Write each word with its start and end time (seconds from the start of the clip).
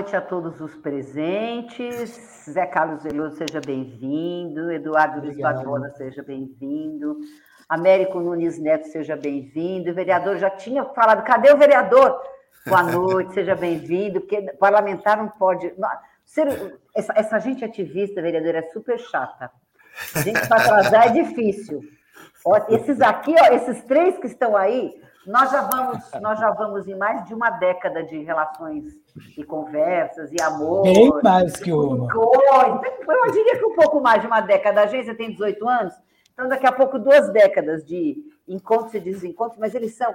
Noite 0.00 0.16
a 0.16 0.20
todos 0.22 0.58
os 0.62 0.74
presentes. 0.76 2.46
Zé 2.48 2.64
Carlos 2.64 3.02
Veloso, 3.02 3.36
seja 3.36 3.60
bem-vindo. 3.60 4.72
Eduardo 4.72 5.20
Luiz 5.20 5.36
seja 5.98 6.22
bem-vindo. 6.22 7.18
Américo 7.68 8.18
Nunes 8.18 8.58
Neto, 8.58 8.88
seja 8.88 9.14
bem-vindo. 9.14 9.90
O 9.90 9.94
vereador 9.94 10.38
já 10.38 10.48
tinha 10.48 10.86
falado, 10.86 11.22
cadê 11.22 11.52
o 11.52 11.58
vereador? 11.58 12.18
Boa 12.66 12.82
noite, 12.82 13.34
seja 13.34 13.54
bem-vindo, 13.54 14.22
porque 14.22 14.40
parlamentar 14.52 15.18
não 15.18 15.28
pode. 15.28 15.70
Ser, 16.24 16.78
essa, 16.96 17.12
essa 17.14 17.38
gente 17.38 17.62
ativista, 17.62 18.22
vereadora, 18.22 18.60
é 18.60 18.70
super 18.70 18.98
chata. 18.98 19.50
A 20.16 20.22
gente 20.22 20.48
para 20.48 20.62
atrasar 20.62 21.08
é 21.08 21.22
difícil. 21.22 21.82
Ó, 22.46 22.58
esses 22.70 23.02
aqui, 23.02 23.34
ó, 23.38 23.54
esses 23.54 23.84
três 23.84 24.16
que 24.16 24.28
estão 24.28 24.56
aí, 24.56 24.98
nós 25.30 25.50
já 25.50 25.62
vamos, 25.62 26.04
nós 26.20 26.40
já 26.40 26.50
vamos 26.50 26.88
em 26.88 26.96
mais 26.96 27.24
de 27.24 27.32
uma 27.32 27.50
década 27.50 28.02
de 28.02 28.18
relações 28.22 28.92
e 29.38 29.44
conversas 29.44 30.30
e 30.32 30.42
amor. 30.42 30.82
Bem 30.82 31.08
mais 31.22 31.56
que 31.56 31.72
uma. 31.72 32.12
Eu 32.12 33.32
diria 33.32 33.56
que 33.56 33.64
um 33.64 33.74
pouco 33.74 34.00
mais 34.00 34.20
de 34.20 34.26
uma 34.26 34.40
década. 34.40 34.80
A 34.80 34.84
agência 34.84 35.14
tem 35.14 35.30
18 35.30 35.68
anos, 35.68 35.94
então 36.32 36.48
daqui 36.48 36.66
a 36.66 36.72
pouco 36.72 36.98
duas 36.98 37.32
décadas 37.32 37.84
de 37.86 38.16
encontros 38.48 38.92
e 38.94 39.00
desencontros, 39.00 39.58
mas 39.58 39.74
eles 39.74 39.94
são, 39.94 40.12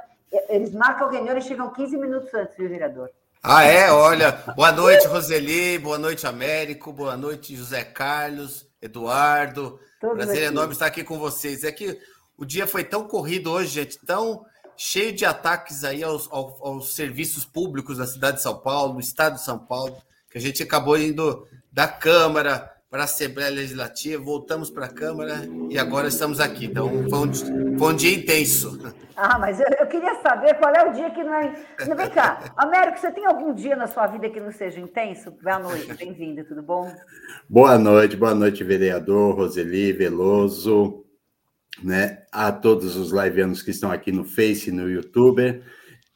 eles 0.50 0.74
marcam 0.74 1.10
reunião 1.10 1.38
e 1.38 1.42
chegam 1.42 1.72
15 1.72 1.98
minutos 1.98 2.34
antes, 2.34 2.56
viu, 2.58 2.68
vereador? 2.68 3.10
Ah, 3.42 3.64
é? 3.64 3.92
Olha, 3.92 4.32
boa 4.56 4.72
noite, 4.72 5.08
Roseli, 5.08 5.78
boa 5.78 5.98
noite, 5.98 6.28
Américo, 6.28 6.92
boa 6.92 7.16
noite, 7.16 7.56
José 7.56 7.84
Carlos, 7.84 8.68
Eduardo. 8.82 9.80
Todos 10.02 10.18
Prazer 10.18 10.44
aqui. 10.44 10.46
enorme 10.48 10.74
estar 10.74 10.88
aqui 10.88 11.04
com 11.04 11.18
vocês. 11.18 11.64
É 11.64 11.72
que 11.72 11.98
o 12.38 12.44
dia 12.44 12.68
foi 12.68 12.84
tão 12.84 13.08
corrido 13.08 13.52
hoje, 13.52 13.70
gente, 13.70 14.04
tão 14.06 14.44
cheio 14.78 15.14
de 15.14 15.26
ataques 15.26 15.84
aí 15.84 16.04
aos, 16.04 16.32
aos, 16.32 16.62
aos, 16.62 16.96
serviços 16.96 17.46
públicos 17.46 17.98
da 17.98 18.06
cidade 18.06 18.38
de 18.38 18.44
São 18.44 18.58
Paulo, 18.58 18.94
do 18.94 19.00
estado 19.00 19.36
de 19.36 19.44
São 19.44 19.58
Paulo, 19.58 19.98
que 20.30 20.38
a 20.38 20.42
gente 20.42 20.62
acabou 20.62 20.98
indo 20.98 21.48
da 21.72 21.88
Câmara 21.88 22.72
para 22.90 23.02
a 23.02 23.06
Assembleia 23.06 23.50
Legislativa, 23.50 24.24
voltamos 24.24 24.70
para 24.70 24.86
a 24.86 24.90
Câmara 24.90 25.42
e 25.70 25.78
agora 25.78 26.08
estamos 26.08 26.40
aqui. 26.40 26.66
Então, 26.66 26.90
foi 27.10 27.20
um, 27.20 27.78
foi 27.78 27.94
um 27.94 27.96
dia 27.96 28.18
intenso. 28.18 28.80
Ah, 29.18 29.38
mas 29.40 29.60
eu, 29.60 29.66
eu, 29.80 29.88
queria 29.88 30.16
saber 30.22 30.54
qual 30.56 30.74
é 30.74 30.90
o 30.90 30.94
dia 30.94 31.10
que 31.10 31.24
não 31.24 31.34
é. 31.34 31.54
Vem 31.78 32.10
cá, 32.10 32.54
Américo, 32.56 33.00
você 33.00 33.12
tem 33.12 33.26
algum 33.26 33.54
dia 33.54 33.76
na 33.76 33.88
sua 33.88 34.08
vida 34.08 34.30
que 34.30 34.40
não 34.40 34.52
seja 34.52 34.80
intenso? 34.80 35.32
Boa 35.42 35.60
noite, 35.60 35.94
bem-vindo, 35.94 36.44
tudo 36.46 36.62
bom? 36.62 36.94
Boa 37.50 37.78
noite, 37.78 38.16
boa 38.16 38.36
noite, 38.36 38.64
vereador 38.64 39.36
Roseli 39.36 39.92
Veloso 39.92 41.05
né, 41.84 42.24
a 42.32 42.52
todos 42.52 42.96
os 42.96 43.12
liveanos 43.12 43.62
que 43.62 43.72
estão 43.72 43.92
aqui 43.92 44.12
no 44.12 44.26
Face, 44.26 44.72
no 44.72 44.90
YouTube. 44.90 45.64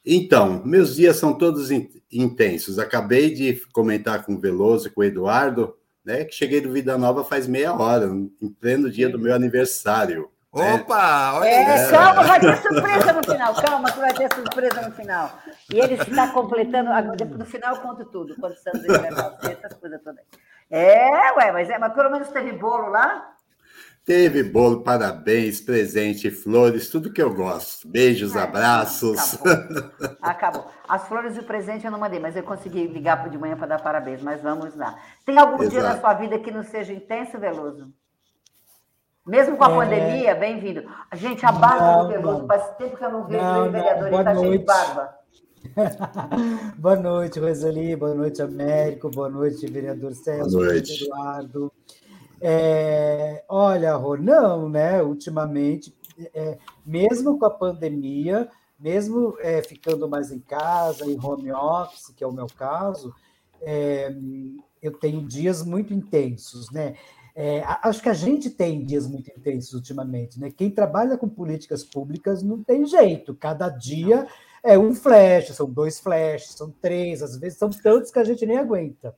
Então, 0.04 0.62
meus 0.64 0.96
dias 0.96 1.16
são 1.16 1.32
todos 1.32 1.70
intensos. 2.10 2.78
Acabei 2.78 3.32
de 3.32 3.60
comentar 3.72 4.24
com 4.24 4.34
o 4.34 4.40
Veloso 4.40 4.88
e 4.88 4.90
com 4.90 5.00
o 5.00 5.04
Eduardo, 5.04 5.74
né, 6.04 6.24
que 6.24 6.34
cheguei 6.34 6.60
do 6.60 6.72
Vida 6.72 6.96
Nova 6.96 7.22
faz 7.24 7.46
meia 7.46 7.74
hora, 7.74 8.06
em 8.06 8.48
pleno 8.60 8.90
dia 8.90 9.08
do 9.08 9.18
meu 9.18 9.34
aniversário. 9.34 10.30
Né? 10.52 10.74
Opa! 10.74 11.34
Olha 11.34 11.48
é, 11.48 11.90
calma, 11.90 12.24
vai 12.24 12.40
ter 12.40 12.56
surpresa 12.56 13.12
no 13.12 13.22
final. 13.22 13.54
Calma, 13.54 13.92
que 13.92 14.00
vai 14.00 14.12
ter 14.12 14.34
surpresa 14.34 14.82
no 14.82 14.92
final. 14.92 15.38
E 15.72 15.78
ele 15.78 15.94
está 15.94 16.28
completando. 16.32 16.90
No 17.38 17.44
final 17.44 17.76
eu 17.76 17.82
conto 17.82 18.04
tudo. 18.06 18.34
Quantos 18.34 18.66
anos 18.66 18.84
ele 18.84 18.98
vai 18.98 19.12
fazer, 19.12 19.52
essas 19.52 19.78
coisas 19.78 20.02
todas. 20.02 20.24
É, 20.68 21.32
ué, 21.36 21.52
mas, 21.52 21.70
é, 21.70 21.78
mas 21.78 21.92
pelo 21.92 22.10
menos 22.10 22.28
teve 22.28 22.52
bolo 22.52 22.88
lá? 22.90 23.32
Teve 24.04 24.42
bolo, 24.42 24.82
parabéns, 24.82 25.60
presente, 25.60 26.30
flores, 26.30 26.88
tudo 26.88 27.12
que 27.12 27.22
eu 27.22 27.32
gosto. 27.34 27.86
Beijos, 27.86 28.34
é, 28.34 28.40
abraços. 28.40 29.34
Acabou. 29.34 29.90
acabou. 30.20 30.66
As 30.88 31.06
flores 31.06 31.36
e 31.36 31.40
o 31.40 31.44
presente 31.44 31.84
eu 31.84 31.92
não 31.92 31.98
mandei, 31.98 32.18
mas 32.18 32.34
eu 32.34 32.42
consegui 32.42 32.86
ligar 32.86 33.28
de 33.28 33.38
manhã 33.38 33.56
para 33.56 33.68
dar 33.68 33.82
parabéns. 33.82 34.22
Mas 34.22 34.42
vamos 34.42 34.74
lá. 34.74 34.98
Tem 35.24 35.38
algum 35.38 35.62
Exato. 35.62 35.70
dia 35.70 35.82
na 35.82 36.00
sua 36.00 36.14
vida 36.14 36.38
que 36.38 36.50
não 36.50 36.64
seja 36.64 36.92
intenso, 36.92 37.38
Veloso? 37.38 37.92
Mesmo 39.26 39.56
com 39.56 39.64
a 39.64 39.70
é... 39.70 39.76
pandemia, 39.76 40.34
bem-vindo. 40.34 40.82
Gente, 41.14 41.44
a 41.44 41.52
barba 41.52 41.92
não, 41.92 42.02
do 42.02 42.08
Veloso, 42.08 42.46
faz 42.46 42.76
tempo 42.76 42.96
que 42.96 43.04
eu 43.04 43.10
não 43.10 43.26
vejo 43.26 43.44
não, 43.44 43.68
o 43.68 43.70
vereador, 43.70 44.06
ele 44.08 44.16
está 44.16 44.36
cheio 44.36 44.58
de 44.58 44.64
barba. 44.64 45.20
boa 46.78 46.96
noite, 46.96 47.38
Roseli, 47.38 47.94
boa 47.94 48.14
noite, 48.14 48.40
Américo, 48.40 49.10
boa 49.10 49.28
noite, 49.28 49.70
vereador 49.70 50.14
Celso, 50.14 50.56
boa 50.56 50.66
noite. 50.66 51.04
Eduardo. 51.04 51.72
É, 52.40 53.44
olha, 53.48 53.94
Rô, 53.96 54.16
não, 54.16 54.68
né? 54.68 55.02
Ultimamente, 55.02 55.94
é, 56.34 56.58
mesmo 56.84 57.38
com 57.38 57.44
a 57.44 57.50
pandemia, 57.50 58.48
mesmo 58.78 59.36
é, 59.40 59.62
ficando 59.62 60.08
mais 60.08 60.30
em 60.32 60.40
casa, 60.40 61.04
em 61.04 61.18
home 61.22 61.52
office, 61.52 62.14
que 62.16 62.24
é 62.24 62.26
o 62.26 62.32
meu 62.32 62.46
caso, 62.46 63.14
é, 63.60 64.14
eu 64.80 64.92
tenho 64.92 65.26
dias 65.26 65.62
muito 65.62 65.92
intensos, 65.92 66.70
né? 66.70 66.96
É, 67.34 67.62
acho 67.82 68.02
que 68.02 68.08
a 68.08 68.14
gente 68.14 68.50
tem 68.50 68.84
dias 68.84 69.06
muito 69.06 69.30
intensos 69.30 69.72
ultimamente, 69.74 70.40
né? 70.40 70.50
Quem 70.50 70.70
trabalha 70.70 71.16
com 71.16 71.28
políticas 71.28 71.84
públicas 71.84 72.42
não 72.42 72.62
tem 72.62 72.86
jeito, 72.86 73.34
cada 73.34 73.68
dia 73.68 74.26
é 74.62 74.78
um 74.78 74.94
flash, 74.94 75.54
são 75.54 75.70
dois 75.70 76.00
flashes, 76.00 76.52
são 76.52 76.70
três, 76.70 77.22
às 77.22 77.36
vezes 77.36 77.58
são 77.58 77.70
tantos 77.70 78.10
que 78.10 78.18
a 78.18 78.24
gente 78.24 78.44
nem 78.44 78.58
aguenta. 78.58 79.14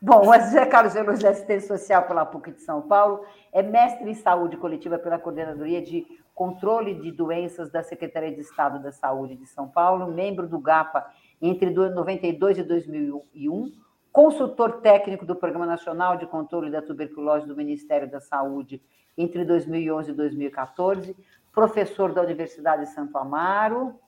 Bom, 0.00 0.28
o 0.28 0.34
José 0.34 0.66
Carlos 0.66 0.92
Veloso 0.92 1.20
de 1.20 1.26
Assistência 1.26 1.68
Social 1.68 2.02
pela 2.02 2.26
PUC 2.26 2.52
de 2.52 2.60
São 2.60 2.82
Paulo 2.82 3.24
é 3.50 3.62
mestre 3.62 4.10
em 4.10 4.14
saúde 4.14 4.58
coletiva 4.58 4.98
pela 4.98 5.18
Coordenadoria 5.18 5.80
de 5.80 6.06
Controle 6.34 7.00
de 7.00 7.10
Doenças 7.10 7.70
da 7.70 7.82
Secretaria 7.82 8.30
de 8.30 8.42
Estado 8.42 8.78
da 8.82 8.92
Saúde 8.92 9.36
de 9.36 9.46
São 9.46 9.66
Paulo, 9.66 10.12
membro 10.12 10.46
do 10.46 10.58
GAPA 10.58 11.06
entre 11.40 11.70
92 11.70 12.58
e 12.58 12.62
2001, 12.62 13.72
consultor 14.12 14.82
técnico 14.82 15.24
do 15.24 15.34
Programa 15.34 15.64
Nacional 15.64 16.18
de 16.18 16.26
Controle 16.26 16.70
da 16.70 16.82
Tuberculose 16.82 17.46
do 17.46 17.56
Ministério 17.56 18.10
da 18.10 18.20
Saúde 18.20 18.82
entre 19.16 19.46
2011 19.46 20.10
e 20.10 20.14
2014, 20.14 21.16
professor 21.50 22.12
da 22.12 22.20
Universidade 22.20 22.82
de 22.82 22.90
Santo 22.90 23.16
Amaro, 23.16 23.98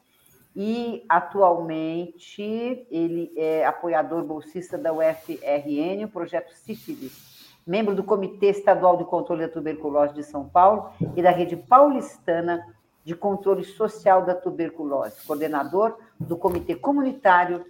e 0.55 1.05
atualmente 1.09 2.87
ele 2.91 3.33
é 3.37 3.65
apoiador 3.65 4.25
bolsista 4.25 4.77
da 4.77 4.93
UFRN, 4.93 6.05
o 6.05 6.09
projeto 6.09 6.53
Sífilis, 6.53 7.57
membro 7.67 7.95
do 7.95 8.03
Comitê 8.03 8.47
Estadual 8.47 8.97
de 8.97 9.05
Controle 9.05 9.43
da 9.43 9.53
Tuberculose 9.53 10.15
de 10.15 10.25
São 10.25 10.49
Paulo 10.49 10.91
e 11.15 11.23
da 11.23 11.31
Rede 11.31 11.56
Paulistana 11.56 12.65
de 13.05 13.15
Controle 13.15 13.65
Social 13.65 14.25
da 14.25 14.35
Tuberculose, 14.35 15.25
coordenador 15.27 15.97
do 16.19 16.37
Comitê 16.37 16.75
Comunitário 16.75 17.65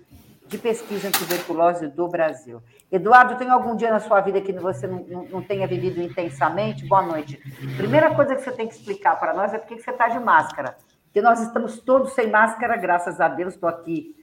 de 0.47 0.57
Pesquisa 0.57 1.09
em 1.09 1.11
Tuberculose 1.11 1.89
do 1.89 2.09
Brasil. 2.09 2.63
Eduardo, 2.91 3.37
tem 3.37 3.51
algum 3.51 3.77
dia 3.77 3.91
na 3.91 4.01
sua 4.01 4.21
vida 4.23 4.41
que 4.41 4.53
você 4.53 4.87
não, 4.87 5.05
não, 5.07 5.25
não 5.25 5.43
tenha 5.43 5.67
vivido 5.67 6.01
intensamente? 6.01 6.87
Boa 6.87 7.03
noite. 7.03 7.37
Primeira 7.77 8.15
coisa 8.15 8.35
que 8.35 8.41
você 8.41 8.53
tem 8.53 8.67
que 8.67 8.75
explicar 8.75 9.21
para 9.21 9.35
nós 9.35 9.53
é 9.53 9.59
por 9.59 9.67
que 9.69 9.79
você 9.79 9.91
está 9.91 10.09
de 10.09 10.19
máscara 10.19 10.75
que 11.13 11.23
nós 11.23 11.41
estamos 11.41 11.81
todos 11.81 12.13
sem 12.13 12.31
máscara, 12.31 12.77
graças 12.77 13.21
a 13.21 13.29
Deus. 13.29 13.55
Estou 13.55 13.69
aqui, 13.69 14.15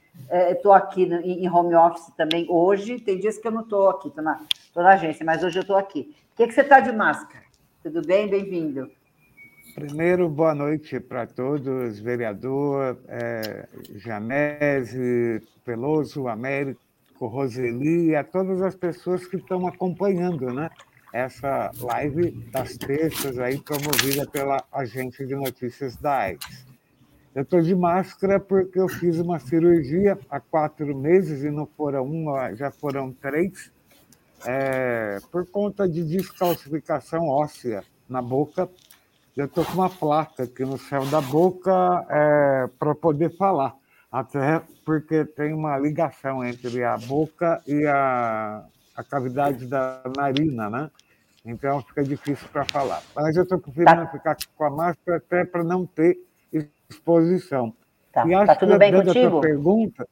estou 0.50 0.74
é, 0.74 0.78
aqui 0.78 1.04
em 1.04 1.48
home 1.50 1.74
office 1.74 2.12
também 2.16 2.46
hoje. 2.48 3.00
Tem 3.00 3.18
dias 3.18 3.38
que 3.38 3.46
eu 3.46 3.52
não 3.52 3.62
estou 3.62 3.90
aqui, 3.90 4.08
estou 4.08 4.22
na, 4.22 4.40
na, 4.74 4.90
agência, 4.90 5.24
mas 5.24 5.42
hoje 5.42 5.58
eu 5.58 5.62
estou 5.62 5.76
aqui. 5.76 6.14
Por 6.30 6.36
que, 6.36 6.48
que 6.48 6.54
você 6.54 6.62
está 6.62 6.80
de 6.80 6.92
máscara? 6.92 7.44
Tudo 7.82 8.02
bem? 8.06 8.28
Bem-vindo. 8.28 8.90
Primeiro, 9.74 10.28
boa 10.28 10.54
noite 10.54 10.98
para 10.98 11.26
todos, 11.26 11.98
vereador 11.98 12.96
é, 13.08 13.68
Janese, 13.96 15.42
Peloso, 15.66 16.28
Américo, 16.28 16.80
Roseli 17.20 18.16
a 18.16 18.24
todas 18.24 18.62
as 18.62 18.74
pessoas 18.74 19.26
que 19.26 19.36
estão 19.36 19.66
acompanhando 19.66 20.46
né, 20.46 20.70
essa 21.12 21.70
live 21.78 22.30
das 22.50 22.78
terças 22.78 23.38
aí 23.38 23.60
promovida 23.60 24.26
pela 24.26 24.64
Agência 24.72 25.26
de 25.26 25.34
Notícias 25.34 25.96
da 25.96 26.20
AIDS. 26.20 26.66
Eu 27.36 27.42
estou 27.42 27.60
de 27.60 27.76
máscara 27.76 28.40
porque 28.40 28.80
eu 28.80 28.88
fiz 28.88 29.18
uma 29.18 29.38
cirurgia 29.38 30.18
há 30.30 30.40
quatro 30.40 30.96
meses 30.96 31.44
e 31.44 31.50
não 31.50 31.66
foram 31.66 32.02
uma, 32.02 32.54
já 32.54 32.70
foram 32.70 33.12
três, 33.12 33.70
é, 34.46 35.18
por 35.30 35.46
conta 35.50 35.86
de 35.86 36.02
descalcificação 36.02 37.28
óssea 37.28 37.84
na 38.08 38.22
boca. 38.22 38.70
Eu 39.36 39.44
estou 39.44 39.66
com 39.66 39.74
uma 39.74 39.90
placa 39.90 40.44
aqui 40.44 40.64
no 40.64 40.78
céu 40.78 41.04
da 41.08 41.20
boca 41.20 42.06
é, 42.08 42.70
para 42.78 42.94
poder 42.94 43.36
falar, 43.36 43.76
até 44.10 44.62
porque 44.82 45.26
tem 45.26 45.52
uma 45.52 45.76
ligação 45.76 46.42
entre 46.42 46.82
a 46.84 46.96
boca 46.96 47.62
e 47.66 47.84
a, 47.84 48.64
a 48.96 49.04
cavidade 49.04 49.66
da 49.66 50.00
narina, 50.16 50.70
né? 50.70 50.90
Então 51.44 51.82
fica 51.82 52.02
difícil 52.02 52.48
para 52.50 52.64
falar. 52.64 53.02
Mas 53.14 53.36
eu 53.36 53.42
estou 53.42 53.58
preferindo 53.58 54.06
tá. 54.06 54.10
ficar 54.10 54.36
com 54.56 54.64
a 54.64 54.70
máscara 54.70 55.18
até 55.18 55.44
para 55.44 55.62
não 55.62 55.84
ter 55.84 56.18
exposição. 56.88 57.74
Tá, 58.12 58.26
e 58.26 58.34
acho 58.34 58.46
tá 58.46 58.56
tudo 58.56 58.72
que 58.72 58.78
bem 58.78 58.92
dentro 58.92 59.06
contigo? 59.06 59.24
da 59.24 59.30
tua 59.30 59.40
pergunta, 59.40 60.08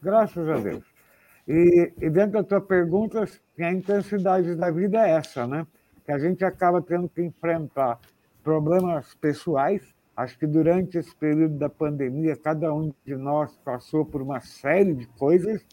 graças 0.00 0.48
a 0.48 0.56
Deus. 0.58 0.84
E, 1.48 1.92
e 2.00 2.10
dentro 2.10 2.32
da 2.32 2.44
tua 2.44 2.60
pergunta, 2.60 3.24
a 3.58 3.72
intensidade 3.72 4.54
da 4.54 4.70
vida 4.70 5.06
é 5.06 5.12
essa, 5.12 5.46
né? 5.46 5.66
Que 6.04 6.12
a 6.12 6.18
gente 6.18 6.44
acaba 6.44 6.80
tendo 6.80 7.08
que 7.08 7.22
enfrentar 7.22 7.98
problemas 8.42 9.14
pessoais, 9.14 9.82
Acho 10.14 10.38
que 10.38 10.46
durante 10.46 10.98
esse 10.98 11.14
período 11.16 11.56
da 11.56 11.70
pandemia, 11.70 12.36
cada 12.36 12.72
um 12.72 12.92
de 13.04 13.16
nós 13.16 13.56
passou 13.64 14.04
por 14.04 14.20
uma 14.20 14.40
série 14.40 14.94
de 14.94 15.06
coisas, 15.06 15.64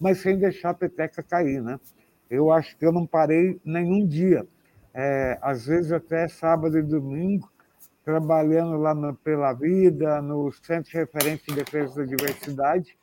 mas 0.00 0.18
sem 0.18 0.38
deixar 0.38 0.70
a 0.70 0.74
peteca 0.74 1.22
cair, 1.22 1.60
né? 1.60 1.80
Eu 2.30 2.52
acho 2.52 2.76
que 2.76 2.86
eu 2.86 2.92
não 2.92 3.06
parei 3.06 3.60
nenhum 3.64 4.06
dia. 4.06 4.46
É, 4.94 5.38
às 5.42 5.66
vezes 5.66 5.90
até 5.90 6.28
sábado 6.28 6.78
e 6.78 6.82
domingo, 6.82 7.50
trabalhando 8.08 8.78
lá 8.78 8.94
no 8.94 9.14
Pela 9.14 9.52
Vida, 9.52 10.22
no 10.22 10.50
Centro 10.50 10.90
de 10.90 10.96
Referência 10.96 11.44
de 11.48 11.56
Defesa 11.56 11.96
da 11.96 12.06
Diversidade. 12.06 12.96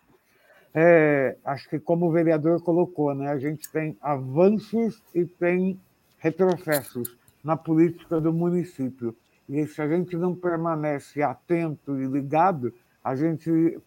É, 0.74 1.38
acho 1.46 1.70
que, 1.70 1.80
como 1.80 2.08
o 2.08 2.12
vereador 2.12 2.60
colocou, 2.64 3.14
né, 3.14 3.28
a 3.28 3.38
gente 3.38 3.72
tem 3.72 3.96
avanços 4.02 5.04
e 5.14 5.24
tem 5.24 5.80
retrocessos 6.18 7.16
na 7.44 7.56
política 7.56 8.20
do 8.20 8.34
município. 8.34 9.16
E 9.48 9.68
se 9.68 9.80
a 9.80 9.88
gente 9.88 10.18
não 10.18 10.34
permanece 10.34 11.22
atento 11.22 12.02
e 12.02 12.08
ligado, 12.08 12.74
a 13.04 13.16
gente 13.16 13.80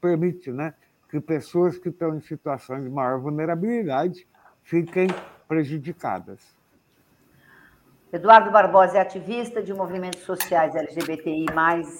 permite 0.00 0.52
né, 0.52 0.72
que 1.10 1.18
pessoas 1.18 1.78
que 1.78 1.88
estão 1.88 2.14
em 2.14 2.20
situações 2.20 2.84
de 2.84 2.90
maior 2.90 3.18
vulnerabilidade 3.18 4.24
fiquem 4.62 5.08
prejudicadas. 5.48 6.59
Eduardo 8.12 8.50
Barbosa 8.50 8.98
é 8.98 9.00
ativista 9.00 9.62
de 9.62 9.72
movimentos 9.72 10.22
sociais 10.22 10.74
LGBTI 10.74 11.46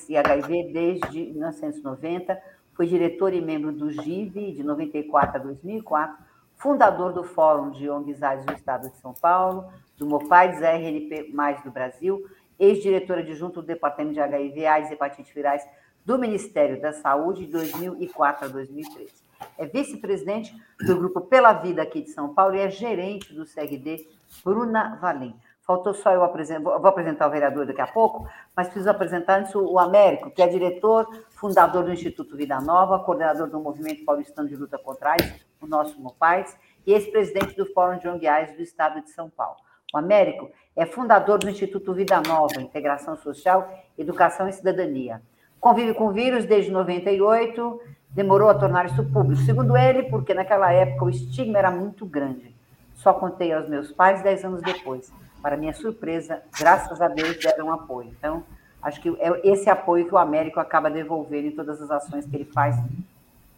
e 0.08 0.16
HIV 0.16 0.72
desde 0.72 1.26
1990, 1.26 2.36
foi 2.74 2.88
diretor 2.88 3.32
e 3.32 3.40
membro 3.40 3.70
do 3.70 3.92
GIV 3.92 4.50
de 4.54 4.64
94 4.64 5.36
a 5.36 5.38
2004, 5.38 6.18
fundador 6.56 7.12
do 7.12 7.22
Fórum 7.22 7.70
de 7.70 7.88
ONGs 7.88 8.18
do 8.44 8.52
Estado 8.52 8.90
de 8.90 8.96
São 8.96 9.14
Paulo, 9.14 9.72
do 9.96 10.04
MOPAIDS 10.04 10.60
RNP 10.60 11.32
do 11.62 11.70
Brasil, 11.70 12.28
ex-diretora 12.58 13.20
adjunta 13.20 13.60
do 13.60 13.66
Departamento 13.68 14.14
de 14.14 14.20
HIV, 14.20 14.66
AIDS 14.66 14.90
e 14.90 14.94
Hepatite 14.94 15.32
Virais 15.32 15.62
do 16.04 16.18
Ministério 16.18 16.80
da 16.80 16.92
Saúde 16.92 17.46
de 17.46 17.52
2004 17.52 18.46
a 18.46 18.48
2013. 18.48 19.12
É 19.56 19.64
vice-presidente 19.64 20.52
do 20.80 20.96
Grupo 20.96 21.20
Pela 21.20 21.52
Vida 21.52 21.82
aqui 21.82 22.02
de 22.02 22.10
São 22.10 22.34
Paulo 22.34 22.56
e 22.56 22.60
é 22.60 22.68
gerente 22.68 23.32
do 23.32 23.44
CRD 23.44 24.08
Bruna 24.44 24.96
Valim. 25.00 25.36
Faltou 25.70 25.94
só 25.94 26.10
eu 26.10 26.24
apresentar, 26.24 26.78
vou 26.78 26.88
apresentar 26.88 27.28
o 27.28 27.30
vereador 27.30 27.64
daqui 27.64 27.80
a 27.80 27.86
pouco, 27.86 28.28
mas 28.56 28.66
preciso 28.66 28.90
apresentar 28.90 29.38
antes 29.38 29.54
o 29.54 29.78
Américo, 29.78 30.28
que 30.28 30.42
é 30.42 30.48
diretor, 30.48 31.06
fundador 31.30 31.84
do 31.84 31.92
Instituto 31.92 32.36
Vida 32.36 32.60
Nova, 32.60 32.98
coordenador 32.98 33.46
do 33.46 33.60
Movimento 33.60 34.04
Paulistano 34.04 34.48
de 34.48 34.56
Luta 34.56 34.76
contra 34.78 35.12
AIDS, 35.12 35.46
o 35.62 35.68
nosso 35.68 36.00
MOPAIS, 36.00 36.56
e 36.84 36.92
ex-presidente 36.92 37.56
do 37.56 37.72
Fórum 37.72 37.98
de 37.98 38.08
ONGAIS 38.08 38.56
do 38.56 38.62
Estado 38.62 39.00
de 39.00 39.10
São 39.10 39.30
Paulo. 39.30 39.58
O 39.94 39.98
Américo 39.98 40.50
é 40.74 40.84
fundador 40.84 41.38
do 41.38 41.48
Instituto 41.48 41.94
Vida 41.94 42.20
Nova, 42.20 42.60
Integração 42.60 43.16
Social, 43.16 43.72
Educação 43.96 44.48
e 44.48 44.52
Cidadania. 44.52 45.22
Convive 45.60 45.94
com 45.94 46.08
o 46.08 46.12
vírus 46.12 46.46
desde 46.46 46.72
98, 46.72 47.80
demorou 48.10 48.50
a 48.50 48.56
tornar 48.56 48.86
isso 48.86 49.04
público. 49.12 49.40
Segundo 49.42 49.76
ele, 49.76 50.02
porque 50.10 50.34
naquela 50.34 50.72
época 50.72 51.04
o 51.04 51.10
estigma 51.10 51.60
era 51.60 51.70
muito 51.70 52.04
grande. 52.04 52.52
Só 52.96 53.12
contei 53.12 53.52
aos 53.52 53.68
meus 53.68 53.92
pais 53.92 54.20
dez 54.20 54.44
anos 54.44 54.62
depois. 54.62 55.12
Para 55.42 55.56
minha 55.56 55.72
surpresa, 55.72 56.42
graças 56.58 57.00
a 57.00 57.08
Deus 57.08 57.36
deram 57.36 57.72
apoio. 57.72 58.08
Então, 58.18 58.44
acho 58.82 59.00
que 59.00 59.08
é 59.18 59.48
esse 59.48 59.70
apoio 59.70 60.06
que 60.06 60.14
o 60.14 60.18
Américo 60.18 60.60
acaba 60.60 60.90
devolvendo 60.90 61.48
em 61.48 61.52
todas 61.52 61.80
as 61.80 61.90
ações 61.90 62.26
que 62.26 62.36
ele 62.36 62.44
faz 62.44 62.76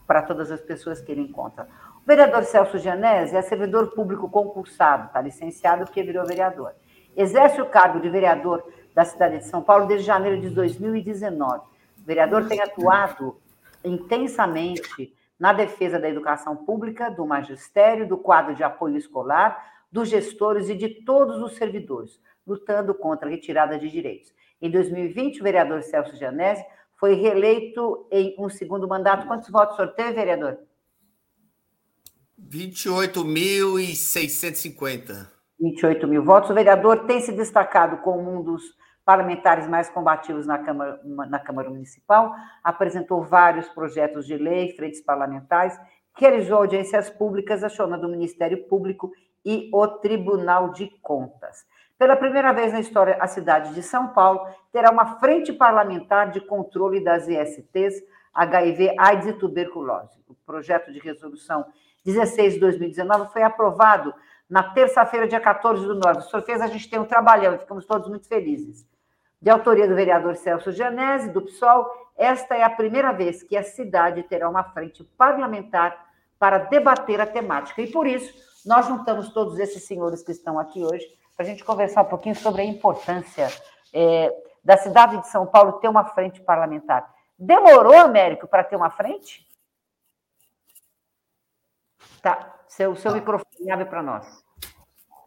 para 0.06 0.23
todas 0.23 0.50
as 0.50 0.61
pessoas 0.61 1.00
que 1.00 1.11
ele 1.11 1.23
encontra. 1.23 1.67
O 2.02 2.06
vereador 2.06 2.44
Celso 2.44 2.79
Gianese 2.79 3.37
é 3.37 3.43
servidor 3.43 3.93
público 3.93 4.29
concursado, 4.29 5.06
está 5.06 5.20
licenciado 5.20 5.84
porque 5.84 6.02
virou 6.02 6.26
vereador. 6.26 6.73
Exerce 7.17 7.61
o 7.61 7.67
cargo 7.67 8.00
de 8.00 8.08
vereador 8.08 8.64
da 8.94 9.05
cidade 9.05 9.38
de 9.38 9.46
São 9.46 9.62
Paulo 9.62 9.87
desde 9.87 10.06
janeiro 10.06 10.40
de 10.40 10.50
2019. 10.50 11.58
O 11.58 12.05
vereador 12.05 12.46
tem 12.46 12.61
atuado 12.61 13.37
intensamente 13.84 15.14
na 15.38 15.52
defesa 15.52 15.99
da 15.99 16.08
educação 16.08 16.56
pública, 16.56 17.11
do 17.11 17.26
magistério, 17.26 18.06
do 18.06 18.17
quadro 18.17 18.55
de 18.55 18.62
apoio 18.62 18.96
escolar, 18.96 19.73
dos 19.93 20.09
gestores 20.09 20.71
e 20.71 20.75
de 20.75 20.89
todos 21.05 21.43
os 21.43 21.56
servidores, 21.56 22.19
lutando 22.47 22.94
contra 22.94 23.29
a 23.29 23.31
retirada 23.31 23.79
de 23.79 23.91
direitos. 23.91 24.33
Em 24.61 24.71
2020, 24.71 25.41
o 25.41 25.44
vereador 25.44 25.83
Celso 25.83 26.17
Gianese 26.17 26.65
foi 26.99 27.12
reeleito 27.15 28.06
em 28.11 28.35
um 28.39 28.49
segundo 28.49 28.89
mandato. 28.89 29.27
Quantos 29.27 29.50
votos 29.50 29.77
sorteio, 29.77 30.15
vereador? 30.15 30.56
28.650. 32.49 35.29
28 35.61 36.09
mil 36.09 36.25
votos. 36.25 36.49
O 36.50 36.55
vereador 36.55 37.05
tem 37.06 37.21
se 37.21 37.33
destacado 37.33 37.99
como 37.99 38.31
um 38.31 38.43
dos 38.43 38.62
parlamentares 39.05 39.69
mais 39.69 39.91
combativos 39.91 40.47
na 40.47 40.59
Câmara, 40.59 40.99
na 41.05 41.39
Câmara 41.39 41.69
Municipal, 41.69 42.35
apresentou 42.62 43.23
vários 43.23 43.69
projetos 43.69 44.27
de 44.27 44.37
lei, 44.37 44.75
frentes 44.77 45.00
parlamentares, 45.00 45.77
realizou 46.17 46.59
audiências 46.59 47.11
públicas, 47.11 47.65
aciona 47.65 47.99
do 47.99 48.09
Ministério 48.09 48.69
Público 48.69 49.11
e 49.44 49.71
o 49.73 49.87
Tribunal 49.87 50.71
de 50.73 50.89
Contas. 51.03 51.65
Pela 51.99 52.17
primeira 52.17 52.53
vez 52.53 52.73
na 52.73 52.81
história, 52.81 53.17
a 53.21 53.27
cidade 53.27 53.75
de 53.75 53.83
São 53.83 54.08
Paulo 54.08 54.46
terá 54.72 54.91
uma 54.91 55.20
frente 55.20 55.53
parlamentar 55.53 56.31
de 56.31 56.41
controle 56.41 57.03
das 57.03 57.29
ISTs, 57.29 58.03
HIV, 58.34 58.94
AIDS 58.99 59.27
e 59.29 59.32
tuberculose. 59.34 60.19
O 60.27 60.34
projeto 60.34 60.93
de 60.93 60.99
resolução 60.99 61.65
16 62.05 62.55
de 62.55 62.61
2019 62.61 63.32
foi 63.32 63.43
aprovado 63.43 64.13
na 64.49 64.63
terça-feira, 64.63 65.29
dia 65.29 65.41
14 65.41 65.87
do 65.87 65.94
9. 65.94 66.19
O 66.19 66.22
senhor 66.22 66.43
fez 66.43 66.61
a 66.61 66.67
gente 66.67 66.91
ter 66.91 66.99
um 66.99 67.05
trabalhão, 67.05 67.58
ficamos 67.58 67.87
todos 67.87 68.08
muito 68.08 68.27
felizes. 68.27 68.87
De 69.41 69.51
autoria 69.51 69.89
do 69.89 69.94
vereador 69.94 70.37
Celso 70.37 70.72
Gianese, 70.72 71.31
do 71.31 71.43
PSOL, 71.43 71.87
esta 72.17 72.56
é 72.56 72.63
a 72.63 72.70
primeira 72.70 73.13
vez 73.13 73.43
que 73.43 73.56
a 73.56 73.63
cidade 73.63 74.22
terá 74.25 74.49
uma 74.49 74.65
frente 74.65 75.03
parlamentar 75.17 76.06
para 76.39 76.58
debater 76.58 77.20
a 77.20 77.27
temática. 77.27 77.81
E 77.81 77.91
por 77.91 78.06
isso, 78.06 78.32
nós 78.65 78.87
juntamos 78.87 79.31
todos 79.31 79.59
esses 79.59 79.85
senhores 79.85 80.23
que 80.23 80.33
estão 80.33 80.59
aqui 80.59 80.85
hoje 80.85 81.07
para 81.37 81.45
a 81.45 81.49
gente 81.49 81.65
conversar 81.65 82.03
um 82.03 82.09
pouquinho 82.09 82.37
sobre 82.37 82.63
a 82.63 82.65
importância 82.65 83.49
é, 83.93 84.33
da 84.65 84.77
cidade 84.77 85.19
de 85.19 85.29
São 85.29 85.47
Paulo 85.47 85.75
ter 85.75 85.89
uma 85.89 86.05
frente 86.05 86.41
parlamentar. 86.41 87.13
Demorou, 87.39 87.95
Américo, 87.95 88.47
para 88.47 88.63
ter 88.63 88.77
uma 88.77 88.91
frente? 88.91 89.47
Tá, 92.21 92.55
seu, 92.69 92.95
seu 92.95 93.13
microfone 93.13 93.71
abre 93.71 93.87
para 93.87 94.03
nós. 94.03 94.45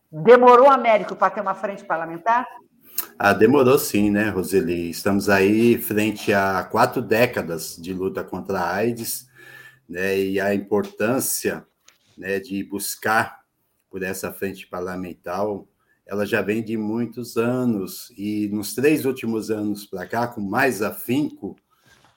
Demorou, 0.09 0.69
Américo, 0.69 1.15
para 1.15 1.29
ter 1.29 1.41
uma 1.41 1.53
frente 1.53 1.83
parlamentar? 1.83 2.47
Ah, 3.19 3.33
demorou 3.33 3.77
sim, 3.77 4.09
né, 4.09 4.29
Roseli? 4.29 4.89
Estamos 4.89 5.29
aí 5.29 5.77
frente 5.77 6.33
a 6.33 6.63
quatro 6.63 7.01
décadas 7.01 7.75
de 7.75 7.93
luta 7.93 8.23
contra 8.23 8.59
a 8.59 8.73
AIDS, 8.75 9.27
né, 9.87 10.17
e 10.17 10.39
a 10.39 10.53
importância 10.55 11.65
né, 12.17 12.39
de 12.39 12.63
buscar 12.63 13.43
por 13.89 14.03
essa 14.03 14.31
frente 14.31 14.67
parlamentar, 14.67 15.45
ela 16.05 16.25
já 16.25 16.41
vem 16.41 16.63
de 16.63 16.77
muitos 16.77 17.37
anos, 17.37 18.13
e 18.17 18.47
nos 18.49 18.73
três 18.73 19.05
últimos 19.05 19.49
anos 19.49 19.85
para 19.85 20.05
cá, 20.05 20.27
com 20.27 20.41
mais 20.41 20.81
afinco, 20.81 21.55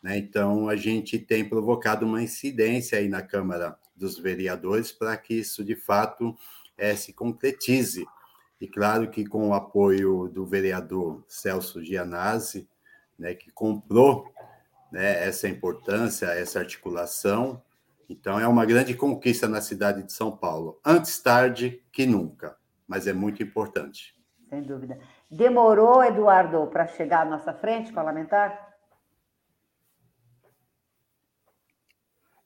né, 0.02 0.18
então 0.18 0.68
a 0.68 0.76
gente 0.76 1.18
tem 1.18 1.48
provocado 1.48 2.04
uma 2.04 2.22
incidência 2.22 2.98
aí 2.98 3.08
na 3.08 3.22
Câmara 3.22 3.78
dos 3.96 4.18
Vereadores 4.18 4.92
para 4.92 5.16
que 5.16 5.34
isso, 5.34 5.64
de 5.64 5.74
fato, 5.74 6.36
é, 6.76 6.94
se 6.94 7.12
concretize. 7.12 8.06
E 8.60 8.66
claro 8.66 9.10
que 9.10 9.24
com 9.24 9.48
o 9.48 9.54
apoio 9.54 10.28
do 10.28 10.46
vereador 10.46 11.24
Celso 11.28 11.82
Gianazzi, 11.82 12.68
né, 13.18 13.34
que 13.34 13.50
comprou 13.50 14.32
né, 14.92 15.26
essa 15.26 15.48
importância, 15.48 16.26
essa 16.26 16.58
articulação, 16.60 17.62
então 18.08 18.40
é 18.40 18.48
uma 18.48 18.64
grande 18.64 18.94
conquista 18.94 19.46
na 19.46 19.60
cidade 19.60 20.02
de 20.02 20.12
São 20.12 20.36
Paulo. 20.36 20.80
Antes 20.84 21.20
tarde 21.22 21.82
que 21.92 22.06
nunca, 22.06 22.56
mas 22.86 23.06
é 23.06 23.12
muito 23.12 23.42
importante. 23.42 24.14
Sem 24.48 24.62
dúvida. 24.62 24.98
Demorou, 25.30 26.02
Eduardo, 26.02 26.66
para 26.68 26.86
chegar 26.86 27.20
à 27.20 27.24
nossa 27.24 27.52
frente 27.52 27.92
parlamentar? 27.92 28.66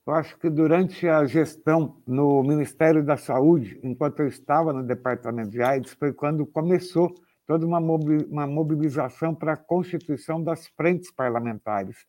Eu 0.05 0.15
acho 0.15 0.37
que 0.37 0.51
durante 0.51 1.07
a 1.07 1.25
gestão 1.27 2.03
no 2.05 2.43
Ministério 2.43 3.05
da 3.05 3.17
Saúde, 3.17 3.79
enquanto 3.85 4.19
eu 4.19 4.27
estava 4.27 4.73
no 4.73 4.83
Departamento 4.83 5.51
de 5.51 5.63
AIDS, 5.63 5.93
foi 5.93 6.13
quando 6.13 6.45
começou 6.45 7.15
toda 7.47 7.65
uma 7.65 8.47
mobilização 8.47 9.33
para 9.33 9.53
a 9.53 9.57
constituição 9.57 10.43
das 10.43 10.67
frentes 10.67 11.13
parlamentares. 11.13 12.05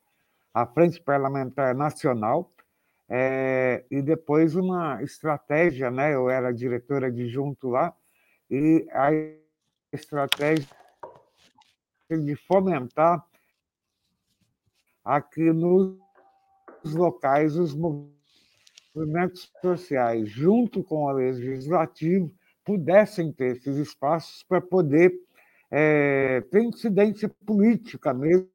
A 0.51 0.65
Frente 0.65 1.00
Parlamentar 1.01 1.75
Nacional 1.75 2.51
é, 3.10 3.83
e 3.91 4.01
depois 4.01 4.55
uma 4.55 5.01
estratégia, 5.03 5.91
né? 5.91 6.13
Eu 6.13 6.29
era 6.29 6.53
diretora 6.53 7.07
adjunto 7.07 7.69
lá, 7.69 7.95
e 8.50 8.88
a 8.91 9.10
estratégia 9.91 10.67
de 12.10 12.36
fomentar 12.36 13.25
aqui 15.03 15.51
nos 15.51 15.98
locais, 16.86 17.55
os 17.55 17.75
movimentos 17.75 19.51
sociais, 19.62 20.29
junto 20.29 20.83
com 20.83 21.03
o 21.03 21.12
legislativo, 21.12 22.31
pudessem 22.63 23.31
ter 23.31 23.57
esses 23.57 23.75
espaços 23.77 24.43
para 24.43 24.62
poder 24.62 25.13
é, 25.69 26.41
ter 26.51 26.63
incidência 26.63 27.27
política 27.45 28.13
mesmo 28.13 28.48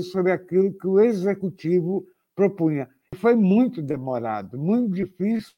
sobre 0.00 0.32
aquilo 0.32 0.72
que 0.72 0.86
o 0.86 1.00
executivo 1.00 2.06
propunha. 2.34 2.88
Foi 3.16 3.34
muito 3.34 3.82
demorado, 3.82 4.56
muito 4.56 4.94
difícil 4.94 5.52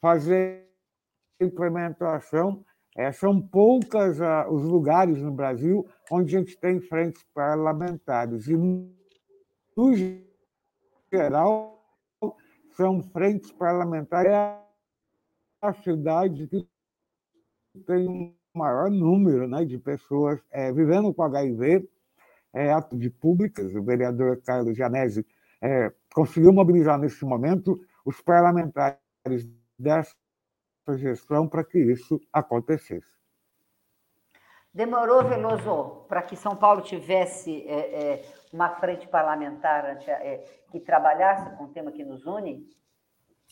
fazer 0.00 0.68
implementação. 1.40 2.64
É, 2.96 3.12
são 3.12 3.40
poucas 3.40 4.20
ah, 4.20 4.48
os 4.48 4.64
lugares 4.64 5.18
no 5.18 5.32
Brasil 5.32 5.88
onde 6.10 6.36
a 6.36 6.38
gente 6.38 6.56
tem 6.58 6.80
frentes 6.80 7.22
parlamentares. 7.34 8.46
E, 8.48 8.56
no 8.56 8.92
geral, 11.12 11.84
são 12.76 13.02
frentes 13.02 13.52
parlamentares 13.52 14.32
é 14.32 14.58
a 15.60 15.72
cidade 15.74 16.46
que 16.46 16.66
tem 17.86 18.08
um 18.08 18.34
maior 18.54 18.90
número 18.90 19.48
né, 19.48 19.64
de 19.64 19.78
pessoas 19.78 20.40
é, 20.50 20.72
vivendo 20.72 21.12
com 21.12 21.22
HIV, 21.22 21.88
é, 22.52 22.72
ato 22.72 22.96
de 22.96 23.10
públicas. 23.10 23.74
O 23.74 23.82
vereador 23.82 24.40
Carlos 24.42 24.76
Janese 24.76 25.26
é, 25.60 25.92
conseguiu 26.14 26.52
mobilizar 26.52 26.98
nesse 26.98 27.24
momento 27.24 27.80
os 28.04 28.20
parlamentares 28.20 28.98
dessa 29.78 30.14
gestão 30.96 31.48
para 31.48 31.64
que 31.64 31.78
isso 31.78 32.20
acontecesse. 32.32 33.06
Demorou, 34.72 35.24
Veloso, 35.24 36.04
para 36.08 36.22
que 36.22 36.36
São 36.36 36.54
Paulo 36.54 36.82
tivesse 36.82 37.66
é, 37.66 38.12
é, 38.12 38.24
uma 38.52 38.70
frente 38.76 39.08
parlamentar 39.08 39.98
é, 40.06 40.44
que 40.70 40.78
trabalhasse 40.78 41.56
com 41.56 41.64
o 41.64 41.68
tema 41.68 41.90
que 41.90 42.04
nos 42.04 42.24
une? 42.26 42.64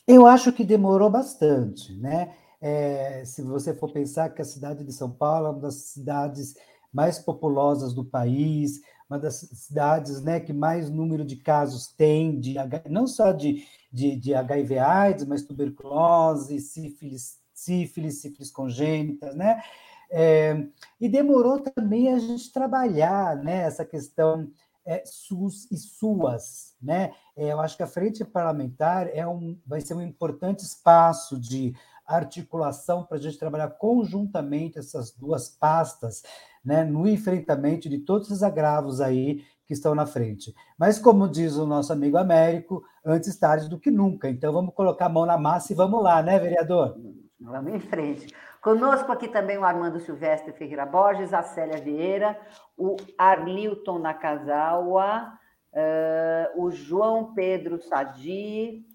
Eu 0.07 0.25
acho 0.25 0.53
que 0.53 0.63
demorou 0.63 1.09
bastante, 1.09 1.93
né? 1.99 2.33
É, 2.61 3.23
se 3.25 3.41
você 3.41 3.73
for 3.73 3.91
pensar 3.91 4.29
que 4.29 4.41
a 4.41 4.45
cidade 4.45 4.83
de 4.83 4.91
São 4.93 5.11
Paulo 5.11 5.47
é 5.47 5.49
uma 5.51 5.59
das 5.59 5.75
cidades 5.75 6.55
mais 6.93 7.19
populosas 7.19 7.93
do 7.93 8.05
país, 8.05 8.81
uma 9.09 9.17
das 9.17 9.35
cidades 9.35 10.21
né, 10.21 10.39
que 10.39 10.51
mais 10.51 10.89
número 10.89 11.23
de 11.23 11.37
casos 11.37 11.87
tem, 11.87 12.39
de, 12.39 12.55
não 12.89 13.07
só 13.07 13.31
de, 13.31 13.65
de, 13.91 14.15
de 14.15 14.33
HIV 14.33 14.79
AIDS, 14.79 15.25
mas 15.25 15.43
tuberculose, 15.43 16.59
sífilis, 16.59 17.39
sífilis, 17.53 18.21
sífilis 18.21 18.51
congênitas, 18.51 19.35
né? 19.35 19.61
É, 20.09 20.65
e 21.01 21.09
demorou 21.09 21.59
também 21.59 22.13
a 22.13 22.19
gente 22.19 22.51
trabalhar 22.51 23.35
né, 23.35 23.63
essa 23.63 23.83
questão 23.83 24.49
é, 24.85 25.03
SUS 25.05 25.69
e 25.69 25.77
SUAS. 25.77 26.75
Né? 26.81 27.11
É, 27.35 27.51
eu 27.51 27.59
acho 27.59 27.75
que 27.75 27.83
a 27.83 27.87
frente 27.87 28.23
parlamentar 28.23 29.09
é 29.13 29.27
um, 29.27 29.59
vai 29.65 29.81
ser 29.81 29.93
um 29.93 30.01
importante 30.01 30.63
espaço 30.63 31.37
de 31.37 31.75
articulação 32.07 33.03
para 33.03 33.17
a 33.17 33.19
gente 33.19 33.37
trabalhar 33.37 33.69
conjuntamente 33.71 34.79
essas 34.79 35.11
duas 35.11 35.49
pastas 35.49 36.23
né, 36.63 36.83
no 36.83 37.07
enfrentamento 37.07 37.89
de 37.89 37.99
todos 37.99 38.29
os 38.31 38.41
agravos 38.41 39.01
aí 39.01 39.43
que 39.65 39.73
estão 39.73 39.93
na 39.93 40.05
frente. 40.05 40.55
Mas, 40.77 40.97
como 40.97 41.27
diz 41.27 41.57
o 41.57 41.67
nosso 41.67 41.91
amigo 41.91 42.17
Américo, 42.17 42.83
antes 43.05 43.37
tarde 43.37 43.69
do 43.69 43.79
que 43.79 43.91
nunca. 43.91 44.29
Então, 44.29 44.53
vamos 44.53 44.73
colocar 44.73 45.07
a 45.07 45.09
mão 45.09 45.25
na 45.25 45.37
massa 45.37 45.73
e 45.73 45.75
vamos 45.75 46.01
lá, 46.01 46.23
né, 46.23 46.39
vereador? 46.39 46.97
Vamos 47.39 47.73
em 47.73 47.79
frente. 47.79 48.33
Conosco 48.61 49.11
aqui 49.11 49.27
também 49.27 49.57
o 49.57 49.63
Armando 49.63 49.99
Silvestre 49.99 50.53
Ferreira 50.53 50.85
Borges, 50.85 51.33
a 51.33 51.43
Célia 51.43 51.79
Vieira, 51.79 52.39
o 52.77 52.95
Arlilton 53.17 53.99
Nakazawa, 53.99 55.33
uh, 55.71 56.63
o 56.63 56.71
João 56.71 57.33
Pedro 57.33 57.81
Sadi, 57.81 58.85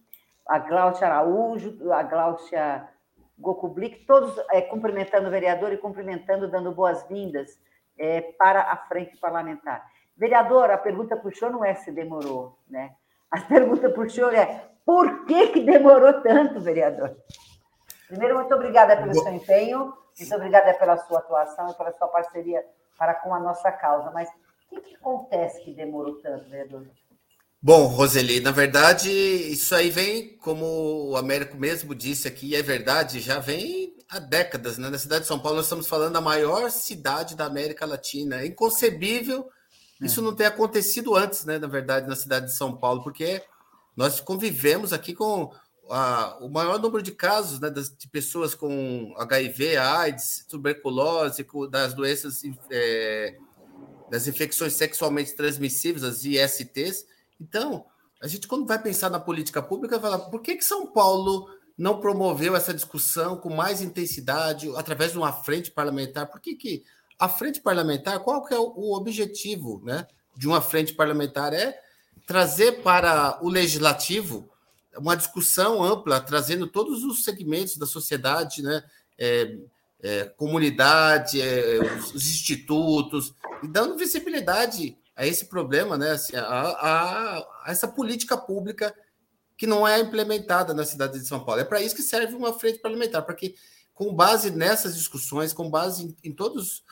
a 0.47 0.59
Gláucia 0.59 1.07
Araújo, 1.07 1.91
a 1.93 2.03
Gláucia 2.03 2.89
Gokublik, 3.39 4.05
todos 4.07 4.37
é, 4.51 4.61
cumprimentando 4.63 5.29
o 5.29 5.31
vereador 5.31 5.73
e 5.73 5.79
cumprimentando, 5.79 6.51
dando 6.51 6.73
boas-vindas 6.73 7.59
é, 7.99 8.21
para 8.21 8.61
a 8.63 8.77
frente 8.77 9.17
parlamentar. 9.17 9.85
Vereador, 10.17 10.71
a 10.71 10.79
pergunta 10.79 11.17
para 11.17 11.29
o 11.29 11.35
senhor 11.35 11.51
não 11.51 11.65
é 11.65 11.75
se 11.75 11.91
demorou, 11.91 12.59
né? 12.69 12.95
A 13.31 13.41
pergunta 13.41 13.89
para 13.89 14.03
o 14.03 14.11
senhor 14.11 14.35
é 14.35 14.69
por 14.85 15.25
que, 15.25 15.49
que 15.49 15.61
demorou 15.61 16.21
tanto, 16.21 16.61
vereador? 16.61 17.17
Primeiro, 18.09 18.35
muito 18.37 18.55
obrigada 18.55 18.97
pelo 18.97 19.15
seu 19.15 19.33
empenho, 19.33 19.93
muito 20.19 20.35
obrigada 20.35 20.75
pela 20.75 20.99
sua 20.99 21.19
atuação 21.19 21.71
e 21.71 21.75
pela 21.75 21.93
sua 21.93 22.09
parceria 22.09 22.65
para 22.99 23.15
com 23.15 23.35
a 23.35 23.41
nossa 23.41 23.73
causa. 23.73 24.11
Mas 24.11 24.29
o 24.29 24.35
que, 24.69 24.81
que 24.81 24.97
acontece 24.97 25.63
que 25.63 25.73
demorou 25.73 26.21
tanto, 26.21 26.51
vereador? 26.51 26.87
Bom, 27.65 27.87
Roseli, 27.87 28.41
na 28.41 28.51
verdade, 28.51 29.09
isso 29.09 29.73
aí 29.73 29.89
vem, 29.89 30.37
como 30.39 31.11
o 31.11 31.17
Américo 31.17 31.57
mesmo 31.57 31.95
disse 31.95 32.27
aqui, 32.27 32.57
é 32.57 32.63
verdade, 32.63 33.21
já 33.21 33.39
vem 33.39 33.97
há 34.09 34.19
décadas, 34.19 34.79
né? 34.79 34.91
Na 34.91 34.99
cidade 34.99 35.23
de 35.23 35.29
São 35.29 35.39
Paulo, 35.39 35.59
nós 35.59 35.67
estamos 35.67 35.87
falando 35.87 36.15
da 36.15 36.21
maior 36.21 36.69
cidade 36.73 37.37
da 37.37 37.47
América 37.47 37.87
Latina. 37.87 38.41
É 38.41 38.47
inconcebível 38.47 39.49
é. 40.01 40.07
isso 40.07 40.21
não 40.21 40.35
ter 40.35 40.47
acontecido 40.47 41.15
antes, 41.15 41.45
né? 41.45 41.57
Na 41.57 41.69
verdade, 41.69 42.09
na 42.09 42.17
cidade 42.17 42.47
de 42.47 42.57
São 42.57 42.77
Paulo, 42.77 43.05
porque 43.05 43.41
nós 43.97 44.19
convivemos 44.19 44.93
aqui 44.93 45.15
com 45.15 45.53
a, 45.89 46.39
o 46.41 46.49
maior 46.49 46.81
número 46.81 47.01
de 47.01 47.13
casos 47.13 47.61
né, 47.61 47.71
das, 47.71 47.97
de 47.97 48.09
pessoas 48.09 48.57
com 48.57 49.15
HIV, 49.19 49.77
AIDS, 49.77 50.45
tuberculose, 50.49 51.47
das 51.71 51.95
doenças, 51.95 52.43
é, 52.73 53.37
das 54.11 54.27
infecções 54.27 54.73
sexualmente 54.73 55.37
transmissíveis, 55.37 56.03
as 56.03 56.25
ISTs. 56.25 57.12
Então, 57.43 57.85
a 58.23 58.29
gente, 58.29 58.47
quando 58.47 58.67
vai 58.67 58.81
pensar 58.81 59.11
na 59.11 59.19
política 59.19 59.61
pública, 59.61 59.99
vai 59.99 60.11
falar 60.13 60.31
por 60.31 60.41
que, 60.41 60.55
que 60.55 60.65
São 60.65 60.87
Paulo 60.87 61.49
não 61.77 62.01
promoveu 62.01 62.55
essa 62.55 62.73
discussão 62.73 63.37
com 63.37 63.53
mais 63.53 63.81
intensidade, 63.81 64.71
através 64.77 65.11
de 65.11 65.19
uma 65.19 65.33
frente 65.33 65.71
parlamentar? 65.71 66.29
Por 66.29 66.41
que, 66.41 66.55
que 66.55 66.85
a 67.19 67.29
frente 67.29 67.61
parlamentar, 67.61 68.21
qual 68.21 68.45
que 68.45 68.55
é 68.55 68.59
o 68.59 68.93
objetivo 68.95 69.83
né, 69.85 70.07
de 70.37 70.47
uma 70.47 70.61
frente 70.61 70.95
parlamentar? 70.95 71.53
É 71.53 71.81
trazer 72.27 72.83
para 72.83 73.39
o 73.43 73.49
legislativo 73.49 74.49
uma 74.97 75.17
discussão 75.17 75.83
ampla, 75.83 76.21
trazendo 76.21 76.69
todos 76.69 77.03
os 77.03 77.25
segmentos 77.25 77.77
da 77.77 77.87
sociedade, 77.87 78.63
né? 78.63 78.85
É, 79.19 79.57
é, 80.05 80.25
comunidade, 80.25 81.41
é, 81.41 81.79
os, 81.97 82.13
os, 82.15 82.29
institutos, 82.29 83.33
e 83.63 83.69
dando 83.69 83.97
visibilidade 83.97 84.97
a 85.15 85.27
esse 85.27 85.47
problema, 85.47 85.97
né? 85.97 86.13
Assim, 86.13 86.37
a, 86.37 86.43
a, 86.43 87.39
a, 87.39 87.65
essa 87.67 87.87
política 87.87 88.37
pública 88.37 88.95
que 89.57 89.67
não 89.67 89.87
é 89.87 90.01
implementada 90.01 90.75
na 90.75 90.85
cidade 90.85 91.19
de 91.19 91.27
São 91.27 91.45
Paulo. 91.45 91.61
É 91.61 91.65
para 91.65 91.81
isso 91.81 91.95
que 91.95 92.03
serve 92.03 92.35
uma 92.35 92.59
frente 92.59 92.79
parlamentar, 92.81 93.23
para 93.23 93.35
que, 93.35 93.55
com 93.95 94.13
base 94.13 94.51
nessas 94.51 94.97
discussões, 94.97 95.53
com 95.53 95.71
base 95.71 96.05
em, 96.05 96.31
em 96.31 96.33
todos 96.33 96.83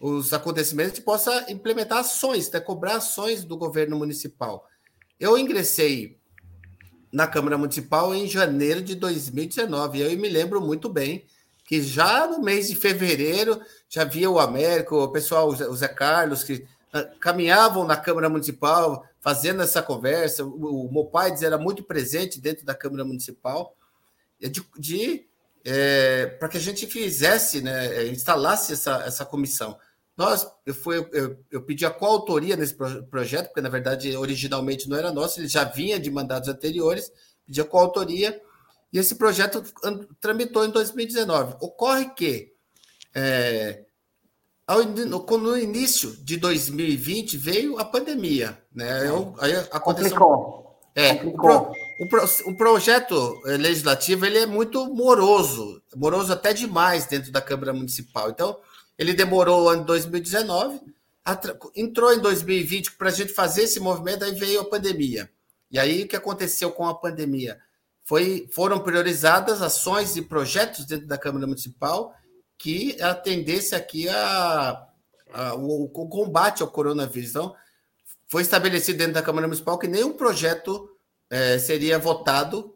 os 0.00 0.32
acontecimentos, 0.32 0.98
possa 1.00 1.50
implementar 1.50 1.98
ações, 1.98 2.50
né? 2.50 2.60
cobrar 2.60 2.96
ações 2.96 3.44
do 3.44 3.56
governo 3.56 3.96
municipal. 3.96 4.68
Eu 5.18 5.38
ingressei 5.38 6.18
na 7.12 7.26
Câmara 7.26 7.56
Municipal 7.56 8.14
em 8.14 8.26
janeiro 8.26 8.82
de 8.82 8.94
2019. 8.94 10.00
Eu 10.00 10.18
me 10.18 10.28
lembro 10.28 10.60
muito 10.60 10.88
bem 10.88 11.24
que 11.64 11.82
já 11.82 12.26
no 12.26 12.42
mês 12.42 12.68
de 12.68 12.76
fevereiro 12.76 13.60
já 13.88 14.04
via 14.04 14.30
o 14.30 14.38
Américo, 14.38 14.96
o 14.96 15.08
pessoal, 15.08 15.48
o 15.48 15.76
Zé 15.76 15.88
Carlos, 15.88 16.44
que 16.44 16.66
caminhavam 17.20 17.86
na 17.86 17.96
Câmara 17.96 18.28
Municipal 18.28 19.04
fazendo 19.20 19.62
essa 19.62 19.82
conversa. 19.82 20.44
O, 20.44 20.86
o 20.86 21.10
era 21.42 21.58
muito 21.58 21.82
presente 21.82 22.40
dentro 22.40 22.64
da 22.64 22.74
Câmara 22.74 23.04
Municipal 23.04 23.76
de, 24.40 24.64
de 24.78 25.26
é, 25.64 26.26
para 26.26 26.48
que 26.48 26.56
a 26.56 26.60
gente 26.60 26.86
fizesse, 26.86 27.60
né, 27.60 27.86
é, 27.86 28.08
instalasse 28.08 28.72
essa, 28.72 29.02
essa 29.04 29.24
comissão. 29.24 29.76
Nós, 30.16 30.46
eu, 30.64 30.74
fui, 30.74 31.06
eu, 31.12 31.38
eu 31.50 31.62
pedi 31.62 31.84
a 31.84 31.90
coautoria 31.90 32.56
nesse 32.56 32.74
projeto, 33.10 33.48
porque 33.48 33.60
na 33.60 33.68
verdade 33.68 34.16
originalmente 34.16 34.88
não 34.88 34.96
era 34.96 35.12
nosso, 35.12 35.40
ele 35.40 35.48
já 35.48 35.64
vinha 35.64 35.98
de 35.98 36.10
mandados 36.10 36.48
anteriores, 36.48 37.12
pedi 37.44 37.60
a 37.60 37.64
coautoria, 37.64 38.40
e 38.92 38.98
esse 38.98 39.16
projeto 39.16 39.62
tramitou 40.20 40.64
em 40.64 40.70
2019. 40.70 41.56
Ocorre 41.60 42.10
que 42.14 42.52
é, 43.14 43.84
ao, 44.66 44.82
no 44.84 45.56
início 45.56 46.10
de 46.24 46.36
2020 46.36 47.36
veio 47.36 47.78
a 47.78 47.84
pandemia, 47.84 48.58
né? 48.74 49.08
Eu, 49.08 49.34
aí 49.38 49.54
aconteceu. 49.70 50.18
Complicou. 50.18 50.66
É, 50.94 51.14
Complicou. 51.14 51.72
O, 52.00 52.08
pro, 52.08 52.24
o, 52.24 52.50
o, 52.50 52.56
projeto 52.56 53.40
eh, 53.46 53.56
legislativo 53.56 54.26
ele 54.26 54.38
é 54.38 54.46
muito 54.46 54.86
moroso, 54.92 55.80
moroso 55.94 56.32
até 56.32 56.52
demais 56.52 57.06
dentro 57.06 57.30
da 57.30 57.40
Câmara 57.40 57.72
Municipal. 57.72 58.30
Então, 58.30 58.58
ele 58.98 59.14
demorou 59.14 59.64
o 59.64 59.68
ano 59.68 59.82
de 59.82 59.86
2019, 59.86 60.80
entrou 61.74 62.12
em 62.12 62.18
2020 62.18 62.92
para 62.92 63.08
a 63.08 63.12
gente 63.12 63.32
fazer 63.32 63.64
esse 63.64 63.78
movimento, 63.78 64.24
aí 64.24 64.32
veio 64.32 64.60
a 64.60 64.64
pandemia. 64.64 65.30
E 65.70 65.78
aí 65.78 66.02
o 66.02 66.08
que 66.08 66.16
aconteceu 66.16 66.72
com 66.72 66.86
a 66.86 66.94
pandemia? 66.94 67.58
Foi, 68.02 68.48
foram 68.52 68.80
priorizadas 68.80 69.62
ações 69.62 70.16
e 70.16 70.22
projetos 70.22 70.84
dentro 70.86 71.06
da 71.06 71.18
Câmara 71.18 71.46
Municipal 71.46 72.14
que 72.58 73.00
atendesse 73.00 73.74
aqui 73.74 74.08
a, 74.08 74.86
a 75.32 75.54
o, 75.54 75.84
o, 75.84 76.08
combate 76.08 76.62
ao 76.62 76.70
coronavírus. 76.70 77.30
Então, 77.30 77.54
foi 78.26 78.42
estabelecido 78.42 78.98
dentro 78.98 79.14
da 79.14 79.22
Câmara 79.22 79.46
Municipal 79.46 79.78
que 79.78 79.86
nenhum 79.86 80.12
projeto 80.12 80.90
é, 81.30 81.58
seria 81.58 81.98
votado 81.98 82.74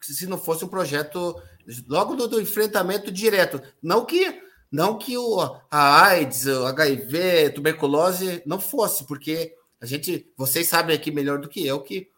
se 0.00 0.26
não 0.26 0.36
fosse 0.36 0.64
um 0.64 0.68
projeto 0.68 1.40
logo 1.88 2.16
do, 2.16 2.26
do 2.26 2.40
enfrentamento 2.40 3.10
direto. 3.12 3.62
Não 3.82 4.04
que 4.04 4.42
Não 4.70 4.98
que 4.98 5.16
o, 5.16 5.40
a 5.70 6.06
AIDS, 6.06 6.46
o 6.46 6.66
HIV, 6.66 7.50
tuberculose 7.50 8.42
não 8.44 8.60
fosse, 8.60 9.04
porque 9.04 9.54
a 9.80 9.86
gente, 9.86 10.32
vocês 10.36 10.68
sabem 10.68 10.96
aqui 10.96 11.10
melhor 11.10 11.38
do 11.38 11.48
que 11.48 11.64
eu 11.64 11.80
que 11.82 12.10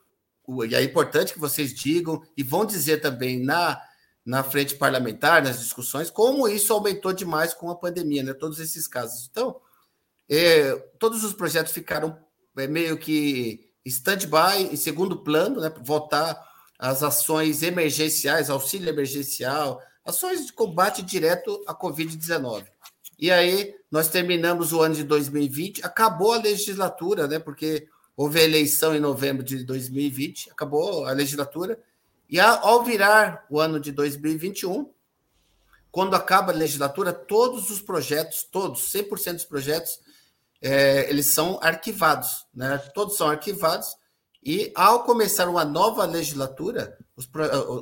e 0.66 0.74
é 0.74 0.82
importante 0.82 1.34
que 1.34 1.38
vocês 1.38 1.74
digam 1.74 2.22
e 2.34 2.42
vão 2.42 2.64
dizer 2.64 3.02
também 3.02 3.38
na, 3.38 3.78
na 4.28 4.42
frente 4.42 4.74
parlamentar, 4.74 5.42
nas 5.42 5.58
discussões, 5.58 6.10
como 6.10 6.46
isso 6.46 6.70
aumentou 6.70 7.14
demais 7.14 7.54
com 7.54 7.70
a 7.70 7.74
pandemia, 7.74 8.22
né? 8.22 8.34
Todos 8.34 8.60
esses 8.60 8.86
casos. 8.86 9.26
Então, 9.30 9.58
é, 10.28 10.74
todos 10.98 11.24
os 11.24 11.32
projetos 11.32 11.72
ficaram 11.72 12.14
é, 12.58 12.66
meio 12.66 12.98
que 12.98 13.72
stand-by, 13.86 14.70
em 14.70 14.76
segundo 14.76 15.24
plano, 15.24 15.62
né? 15.62 15.72
Voltar 15.80 16.38
às 16.78 17.02
ações 17.02 17.62
emergenciais, 17.62 18.50
auxílio 18.50 18.90
emergencial, 18.90 19.80
ações 20.04 20.44
de 20.44 20.52
combate 20.52 21.00
direto 21.00 21.64
à 21.66 21.74
Covid-19. 21.74 22.66
E 23.18 23.30
aí, 23.30 23.74
nós 23.90 24.08
terminamos 24.08 24.74
o 24.74 24.82
ano 24.82 24.94
de 24.94 25.04
2020, 25.04 25.82
acabou 25.82 26.34
a 26.34 26.38
legislatura, 26.38 27.26
né? 27.26 27.38
Porque 27.38 27.88
houve 28.14 28.40
a 28.40 28.44
eleição 28.44 28.94
em 28.94 29.00
novembro 29.00 29.42
de 29.42 29.64
2020, 29.64 30.50
acabou 30.50 31.06
a 31.06 31.12
legislatura, 31.12 31.82
e 32.28 32.38
ao 32.38 32.84
virar 32.84 33.46
o 33.48 33.58
ano 33.58 33.80
de 33.80 33.90
2021, 33.90 34.92
quando 35.90 36.14
acaba 36.14 36.52
a 36.52 36.54
legislatura, 36.54 37.12
todos 37.12 37.70
os 37.70 37.80
projetos, 37.80 38.42
todos, 38.42 38.92
100% 38.92 39.32
dos 39.34 39.44
projetos, 39.44 39.98
é, 40.60 41.08
eles 41.08 41.26
são 41.26 41.58
arquivados, 41.62 42.46
né? 42.52 42.78
Todos 42.94 43.16
são 43.16 43.28
arquivados, 43.28 43.88
e 44.42 44.72
ao 44.74 45.04
começar 45.04 45.48
uma 45.48 45.64
nova 45.64 46.04
legislatura, 46.04 46.96
os, 47.16 47.28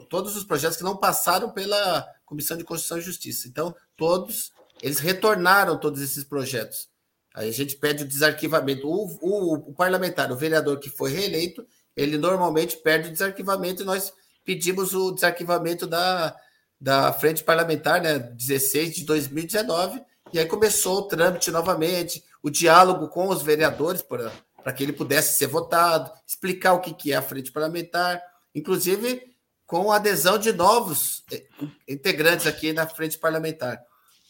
todos 0.08 0.36
os 0.36 0.44
projetos 0.44 0.76
que 0.76 0.84
não 0.84 0.96
passaram 0.96 1.50
pela 1.50 2.06
Comissão 2.24 2.56
de 2.56 2.64
Constituição 2.64 2.98
e 2.98 3.02
Justiça, 3.02 3.48
então, 3.48 3.74
todos, 3.96 4.52
eles 4.82 4.98
retornaram 4.98 5.78
todos 5.78 6.00
esses 6.00 6.24
projetos. 6.24 6.88
Aí 7.34 7.48
a 7.48 7.52
gente 7.52 7.76
pede 7.76 8.02
o 8.02 8.08
desarquivamento. 8.08 8.88
O, 8.88 9.06
o, 9.20 9.54
o, 9.70 9.74
parlamentar, 9.74 10.32
o 10.32 10.36
vereador 10.36 10.78
que 10.80 10.88
foi 10.88 11.12
reeleito, 11.12 11.66
ele 11.94 12.16
normalmente 12.16 12.78
perde 12.78 13.10
o 13.10 13.12
desarquivamento 13.12 13.82
e 13.82 13.86
nós 13.86 14.12
pedimos 14.46 14.94
o 14.94 15.10
desarquivamento 15.10 15.86
da, 15.86 16.34
da 16.80 17.12
frente 17.12 17.42
parlamentar, 17.42 18.00
né, 18.00 18.18
16 18.18 18.94
de 18.94 19.04
2019, 19.04 20.00
e 20.32 20.38
aí 20.38 20.46
começou 20.46 20.98
o 20.98 21.08
trâmite 21.08 21.50
novamente, 21.50 22.24
o 22.42 22.48
diálogo 22.48 23.08
com 23.08 23.28
os 23.28 23.42
vereadores 23.42 24.02
para 24.02 24.72
que 24.72 24.82
ele 24.82 24.92
pudesse 24.92 25.36
ser 25.36 25.48
votado, 25.48 26.10
explicar 26.26 26.74
o 26.74 26.80
que, 26.80 26.94
que 26.94 27.12
é 27.12 27.16
a 27.16 27.22
frente 27.22 27.50
parlamentar, 27.50 28.22
inclusive 28.54 29.20
com 29.66 29.90
a 29.90 29.96
adesão 29.96 30.38
de 30.38 30.52
novos 30.52 31.24
eh, 31.32 31.44
integrantes 31.88 32.46
aqui 32.46 32.72
na 32.72 32.86
frente 32.86 33.18
parlamentar. 33.18 33.80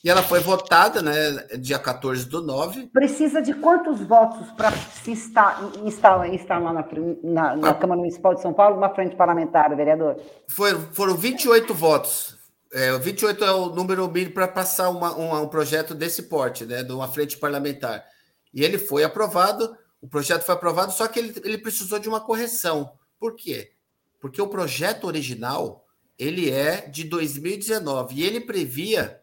E 0.05 0.11
ela 0.11 0.23
foi 0.23 0.41
votada, 0.41 1.03
né, 1.03 1.33
dia 1.59 1.79
14 1.79 2.27
do 2.27 2.41
9. 2.41 2.87
Precisa 2.93 3.43
de 3.43 3.55
quantos 3.55 4.01
votos 4.01 4.51
para 4.53 4.71
se 4.73 5.11
instalar, 5.11 6.29
instalar 6.29 6.73
na, 6.73 6.87
na, 7.23 7.57
na 7.57 7.71
ah. 7.71 7.75
Câmara 7.75 7.99
Municipal 7.99 8.35
de 8.35 8.43
São 8.43 8.53
Paulo 8.53 8.77
uma 8.77 8.95
frente 8.95 9.17
parlamentar, 9.17 9.75
vereador? 9.75 10.21
Foi, 10.49 10.75
foram 10.93 11.17
28 11.17 11.75
votos. 11.75 12.37
É, 12.73 12.97
28 12.99 13.45
é 13.45 13.53
o 13.53 13.71
número 13.71 14.09
mínimo 14.09 14.35
para 14.35 14.47
passar 14.47 14.91
uma, 14.91 15.13
uma, 15.15 15.41
um 15.41 15.49
projeto 15.49 15.95
desse 15.95 16.25
porte, 16.25 16.65
né, 16.65 16.83
de 16.83 16.93
uma 16.93 17.09
frente 17.09 17.37
parlamentar. 17.37 18.05
E 18.53 18.63
ele 18.63 18.79
foi 18.79 19.03
aprovado, 19.03 19.77
o 20.01 20.09
projeto 20.09 20.43
foi 20.43 20.55
aprovado, 20.55 20.93
só 20.93 21.09
que 21.09 21.19
ele, 21.19 21.35
ele 21.45 21.59
precisou 21.59 21.99
de 21.99 22.09
uma 22.09 22.21
correção. 22.21 22.93
Por 23.19 23.35
quê? 23.35 23.73
Porque 24.21 24.41
o 24.41 24.49
projeto 24.49 25.07
original 25.07 25.85
ele 26.19 26.51
é 26.51 26.89
de 26.89 27.05
2019 27.05 28.15
e 28.15 28.25
ele 28.25 28.41
previa 28.41 29.21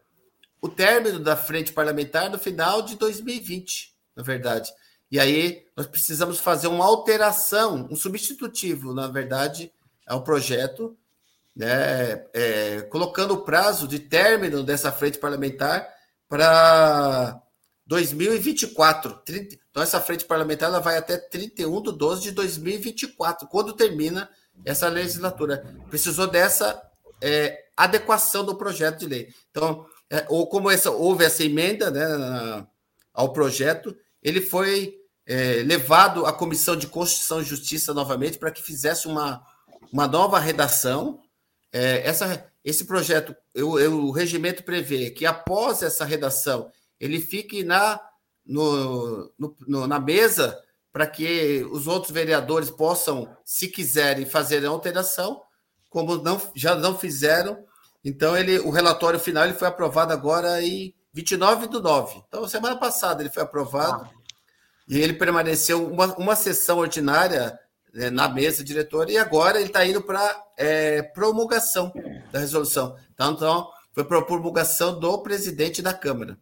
o 0.64 0.68
término 0.70 1.18
da 1.18 1.36
frente 1.36 1.74
parlamentar 1.74 2.30
no 2.30 2.38
final 2.38 2.80
de 2.80 2.96
2020, 2.96 3.94
na 4.16 4.22
verdade. 4.22 4.72
E 5.10 5.20
aí 5.20 5.66
nós 5.76 5.86
precisamos 5.86 6.38
fazer 6.38 6.68
uma 6.68 6.86
alteração, 6.86 7.86
um 7.90 7.94
substitutivo, 7.94 8.94
na 8.94 9.06
verdade, 9.06 9.70
ao 10.06 10.24
projeto, 10.24 10.96
né, 11.54 12.24
é, 12.32 12.80
colocando 12.90 13.34
o 13.34 13.42
prazo 13.42 13.86
de 13.86 13.98
término 13.98 14.62
dessa 14.62 14.90
frente 14.90 15.18
parlamentar 15.18 15.86
para 16.26 17.42
2024. 17.84 19.20
30, 19.22 19.58
então, 19.70 19.82
essa 19.82 20.00
frente 20.00 20.24
parlamentar 20.24 20.70
ela 20.70 20.80
vai 20.80 20.96
até 20.96 21.18
31 21.18 21.82
de 21.82 21.92
12 21.92 22.22
de 22.22 22.30
2024, 22.30 23.48
quando 23.48 23.74
termina 23.74 24.30
essa 24.64 24.88
legislatura. 24.88 25.76
Precisou 25.90 26.26
dessa 26.26 26.82
é, 27.20 27.66
adequação 27.76 28.46
do 28.46 28.56
projeto 28.56 29.00
de 29.00 29.06
lei. 29.06 29.28
Então, 29.50 29.86
é, 30.10 30.26
ou 30.28 30.46
como 30.46 30.70
essa, 30.70 30.90
houve 30.90 31.24
essa 31.24 31.42
emenda 31.42 31.90
né, 31.90 32.66
ao 33.12 33.32
projeto, 33.32 33.96
ele 34.22 34.40
foi 34.40 34.96
é, 35.26 35.62
levado 35.64 36.26
à 36.26 36.32
Comissão 36.32 36.76
de 36.76 36.86
Constituição 36.86 37.40
e 37.40 37.44
Justiça 37.44 37.94
novamente 37.94 38.38
para 38.38 38.50
que 38.50 38.62
fizesse 38.62 39.06
uma, 39.06 39.44
uma 39.92 40.06
nova 40.06 40.38
redação. 40.38 41.22
É, 41.72 42.06
essa, 42.06 42.50
esse 42.64 42.84
projeto, 42.84 43.34
eu, 43.54 43.78
eu, 43.78 44.04
o 44.04 44.10
regimento 44.10 44.62
prevê 44.62 45.10
que 45.10 45.26
após 45.26 45.82
essa 45.82 46.04
redação 46.04 46.70
ele 47.00 47.20
fique 47.20 47.62
na, 47.62 48.00
no, 48.44 49.32
no, 49.38 49.56
no, 49.66 49.86
na 49.86 49.98
mesa 49.98 50.58
para 50.92 51.06
que 51.06 51.66
os 51.72 51.88
outros 51.88 52.12
vereadores 52.12 52.70
possam, 52.70 53.36
se 53.44 53.66
quiserem, 53.66 54.24
fazer 54.24 54.64
a 54.64 54.68
alteração, 54.68 55.42
como 55.90 56.16
não, 56.18 56.40
já 56.54 56.76
não 56.76 56.96
fizeram, 56.96 57.64
então, 58.04 58.36
ele, 58.36 58.58
o 58.58 58.70
relatório 58.70 59.18
final 59.18 59.44
ele 59.44 59.54
foi 59.54 59.66
aprovado 59.66 60.12
agora 60.12 60.62
em 60.62 60.94
29 61.12 61.68
do 61.68 61.80
9. 61.80 62.22
Então, 62.28 62.46
semana 62.46 62.76
passada 62.76 63.22
ele 63.22 63.30
foi 63.30 63.42
aprovado. 63.42 64.04
Ah. 64.04 64.10
E 64.86 64.98
ele 64.98 65.14
permaneceu 65.14 65.86
uma, 65.86 66.14
uma 66.16 66.36
sessão 66.36 66.78
ordinária 66.78 67.58
né, 67.94 68.10
na 68.10 68.28
mesa 68.28 68.62
diretora, 68.62 69.10
e 69.10 69.16
agora 69.16 69.58
ele 69.58 69.68
está 69.68 69.86
indo 69.86 70.02
para 70.02 70.44
é, 70.58 71.02
promulgação 71.02 71.92
da 72.30 72.40
resolução. 72.40 72.96
Então, 73.14 73.32
então, 73.32 73.70
foi 73.92 74.04
para 74.04 74.20
promulgação 74.20 74.98
do 74.98 75.22
presidente 75.22 75.80
da 75.80 75.94
Câmara. 75.94 76.36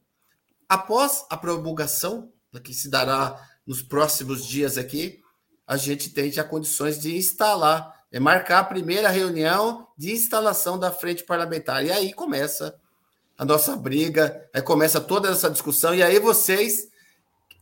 Após 0.68 1.25
a 1.31 1.37
promulgação, 1.37 2.33
que 2.64 2.75
se 2.75 2.88
dará 2.88 3.38
nos 3.66 3.83
próximos 3.83 4.44
dias 4.44 4.77
aqui, 4.77 5.20
a 5.66 5.77
gente 5.77 6.11
tem 6.11 6.33
já 6.33 6.42
condições 6.42 6.98
de 6.98 7.16
instalar 7.16 7.91
é 8.12 8.20
marcar 8.20 8.59
a 8.59 8.64
primeira 8.64 9.09
reunião 9.09 9.88
de 9.96 10.12
instalação 10.12 10.79
da 10.79 10.92
frente 10.92 11.25
parlamentar. 11.25 11.85
E 11.85 11.90
aí 11.90 12.12
começa 12.12 12.79
a 13.38 13.44
nossa 13.44 13.75
briga, 13.75 14.48
aí 14.53 14.61
começa 14.61 15.01
toda 15.01 15.31
essa 15.31 15.51
discussão, 15.51 15.94
e 15.94 16.03
aí 16.03 16.18
vocês 16.18 16.88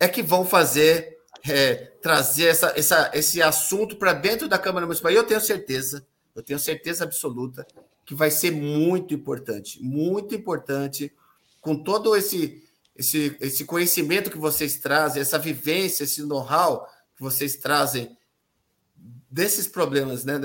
é 0.00 0.08
que 0.08 0.22
vão 0.22 0.44
fazer, 0.44 1.18
é, 1.48 1.74
trazer 2.02 2.46
essa, 2.46 2.72
essa, 2.76 3.10
esse 3.14 3.40
assunto 3.40 3.96
para 3.96 4.12
dentro 4.12 4.48
da 4.48 4.58
Câmara 4.58 4.86
Municipal. 4.86 5.12
E 5.12 5.14
eu 5.14 5.24
tenho 5.24 5.40
certeza, 5.40 6.04
eu 6.34 6.42
tenho 6.42 6.58
certeza 6.58 7.04
absoluta 7.04 7.66
que 8.04 8.14
vai 8.14 8.30
ser 8.30 8.50
muito 8.50 9.14
importante, 9.14 9.80
muito 9.80 10.34
importante, 10.34 11.12
com 11.60 11.76
todo 11.76 12.16
esse, 12.16 12.60
esse, 12.96 13.36
esse 13.40 13.64
conhecimento 13.64 14.30
que 14.30 14.38
vocês 14.38 14.78
trazem, 14.78 15.22
essa 15.22 15.38
vivência, 15.38 16.02
esse 16.02 16.22
know-how 16.22 16.86
que 17.16 17.22
vocês 17.22 17.56
trazem 17.56 18.16
desses 19.30 19.66
problemas, 19.66 20.24
né, 20.24 20.38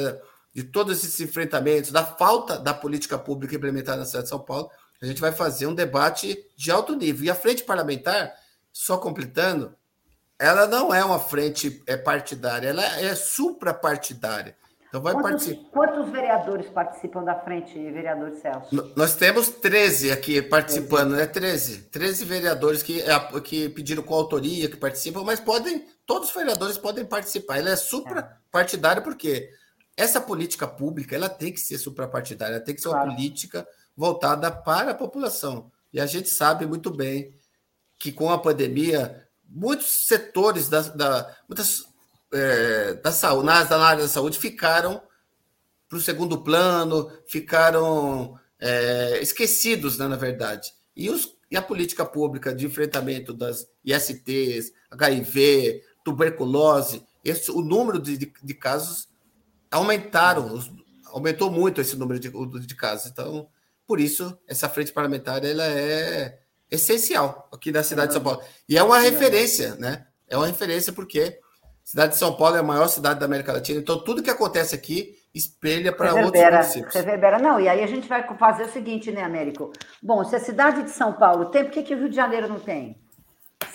de 0.53 0.63
todos 0.63 0.97
esses 0.97 1.19
enfrentamentos, 1.19 1.91
da 1.91 2.05
falta 2.05 2.57
da 2.57 2.73
política 2.73 3.17
pública 3.17 3.55
implementada 3.55 3.97
na 3.97 4.05
cidade 4.05 4.25
de 4.25 4.29
São 4.29 4.39
Paulo, 4.39 4.69
a 5.01 5.05
gente 5.05 5.19
vai 5.19 5.31
fazer 5.31 5.67
um 5.67 5.75
debate 5.75 6.37
de 6.55 6.71
alto 6.71 6.95
nível. 6.95 7.25
E 7.25 7.29
a 7.29 7.35
frente 7.35 7.63
parlamentar, 7.63 8.33
só 8.71 8.97
completando, 8.97 9.75
ela 10.39 10.67
não 10.67 10.93
é 10.93 11.03
uma 11.03 11.19
frente 11.19 11.83
é, 11.85 11.97
partidária, 11.97 12.69
ela 12.69 12.83
é 12.99 13.13
suprapartidária. 13.15 14.55
Então 14.95 15.01
vai 15.01 15.13
quantos, 15.13 15.45
participar. 15.45 15.69
Quantos 15.71 16.10
vereadores 16.10 16.69
participam 16.69 17.23
da 17.23 17.36
frente, 17.36 17.73
vereador 17.73 18.31
Celso? 18.36 18.93
Nós 18.95 19.13
temos 19.15 19.49
13 19.49 20.10
aqui 20.10 20.41
participando, 20.41 21.15
13. 21.15 21.17
né? 21.17 21.27
13. 21.27 21.77
13 21.89 22.25
vereadores 22.25 22.81
que, 22.81 23.01
é, 23.01 23.41
que 23.41 23.67
pediram 23.67 24.01
coautoria, 24.03 24.69
que 24.69 24.77
participam, 24.77 25.23
mas 25.25 25.41
podem, 25.41 25.86
todos 26.05 26.29
os 26.29 26.34
vereadores 26.34 26.77
podem 26.77 27.03
participar. 27.03 27.58
Ela 27.58 27.71
é 27.71 27.75
suprapartidária 27.75 29.01
porque 29.01 29.49
essa 29.97 30.21
política 30.21 30.65
pública 30.65 31.13
ela 31.13 31.27
tem 31.27 31.51
que 31.51 31.60
ser 31.60 31.77
suprapartidária, 31.77 32.55
ela 32.55 32.63
tem 32.63 32.73
que 32.73 32.81
ser 32.81 32.88
claro. 32.88 33.10
uma 33.10 33.15
política 33.15 33.67
voltada 33.97 34.49
para 34.49 34.91
a 34.91 34.95
população. 34.95 35.69
E 35.91 35.99
a 35.99 36.05
gente 36.05 36.29
sabe 36.29 36.65
muito 36.65 36.89
bem 36.89 37.34
que 37.99 38.13
com 38.13 38.29
a 38.29 38.38
pandemia, 38.38 39.27
muitos 39.43 40.08
setores 40.08 40.69
da, 40.69 40.81
da 40.81 41.36
muitas 41.49 41.84
é, 42.35 42.93
da 42.95 43.11
saúde, 43.11 43.45
na, 43.45 43.63
na 43.63 43.85
área 43.85 44.03
da 44.03 44.09
saúde 44.09 44.37
ficaram 44.37 45.01
para 45.87 45.97
o 45.97 46.01
segundo 46.01 46.41
plano, 46.41 47.11
ficaram 47.27 48.37
é, 48.59 49.19
esquecidos, 49.21 49.97
né, 49.97 50.07
na 50.07 50.15
verdade. 50.15 50.73
E, 50.95 51.09
os, 51.09 51.37
e 51.49 51.55
a 51.55 51.61
política 51.61 52.05
pública 52.05 52.53
de 52.53 52.65
enfrentamento 52.65 53.33
das 53.33 53.67
ISTs, 53.83 54.73
HIV, 54.91 55.83
tuberculose, 56.03 57.05
esse, 57.23 57.49
o 57.51 57.61
número 57.61 57.99
de, 57.99 58.17
de, 58.17 58.33
de 58.43 58.53
casos 58.53 59.07
aumentaram, 59.71 60.53
os, 60.53 60.71
aumentou 61.07 61.49
muito 61.49 61.81
esse 61.81 61.95
número 61.95 62.19
de, 62.19 62.29
de 62.29 62.75
casos. 62.75 63.09
Então, 63.09 63.47
por 63.87 63.99
isso, 63.99 64.37
essa 64.47 64.67
frente 64.67 64.91
parlamentar 64.91 65.43
ela 65.45 65.65
é 65.65 66.39
essencial 66.69 67.47
aqui 67.51 67.71
da 67.71 67.83
cidade 67.83 68.07
de 68.09 68.13
São 68.13 68.23
Paulo. 68.23 68.41
E 68.67 68.77
é 68.77 68.83
uma 68.83 68.99
referência, 68.99 69.75
né? 69.75 70.07
É 70.27 70.35
uma 70.35 70.47
referência 70.47 70.91
porque 70.91 71.39
cidade 71.85 72.13
de 72.13 72.17
São 72.17 72.35
Paulo 72.35 72.57
é 72.57 72.59
a 72.59 72.63
maior 72.63 72.87
cidade 72.87 73.19
da 73.19 73.27
América 73.27 73.53
Latina, 73.53 73.79
então 73.79 74.03
tudo 74.03 74.23
que 74.23 74.29
acontece 74.29 74.73
aqui 74.73 75.15
espelha 75.33 75.95
para 75.95 76.13
outros 76.15 76.43
municípios. 76.43 76.95
Reverbera. 76.95 77.37
Não, 77.37 77.59
e 77.59 77.69
aí 77.69 77.83
a 77.83 77.87
gente 77.87 78.07
vai 78.07 78.25
fazer 78.37 78.63
o 78.63 78.69
seguinte, 78.69 79.11
né, 79.11 79.21
Américo? 79.21 79.71
Bom, 80.01 80.23
se 80.23 80.35
a 80.35 80.39
cidade 80.39 80.83
de 80.83 80.89
São 80.89 81.13
Paulo 81.13 81.45
tem, 81.45 81.65
por 81.65 81.71
que, 81.71 81.83
que 81.83 81.93
o 81.93 81.97
Rio 81.97 82.09
de 82.09 82.15
Janeiro 82.15 82.47
não 82.47 82.59
tem? 82.59 82.97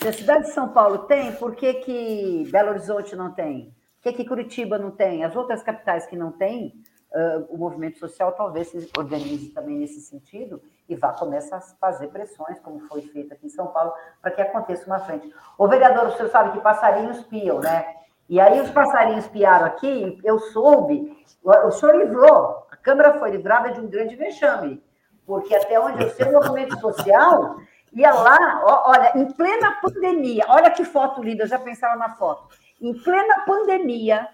Se 0.00 0.08
a 0.08 0.12
cidade 0.12 0.46
de 0.46 0.52
São 0.52 0.70
Paulo 0.70 1.00
tem, 1.00 1.32
por 1.32 1.54
que, 1.54 1.74
que 1.74 2.48
Belo 2.50 2.70
Horizonte 2.70 3.14
não 3.14 3.30
tem? 3.32 3.74
Por 4.00 4.10
que, 4.10 4.12
que 4.14 4.28
Curitiba 4.28 4.78
não 4.78 4.90
tem? 4.90 5.22
As 5.22 5.36
outras 5.36 5.62
capitais 5.62 6.06
que 6.06 6.16
não 6.16 6.32
têm, 6.32 6.82
uh, 7.12 7.46
o 7.50 7.58
movimento 7.58 7.98
social 7.98 8.32
talvez 8.32 8.68
se 8.68 8.90
organize 8.96 9.50
também 9.50 9.76
nesse 9.76 10.00
sentido 10.00 10.62
e 10.88 10.96
vá 10.96 11.12
começar 11.12 11.58
a 11.58 11.60
fazer 11.60 12.08
pressões, 12.08 12.58
como 12.60 12.80
foi 12.88 13.02
feito 13.02 13.34
aqui 13.34 13.46
em 13.46 13.50
São 13.50 13.66
Paulo, 13.66 13.92
para 14.22 14.30
que 14.30 14.40
aconteça 14.40 14.86
uma 14.86 14.98
frente. 15.00 15.30
O 15.58 15.68
vereador, 15.68 16.08
o 16.08 16.16
senhor 16.16 16.30
sabe 16.30 16.52
que 16.52 16.60
passarinhos 16.60 17.22
piam, 17.24 17.60
né? 17.60 17.99
E 18.30 18.38
aí 18.38 18.60
os 18.60 18.70
passarinhos 18.70 19.26
piaram 19.26 19.66
aqui, 19.66 20.20
eu 20.22 20.38
soube, 20.38 21.20
o 21.42 21.70
senhor 21.72 21.96
livrou, 21.96 22.64
a 22.70 22.76
Câmara 22.76 23.18
foi 23.18 23.32
livrada 23.32 23.72
de 23.72 23.80
um 23.80 23.88
grande 23.88 24.14
vexame, 24.14 24.80
porque 25.26 25.52
até 25.52 25.80
onde 25.80 26.04
eu 26.04 26.10
sei, 26.10 26.28
o 26.28 26.34
movimento 26.34 26.78
social 26.78 27.56
ia 27.92 28.14
lá, 28.14 28.62
olha, 28.86 29.18
em 29.18 29.32
plena 29.32 29.72
pandemia, 29.82 30.44
olha 30.46 30.70
que 30.70 30.84
foto 30.84 31.20
linda, 31.20 31.42
eu 31.42 31.48
já 31.48 31.58
pensava 31.58 31.96
na 31.96 32.10
foto, 32.10 32.54
em 32.80 32.94
plena 33.02 33.40
pandemia, 33.44 34.28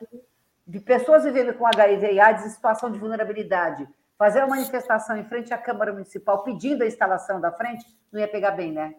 de 0.66 0.78
pessoas 0.78 1.24
vivendo 1.24 1.54
com 1.54 1.66
HIV 1.66 2.12
e 2.12 2.20
AIDS 2.20 2.44
em 2.44 2.50
situação 2.50 2.90
de 2.90 2.98
vulnerabilidade, 2.98 3.88
fazer 4.18 4.40
uma 4.40 4.56
manifestação 4.56 5.16
em 5.16 5.24
frente 5.24 5.54
à 5.54 5.58
Câmara 5.58 5.94
Municipal 5.94 6.42
pedindo 6.42 6.84
a 6.84 6.86
instalação 6.86 7.40
da 7.40 7.50
frente, 7.50 7.86
não 8.12 8.20
ia 8.20 8.28
pegar 8.28 8.50
bem, 8.50 8.72
né? 8.72 8.94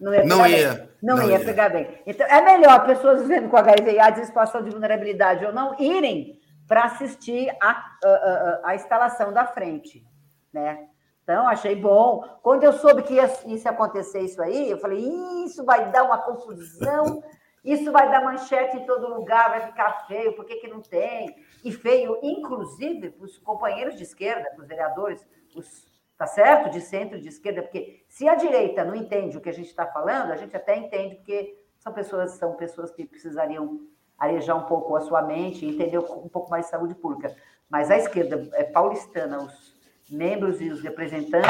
Não 0.00 0.14
ia. 0.14 0.24
Não 0.24 0.46
ia, 0.46 0.90
não, 1.02 1.16
não 1.16 1.28
ia, 1.28 1.38
ia, 1.38 1.44
pegar 1.44 1.68
bem. 1.68 2.02
Então, 2.06 2.26
é 2.26 2.40
melhor 2.42 2.86
pessoas 2.86 3.22
vivendo 3.22 3.48
com 3.48 3.56
HIV 3.56 3.92
e 3.92 4.00
AIDS 4.00 4.22
em 4.22 4.24
situação 4.24 4.62
de 4.62 4.70
vulnerabilidade 4.70 5.44
ou 5.44 5.52
não 5.52 5.78
irem 5.78 6.40
para 6.66 6.84
assistir 6.84 7.50
a, 7.60 7.70
a, 8.04 8.08
a, 8.08 8.60
a, 8.64 8.74
instalação 8.74 9.32
da 9.32 9.44
frente, 9.44 10.06
né? 10.52 10.86
Então, 11.22 11.46
achei 11.48 11.76
bom. 11.76 12.22
Quando 12.42 12.64
eu 12.64 12.72
soube 12.72 13.02
que 13.02 13.14
ia, 13.14 13.30
ia 13.46 13.70
acontecer 13.70 14.20
isso 14.20 14.40
aí, 14.40 14.70
eu 14.70 14.78
falei, 14.78 14.98
isso 15.44 15.64
vai 15.64 15.90
dar 15.90 16.04
uma 16.04 16.18
confusão, 16.18 17.22
isso 17.64 17.92
vai 17.92 18.10
dar 18.10 18.24
manchete 18.24 18.76
em 18.76 18.86
todo 18.86 19.14
lugar, 19.14 19.50
vai 19.50 19.66
ficar 19.66 20.06
feio, 20.06 20.32
por 20.34 20.44
que, 20.44 20.56
que 20.56 20.68
não 20.68 20.80
tem? 20.80 21.36
E 21.64 21.70
feio, 21.70 22.18
inclusive, 22.22 23.10
para 23.10 23.26
os 23.26 23.38
companheiros 23.38 23.96
de 23.96 24.02
esquerda, 24.02 24.48
para 24.54 24.62
os 24.62 24.68
vereadores, 24.68 25.26
os 25.54 25.89
tá 26.20 26.26
certo? 26.26 26.68
De 26.68 26.82
centro, 26.82 27.18
de 27.18 27.28
esquerda, 27.28 27.62
porque 27.62 28.04
se 28.06 28.28
a 28.28 28.34
direita 28.34 28.84
não 28.84 28.94
entende 28.94 29.38
o 29.38 29.40
que 29.40 29.48
a 29.48 29.54
gente 29.54 29.68
está 29.68 29.86
falando, 29.86 30.30
a 30.30 30.36
gente 30.36 30.54
até 30.54 30.76
entende, 30.76 31.14
porque 31.14 31.56
são 31.78 31.94
pessoas, 31.94 32.32
são 32.32 32.52
pessoas 32.56 32.90
que 32.90 33.06
precisariam 33.06 33.80
arejar 34.18 34.54
um 34.54 34.66
pouco 34.66 34.94
a 34.94 35.00
sua 35.00 35.22
mente 35.22 35.64
e 35.64 35.70
entender 35.70 35.96
um 35.98 36.28
pouco 36.28 36.50
mais 36.50 36.66
de 36.66 36.72
saúde 36.72 36.94
pública. 36.94 37.34
Mas 37.70 37.90
a 37.90 37.96
esquerda 37.96 38.50
é 38.52 38.64
paulistana, 38.64 39.38
os 39.38 39.74
membros 40.10 40.60
e 40.60 40.68
os 40.68 40.82
representantes, 40.82 41.48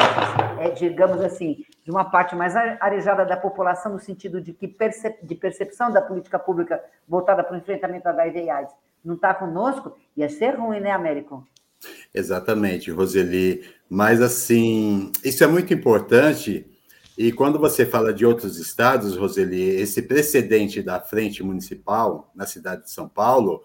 é, 0.57 0.69
digamos 0.69 1.19
assim, 1.19 1.65
de 1.83 1.91
uma 1.91 2.09
parte 2.09 2.33
mais 2.33 2.55
arejada 2.55 3.25
da 3.25 3.35
população, 3.35 3.91
no 3.91 3.99
sentido 3.99 4.39
de 4.39 4.53
que 4.53 4.69
percep 4.69 5.19
de 5.21 5.35
percepção 5.35 5.91
da 5.91 6.01
política 6.01 6.39
pública 6.39 6.81
voltada 7.05 7.43
para 7.43 7.55
o 7.55 7.57
enfrentamento 7.57 8.05
da 8.05 8.11
HIV 8.11 8.43
e 8.45 8.49
AIDS, 8.49 8.73
não 9.03 9.15
está 9.15 9.33
conosco, 9.33 9.97
ia 10.15 10.29
ser 10.29 10.51
ruim, 10.51 10.79
né, 10.79 10.91
Américo? 10.91 11.45
Exatamente, 12.13 12.91
Roseli. 12.91 13.63
Mas, 13.89 14.21
assim, 14.21 15.11
isso 15.23 15.43
é 15.43 15.47
muito 15.47 15.73
importante. 15.73 16.65
E 17.17 17.31
quando 17.31 17.59
você 17.59 17.85
fala 17.85 18.13
de 18.13 18.25
outros 18.25 18.57
estados, 18.57 19.15
Roseli, 19.15 19.61
esse 19.61 20.01
precedente 20.01 20.81
da 20.81 20.99
frente 20.99 21.43
municipal 21.43 22.31
na 22.35 22.45
cidade 22.45 22.83
de 22.83 22.91
São 22.91 23.07
Paulo, 23.07 23.63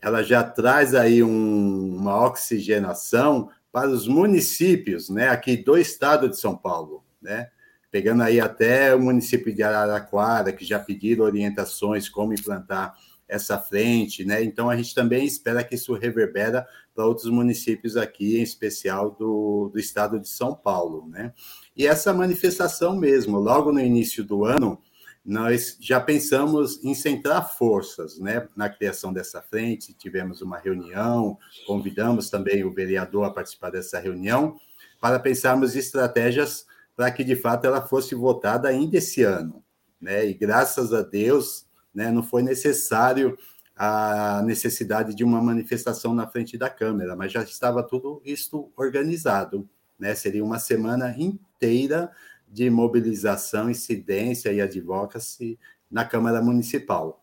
ela 0.00 0.22
já 0.22 0.42
traz 0.42 0.94
aí 0.94 1.22
um, 1.22 1.96
uma 1.96 2.24
oxigenação 2.26 3.50
para 3.72 3.90
os 3.90 4.06
municípios, 4.08 5.10
né, 5.10 5.28
aqui 5.28 5.56
do 5.56 5.76
estado 5.76 6.28
de 6.28 6.38
São 6.38 6.56
Paulo, 6.56 7.04
né? 7.20 7.50
Pegando 7.90 8.22
aí 8.22 8.40
até 8.40 8.94
o 8.94 9.00
município 9.00 9.54
de 9.54 9.62
Araraquara, 9.62 10.52
que 10.52 10.64
já 10.64 10.78
pediram 10.78 11.24
orientações 11.24 12.08
como 12.08 12.32
implantar 12.32 12.94
essa 13.28 13.58
frente, 13.58 14.24
né? 14.24 14.42
Então 14.42 14.70
a 14.70 14.76
gente 14.76 14.94
também 14.94 15.26
espera 15.26 15.62
que 15.64 15.74
isso 15.74 15.92
reverbera 15.94 16.66
para 16.96 17.06
outros 17.06 17.30
municípios 17.30 17.96
aqui, 17.96 18.38
em 18.38 18.42
especial 18.42 19.10
do, 19.12 19.70
do 19.72 19.78
estado 19.78 20.18
de 20.18 20.28
São 20.28 20.54
Paulo, 20.54 21.06
né? 21.08 21.32
E 21.76 21.86
essa 21.86 22.12
manifestação 22.12 22.96
mesmo, 22.96 23.38
logo 23.38 23.70
no 23.70 23.78
início 23.78 24.24
do 24.24 24.44
ano, 24.44 24.80
nós 25.24 25.76
já 25.80 26.00
pensamos 26.00 26.82
em 26.82 26.94
centrar 26.94 27.56
forças, 27.56 28.18
né, 28.18 28.48
na 28.56 28.68
criação 28.68 29.12
dessa 29.12 29.42
frente. 29.42 29.92
Tivemos 29.92 30.40
uma 30.40 30.58
reunião, 30.58 31.36
convidamos 31.66 32.30
também 32.30 32.64
o 32.64 32.72
vereador 32.72 33.24
a 33.24 33.30
participar 33.30 33.70
dessa 33.70 33.98
reunião 33.98 34.56
para 35.00 35.18
pensarmos 35.18 35.76
estratégias 35.76 36.64
para 36.96 37.10
que 37.10 37.22
de 37.22 37.36
fato 37.36 37.66
ela 37.66 37.82
fosse 37.82 38.14
votada 38.14 38.68
ainda 38.68 38.96
esse 38.96 39.22
ano, 39.22 39.62
né? 40.00 40.26
E 40.26 40.32
graças 40.32 40.94
a 40.94 41.02
Deus 41.02 41.66
né? 41.96 42.10
Não 42.10 42.22
foi 42.22 42.42
necessário 42.42 43.38
a 43.76 44.42
necessidade 44.42 45.14
de 45.14 45.22
uma 45.22 45.40
manifestação 45.42 46.14
na 46.14 46.26
frente 46.26 46.56
da 46.56 46.70
Câmara, 46.70 47.14
mas 47.14 47.30
já 47.30 47.42
estava 47.42 47.82
tudo 47.82 48.22
isto 48.24 48.72
organizado. 48.74 49.68
Né? 49.98 50.14
Seria 50.14 50.42
uma 50.42 50.58
semana 50.58 51.14
inteira 51.18 52.10
de 52.48 52.70
mobilização, 52.70 53.68
incidência 53.68 54.50
e 54.50 54.60
advocacy 54.60 55.58
na 55.90 56.04
Câmara 56.04 56.40
Municipal. 56.40 57.22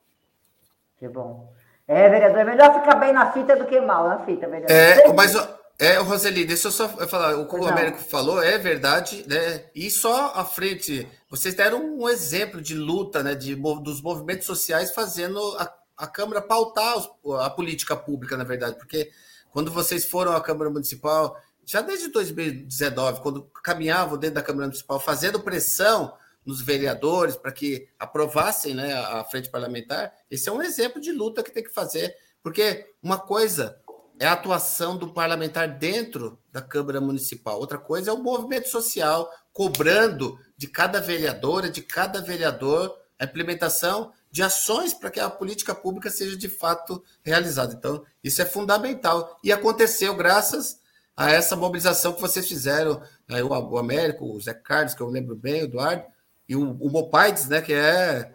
Que 0.98 1.08
bom. 1.08 1.52
É, 1.88 2.08
vereador, 2.08 2.39
é 2.39 2.46
melhor 2.46 2.74
ficar 2.80 2.96
bem 2.96 3.12
na 3.12 3.32
fita 3.32 3.56
do 3.56 3.66
que 3.66 3.80
mal 3.82 4.08
na 4.08 4.20
fita, 4.20 4.48
vereador. 4.48 4.72
É, 4.72 5.12
mas 5.13 5.36
é, 5.80 5.98
Roseli, 5.98 6.46
deixa 6.46 6.68
eu 6.68 6.72
só 6.72 6.88
falar, 6.88 7.36
o 7.36 7.48
que 7.48 7.56
o 7.56 7.66
Américo 7.66 7.98
falou 7.98 8.42
é 8.42 8.58
verdade, 8.58 9.26
né? 9.28 9.66
E 9.74 9.89
só 9.89 10.34
à 10.36 10.46
frente, 10.46 11.08
vocês 11.30 11.56
deram 11.56 11.98
um 11.98 12.08
exemplo 12.08 12.62
de 12.62 12.76
luta, 12.76 13.24
né? 13.24 13.34
De, 13.34 13.56
dos 13.56 14.02
movimentos 14.02 14.46
sociais 14.46 14.94
fazendo 14.94 15.39
a, 15.58 15.74
a 16.04 16.08
Câmara 16.08 16.42
pautar 16.42 16.96
a 17.39 17.50
política 17.50 17.96
pública, 17.96 18.36
na 18.36 18.44
verdade, 18.44 18.78
porque 18.78 19.10
quando 19.52 19.72
vocês 19.72 20.06
foram 20.06 20.36
à 20.36 20.42
Câmara 20.42 20.70
Municipal, 20.70 21.39
já 21.66 21.80
desde 21.80 22.10
2019, 22.10 23.22
quando 23.22 23.44
caminhavam 23.63 24.18
dentro 24.18 24.36
da 24.36 24.44
Câmara 24.44 24.68
Municipal, 24.68 25.00
fazendo 25.00 25.39
pressão 25.39 26.13
nos 26.46 26.62
vereadores 26.62 27.38
para 27.38 27.54
que 27.54 27.88
aprovassem 27.98 28.74
né, 28.74 28.94
a 28.94 29.24
frente 29.24 29.50
parlamentar, 29.50 30.12
esse 30.30 30.50
é 30.50 30.52
um 30.52 30.62
exemplo 30.62 31.00
de 31.00 31.13
luta 31.13 31.42
que 31.42 31.52
tem 31.52 31.63
que 31.63 31.74
fazer, 31.74 32.13
porque 32.42 32.86
uma 33.02 33.18
coisa 33.18 33.80
é 34.20 34.26
a 34.26 34.34
atuação 34.34 34.98
do 34.98 35.13
parlamentar 35.13 35.70
dentro 35.78 36.38
da 36.52 36.62
Câmara 36.62 37.00
Municipal. 37.00 37.60
Outra 37.60 37.78
coisa 37.78 38.12
é 38.12 38.13
o 38.13 38.22
movimento 38.22 38.68
social 38.68 39.30
cobrando 39.54 40.38
de 40.58 40.68
cada 40.68 41.00
vereadora, 41.00 41.70
de 41.70 41.82
cada 41.82 42.20
vereador, 42.20 42.94
a 43.18 43.24
implementação 43.24 44.12
de 44.34 44.41
ações 44.41 44.96
para 44.96 45.12
que 45.12 45.19
a 45.19 45.30
política 45.30 45.76
pública 45.76 46.10
seja 46.10 46.36
de 46.36 46.50
fato 46.50 47.04
realizada. 47.22 47.76
Então, 47.76 48.04
isso 48.24 48.41
é 48.41 48.46
fundamental. 48.46 49.39
E 49.43 49.52
aconteceu 49.52 50.15
graças 50.15 50.80
a 51.15 51.30
essa 51.30 51.56
mobilização 51.56 52.13
que 52.13 52.19
vocês 52.19 52.48
fizeram, 52.48 53.00
aí, 53.30 53.43
o 53.43 53.78
Américo, 53.78 54.26
o 54.26 54.41
Zé 54.41 54.56
Carlos, 54.56 54.96
que 54.96 55.02
eu 55.02 55.08
lembro 55.08 55.36
bem, 55.36 55.62
o 55.62 55.65
Eduardo, 55.65 56.04
e 56.50 56.56
o, 56.56 56.72
o 56.82 56.89
Mopaides, 56.89 57.48
né, 57.48 57.62
que 57.62 57.74
é 57.74 58.32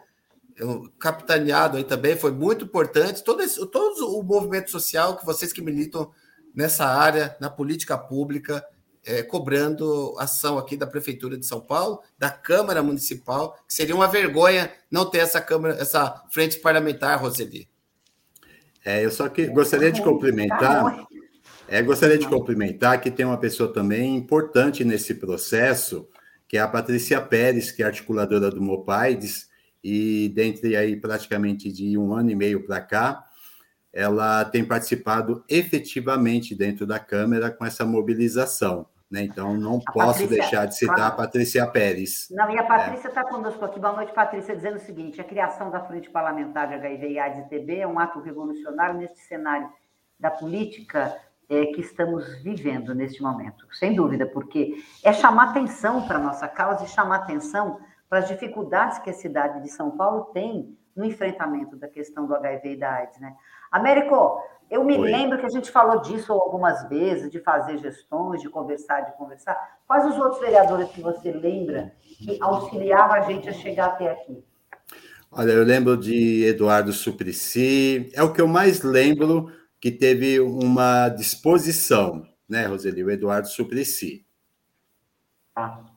capitaneado 0.97 1.75
aí 1.75 1.83
também, 1.83 2.15
foi 2.15 2.31
muito 2.31 2.63
importante. 2.63 3.21
Todo, 3.21 3.43
esse, 3.43 3.59
todo 3.67 4.17
o 4.17 4.23
movimento 4.23 4.71
social 4.71 5.17
que 5.17 5.25
vocês 5.25 5.51
que 5.51 5.61
militam 5.61 6.09
nessa 6.55 6.85
área, 6.85 7.35
na 7.41 7.49
política 7.49 7.97
pública, 7.97 8.65
é, 9.05 9.23
cobrando 9.23 10.15
ação 10.19 10.57
aqui 10.57 10.75
da 10.75 10.87
Prefeitura 10.87 11.37
de 11.37 11.45
São 11.45 11.61
Paulo, 11.61 12.01
da 12.17 12.29
Câmara 12.29 12.83
Municipal, 12.83 13.57
que 13.67 13.73
seria 13.73 13.95
uma 13.95 14.07
vergonha 14.07 14.71
não 14.91 15.09
ter 15.09 15.19
essa 15.19 15.41
Câmara, 15.41 15.75
essa 15.79 16.23
frente 16.31 16.59
parlamentar, 16.59 17.19
Roseli. 17.19 17.67
É, 18.83 19.03
eu 19.03 19.11
só 19.11 19.27
que 19.29 19.47
gostaria 19.47 19.91
de 19.91 20.01
complementar. 20.01 21.05
É, 21.67 21.81
gostaria 21.83 22.17
de 22.17 22.27
complementar 22.27 22.99
que 22.99 23.11
tem 23.11 23.25
uma 23.25 23.37
pessoa 23.37 23.71
também 23.71 24.15
importante 24.15 24.83
nesse 24.83 25.13
processo, 25.13 26.07
que 26.47 26.57
é 26.57 26.61
a 26.61 26.67
Patrícia 26.67 27.21
Pérez, 27.21 27.71
que 27.71 27.83
é 27.83 27.85
articuladora 27.85 28.49
do 28.49 28.61
Mopaides, 28.61 29.47
e 29.83 30.31
dentre 30.33 30.75
aí 30.75 30.95
praticamente 30.95 31.71
de 31.71 31.95
um 31.97 32.11
ano 32.13 32.31
e 32.31 32.35
meio 32.35 32.65
para 32.65 32.81
cá, 32.81 33.23
ela 33.93 34.45
tem 34.45 34.63
participado 34.63 35.43
efetivamente 35.49 36.55
dentro 36.55 36.85
da 36.85 36.99
Câmara 36.99 37.49
com 37.49 37.65
essa 37.65 37.85
mobilização. 37.85 38.85
Né? 39.09 39.23
Então, 39.23 39.55
não 39.55 39.81
a 39.85 39.91
posso 39.91 40.21
Patrícia, 40.21 40.27
deixar 40.27 40.65
de 40.65 40.77
citar 40.77 41.07
a 41.07 41.11
Patrícia 41.11 41.65
Pérez. 41.65 42.27
Não, 42.29 42.49
e 42.51 42.59
a 42.59 42.63
Patrícia 42.63 43.07
está 43.07 43.23
né? 43.23 43.29
conosco 43.29 43.65
aqui. 43.65 43.79
Boa 43.79 43.93
noite, 43.93 44.13
Patrícia, 44.13 44.55
dizendo 44.55 44.77
o 44.77 44.81
seguinte: 44.81 45.19
a 45.19 45.23
criação 45.23 45.71
da 45.71 45.83
Frente 45.83 46.09
Parlamentar 46.11 46.67
de 46.67 46.75
HIV 46.75 47.09
e 47.09 47.19
AIDS 47.19 47.39
e 47.39 47.49
TB 47.49 47.79
é 47.79 47.87
um 47.87 47.97
ato 47.97 48.19
revolucionário 48.19 48.99
neste 48.99 49.19
cenário 49.21 49.67
da 50.19 50.29
política 50.29 51.17
é, 51.49 51.65
que 51.67 51.81
estamos 51.81 52.43
vivendo 52.43 52.93
neste 52.93 53.21
momento, 53.23 53.65
sem 53.71 53.95
dúvida, 53.95 54.27
porque 54.27 54.75
é 55.03 55.11
chamar 55.11 55.49
atenção 55.49 56.07
para 56.07 56.19
a 56.19 56.21
nossa 56.21 56.47
causa 56.47 56.85
e 56.85 56.87
chamar 56.87 57.17
atenção 57.17 57.79
para 58.07 58.19
as 58.19 58.27
dificuldades 58.27 58.99
que 58.99 59.09
a 59.09 59.13
cidade 59.13 59.63
de 59.63 59.69
São 59.69 59.97
Paulo 59.97 60.25
tem 60.25 60.77
no 60.95 61.05
enfrentamento 61.05 61.75
da 61.75 61.87
questão 61.87 62.27
do 62.27 62.35
HIV 62.35 62.73
e 62.73 62.75
da 62.77 62.93
AIDS, 62.93 63.19
né? 63.19 63.35
Américo, 63.71 64.41
eu 64.69 64.83
me 64.83 64.97
Oi. 64.97 65.11
lembro 65.11 65.39
que 65.39 65.45
a 65.45 65.49
gente 65.49 65.71
falou 65.71 66.01
disso 66.01 66.31
algumas 66.31 66.87
vezes, 66.87 67.31
de 67.31 67.39
fazer 67.39 67.77
gestões, 67.79 68.41
de 68.41 68.49
conversar, 68.49 69.01
de 69.01 69.17
conversar. 69.17 69.79
Quais 69.87 70.05
os 70.05 70.17
outros 70.17 70.39
vereadores 70.39 70.89
que 70.89 71.01
você 71.01 71.31
lembra 71.31 71.93
que 72.17 72.37
auxiliavam 72.39 73.15
a 73.15 73.21
gente 73.21 73.49
a 73.49 73.53
chegar 73.53 73.87
até 73.87 74.11
aqui? 74.11 74.43
Olha, 75.31 75.51
eu 75.51 75.63
lembro 75.63 75.97
de 75.97 76.43
Eduardo 76.45 76.91
Suplicy, 76.91 78.11
é 78.13 78.23
o 78.23 78.33
que 78.33 78.41
eu 78.41 78.47
mais 78.47 78.81
lembro 78.81 79.51
que 79.79 79.91
teve 79.91 80.39
uma 80.39 81.09
disposição, 81.09 82.27
né, 82.47 82.65
Roseli? 82.65 83.03
O 83.03 83.11
Eduardo 83.11 83.47
Suplicy. 83.47 84.25
Tá. 85.53 85.88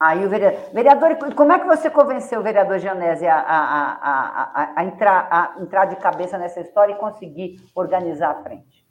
Aí 0.00 0.24
o 0.24 0.28
vereador, 0.28 0.72
vereador, 0.72 1.34
como 1.34 1.52
é 1.52 1.58
que 1.58 1.66
você 1.66 1.90
convenceu 1.90 2.38
o 2.38 2.42
vereador 2.42 2.78
Janese 2.78 3.26
a, 3.26 3.40
a, 3.40 3.92
a, 3.92 4.72
a, 4.76 4.84
entrar, 4.84 5.28
a 5.30 5.60
entrar 5.60 5.86
de 5.86 5.96
cabeça 5.96 6.38
nessa 6.38 6.60
história 6.60 6.92
e 6.92 6.98
conseguir 6.98 7.60
organizar 7.74 8.30
a 8.30 8.42
frente? 8.42 8.86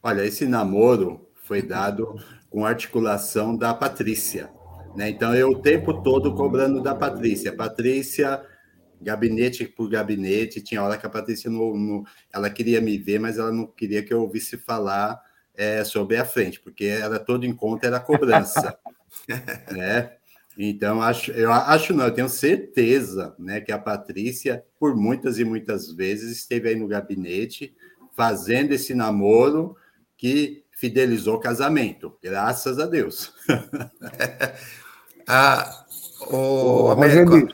Olha, 0.00 0.24
esse 0.24 0.46
namoro 0.46 1.28
foi 1.42 1.62
dado 1.62 2.14
com 2.48 2.64
articulação 2.64 3.56
da 3.56 3.74
Patrícia. 3.74 4.50
Né? 4.94 5.10
Então, 5.10 5.34
eu 5.34 5.50
o 5.50 5.58
tempo 5.60 6.00
todo 6.02 6.34
cobrando 6.34 6.80
da 6.80 6.94
Patrícia. 6.94 7.54
Patrícia, 7.54 8.40
gabinete 9.00 9.66
por 9.66 9.88
gabinete, 9.88 10.60
tinha 10.60 10.82
hora 10.82 10.96
que 10.96 11.06
a 11.06 11.10
Patrícia 11.10 11.50
não, 11.50 11.74
não, 11.76 12.04
ela 12.32 12.48
queria 12.48 12.80
me 12.80 12.96
ver, 12.98 13.18
mas 13.18 13.36
ela 13.36 13.50
não 13.50 13.66
queria 13.66 14.02
que 14.02 14.14
eu 14.14 14.22
ouvisse 14.22 14.56
falar 14.56 15.20
é, 15.56 15.82
sobre 15.82 16.16
a 16.16 16.24
frente, 16.24 16.60
porque 16.60 16.84
era 16.84 17.18
todo 17.18 17.44
encontro 17.44 17.88
era 17.88 17.98
cobrança. 17.98 18.78
né? 19.72 20.12
Então, 20.56 21.00
acho, 21.00 21.30
eu 21.32 21.50
acho 21.50 21.94
não, 21.94 22.04
eu 22.04 22.14
tenho 22.14 22.28
certeza 22.28 23.34
né, 23.38 23.60
que 23.60 23.72
a 23.72 23.78
Patrícia, 23.78 24.64
por 24.78 24.94
muitas 24.94 25.38
e 25.38 25.44
muitas 25.44 25.90
vezes, 25.92 26.30
esteve 26.36 26.68
aí 26.68 26.74
no 26.74 26.86
gabinete 26.86 27.74
fazendo 28.14 28.72
esse 28.72 28.94
namoro 28.94 29.76
que 30.16 30.64
fidelizou 30.72 31.36
o 31.36 31.40
casamento, 31.40 32.16
graças 32.22 32.78
a 32.78 32.86
Deus. 32.86 33.32
ah, 35.26 35.84
o 36.30 36.88
Américo... 36.88 37.48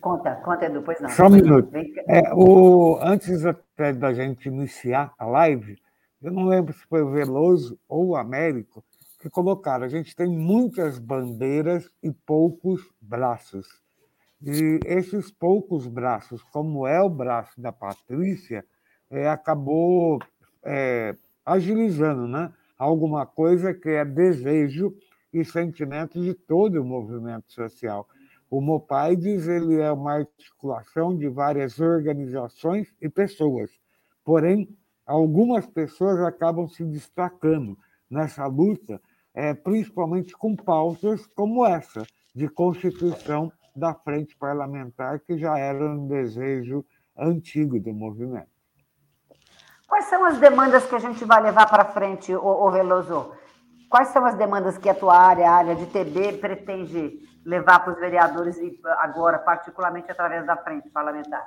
Conta, 0.00 0.34
conta 0.36 0.68
depois 0.68 1.00
não. 1.00 1.08
Só 1.10 1.26
um 1.26 1.30
minuto. 1.30 1.70
É, 2.08 2.34
o, 2.34 2.98
antes 3.00 3.44
até 3.44 3.92
da 3.92 4.12
gente 4.12 4.48
iniciar 4.48 5.12
a 5.16 5.24
live, 5.24 5.76
eu 6.20 6.32
não 6.32 6.46
lembro 6.46 6.72
se 6.72 6.84
foi 6.86 7.02
o 7.02 7.10
Veloso 7.10 7.78
ou 7.88 8.08
o 8.08 8.16
Américo, 8.16 8.84
que 9.20 9.28
colocaram: 9.28 9.84
a 9.84 9.88
gente 9.88 10.16
tem 10.16 10.26
muitas 10.26 10.98
bandeiras 10.98 11.90
e 12.02 12.10
poucos 12.10 12.90
braços. 13.00 13.68
E 14.42 14.80
esses 14.86 15.30
poucos 15.30 15.86
braços, 15.86 16.42
como 16.44 16.86
é 16.86 17.00
o 17.00 17.10
braço 17.10 17.60
da 17.60 17.70
Patrícia, 17.70 18.64
é, 19.10 19.28
acabou 19.28 20.18
é, 20.64 21.14
agilizando 21.44 22.26
né? 22.26 22.50
alguma 22.78 23.26
coisa 23.26 23.74
que 23.74 23.90
é 23.90 24.04
desejo 24.04 24.96
e 25.30 25.44
sentimento 25.44 26.18
de 26.18 26.32
todo 26.32 26.80
o 26.80 26.84
movimento 26.84 27.52
social. 27.52 28.08
O 28.50 28.62
Mopaides 28.62 29.46
ele 29.46 29.78
é 29.78 29.92
uma 29.92 30.14
articulação 30.14 31.16
de 31.16 31.28
várias 31.28 31.78
organizações 31.78 32.92
e 33.00 33.08
pessoas, 33.08 33.70
porém, 34.24 34.74
algumas 35.06 35.66
pessoas 35.66 36.18
acabam 36.20 36.66
se 36.66 36.84
destacando 36.84 37.78
nessa 38.10 38.46
luta 38.46 39.00
é, 39.34 39.54
principalmente 39.54 40.32
com 40.32 40.56
pautas 40.56 41.26
como 41.26 41.66
essa, 41.66 42.06
de 42.34 42.48
constituição 42.48 43.52
da 43.74 43.94
frente 43.94 44.36
parlamentar, 44.36 45.20
que 45.20 45.38
já 45.38 45.58
era 45.58 45.84
um 45.84 46.06
desejo 46.06 46.84
antigo 47.16 47.78
do 47.78 47.92
movimento. 47.92 48.48
Quais 49.86 50.04
são 50.06 50.24
as 50.24 50.38
demandas 50.38 50.86
que 50.86 50.94
a 50.94 50.98
gente 50.98 51.24
vai 51.24 51.42
levar 51.42 51.66
para 51.68 51.84
frente, 51.84 52.34
ô, 52.34 52.70
Veloso? 52.70 53.32
Quais 53.88 54.08
são 54.08 54.24
as 54.24 54.36
demandas 54.36 54.78
que 54.78 54.88
a 54.88 54.94
tua 54.94 55.16
área, 55.16 55.50
a 55.50 55.54
área 55.54 55.74
de 55.74 55.86
TB, 55.86 56.38
pretende 56.38 57.18
levar 57.44 57.80
para 57.80 57.92
os 57.92 57.98
vereadores 57.98 58.56
agora, 58.98 59.38
particularmente 59.38 60.10
através 60.10 60.46
da 60.46 60.56
frente 60.56 60.88
parlamentar? 60.90 61.44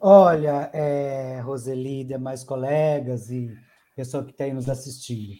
Olha, 0.00 0.70
é, 0.72 1.40
Roseli, 1.40 2.04
demais 2.04 2.42
colegas 2.42 3.30
e 3.30 3.54
pessoal 3.94 4.24
que 4.24 4.42
aí 4.42 4.52
nos 4.52 4.68
assistindo, 4.68 5.34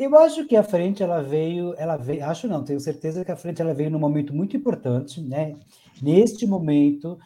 eu 0.00 0.16
acho 0.16 0.46
que 0.46 0.56
a 0.56 0.62
frente 0.62 1.02
ela 1.02 1.22
veio, 1.22 1.74
ela 1.76 1.96
veio, 1.98 2.24
acho 2.24 2.48
não, 2.48 2.64
tenho 2.64 2.80
certeza 2.80 3.22
que 3.22 3.30
a 3.30 3.36
frente 3.36 3.60
ela 3.60 3.74
veio 3.74 3.90
num 3.90 3.98
momento 3.98 4.34
muito 4.34 4.56
importante, 4.56 5.20
né? 5.20 5.56
Neste 6.00 6.46
momento 6.46 7.18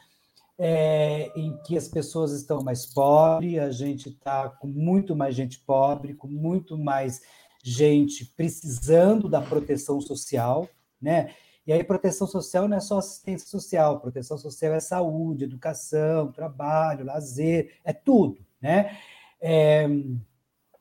é, 0.58 1.30
em 1.36 1.56
que 1.64 1.76
as 1.76 1.86
pessoas 1.86 2.32
estão 2.32 2.64
mais 2.64 2.84
pobres, 2.84 3.60
a 3.60 3.70
gente 3.70 4.08
está 4.08 4.48
com 4.48 4.66
muito 4.66 5.14
mais 5.14 5.36
gente 5.36 5.60
pobre, 5.60 6.14
com 6.14 6.26
muito 6.26 6.76
mais 6.76 7.22
gente 7.62 8.24
precisando 8.36 9.28
da 9.28 9.40
proteção 9.40 10.00
social, 10.00 10.68
né? 11.00 11.32
E 11.64 11.72
aí, 11.72 11.82
proteção 11.84 12.26
social 12.26 12.66
não 12.68 12.76
é 12.76 12.80
só 12.80 12.98
assistência 12.98 13.46
social, 13.48 14.00
proteção 14.00 14.36
social 14.36 14.74
é 14.74 14.80
saúde, 14.80 15.44
educação, 15.44 16.32
trabalho, 16.32 17.06
lazer, 17.06 17.78
é 17.84 17.92
tudo, 17.92 18.44
né? 18.60 18.98
É, 19.40 19.88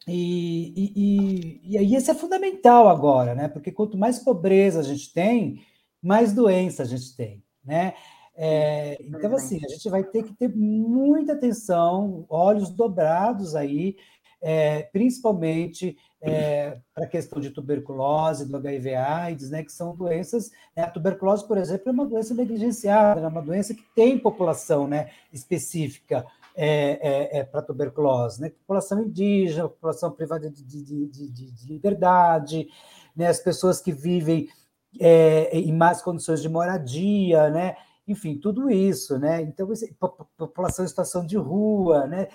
e, 0.08 0.74
e, 0.76 0.94
e, 0.96 1.62
e 1.72 1.78
aí 1.78 1.96
isso 1.96 2.12
é 2.12 2.14
fundamental 2.14 2.90
agora, 2.90 3.34
né? 3.34 3.48
Porque 3.48 3.72
quanto 3.72 3.98
mais 3.98 4.20
pobreza 4.20 4.80
a 4.80 4.84
gente 4.84 5.14
tem, 5.14 5.64
mais 6.02 6.34
doença 6.34 6.84
a 6.84 6.86
gente 6.86 7.16
tem, 7.16 7.44
né? 7.64 7.94
É, 8.36 8.98
então, 9.02 9.36
assim, 9.36 9.60
a 9.64 9.70
gente 9.70 9.88
vai 9.90 10.04
ter 10.04 10.24
que 10.24 10.34
ter 10.34 10.50
muita 10.50 11.34
atenção, 11.34 12.26
olhos 12.28 12.70
dobrados 12.70 13.56
aí, 13.56 13.96
é, 14.42 14.82
principalmente 14.84 15.96
é, 16.20 16.78
para 16.94 17.06
a 17.06 17.08
questão 17.08 17.40
de 17.40 17.52
tuberculose, 17.52 18.46
do 18.46 18.58
HIV 18.58 18.96
AIDS, 18.96 19.50
né, 19.52 19.64
que 19.64 19.72
são 19.72 19.96
doenças. 19.96 20.52
Né, 20.76 20.84
a 20.84 20.90
tuberculose, 20.90 21.48
por 21.48 21.58
exemplo, 21.58 21.90
é 21.90 21.92
uma 21.92 22.06
doença 22.06 22.34
negligenciada, 22.34 23.22
é 23.22 23.28
uma 23.28 23.42
doença 23.42 23.74
que 23.74 23.84
tem 23.96 24.18
população 24.18 24.88
né, 24.88 25.12
específica 25.32 26.26
é, 26.56 27.38
é, 27.38 27.40
é 27.40 27.44
para 27.44 27.62
tuberculose, 27.62 28.42
né? 28.42 28.50
População 28.50 29.02
indígena, 29.02 29.70
população 29.70 30.12
privada 30.12 30.50
de, 30.50 30.64
de, 30.64 30.84
de, 30.84 31.52
de 31.52 31.68
liberdade, 31.68 32.68
né? 33.16 33.28
As 33.28 33.40
pessoas 33.40 33.82
que 33.82 33.92
vivem 33.92 34.50
é, 35.00 35.58
em 35.58 35.72
más 35.74 36.02
condições 36.02 36.42
de 36.42 36.50
moradia, 36.50 37.50
né? 37.50 37.76
Enfim, 38.08 38.38
tudo 38.38 38.70
isso, 38.70 39.18
né? 39.18 39.42
Então, 39.42 39.68
população 40.38 40.84
em 40.84 40.88
situação 40.88 41.26
de 41.26 41.38
rua, 41.38 42.06
né? 42.06 42.28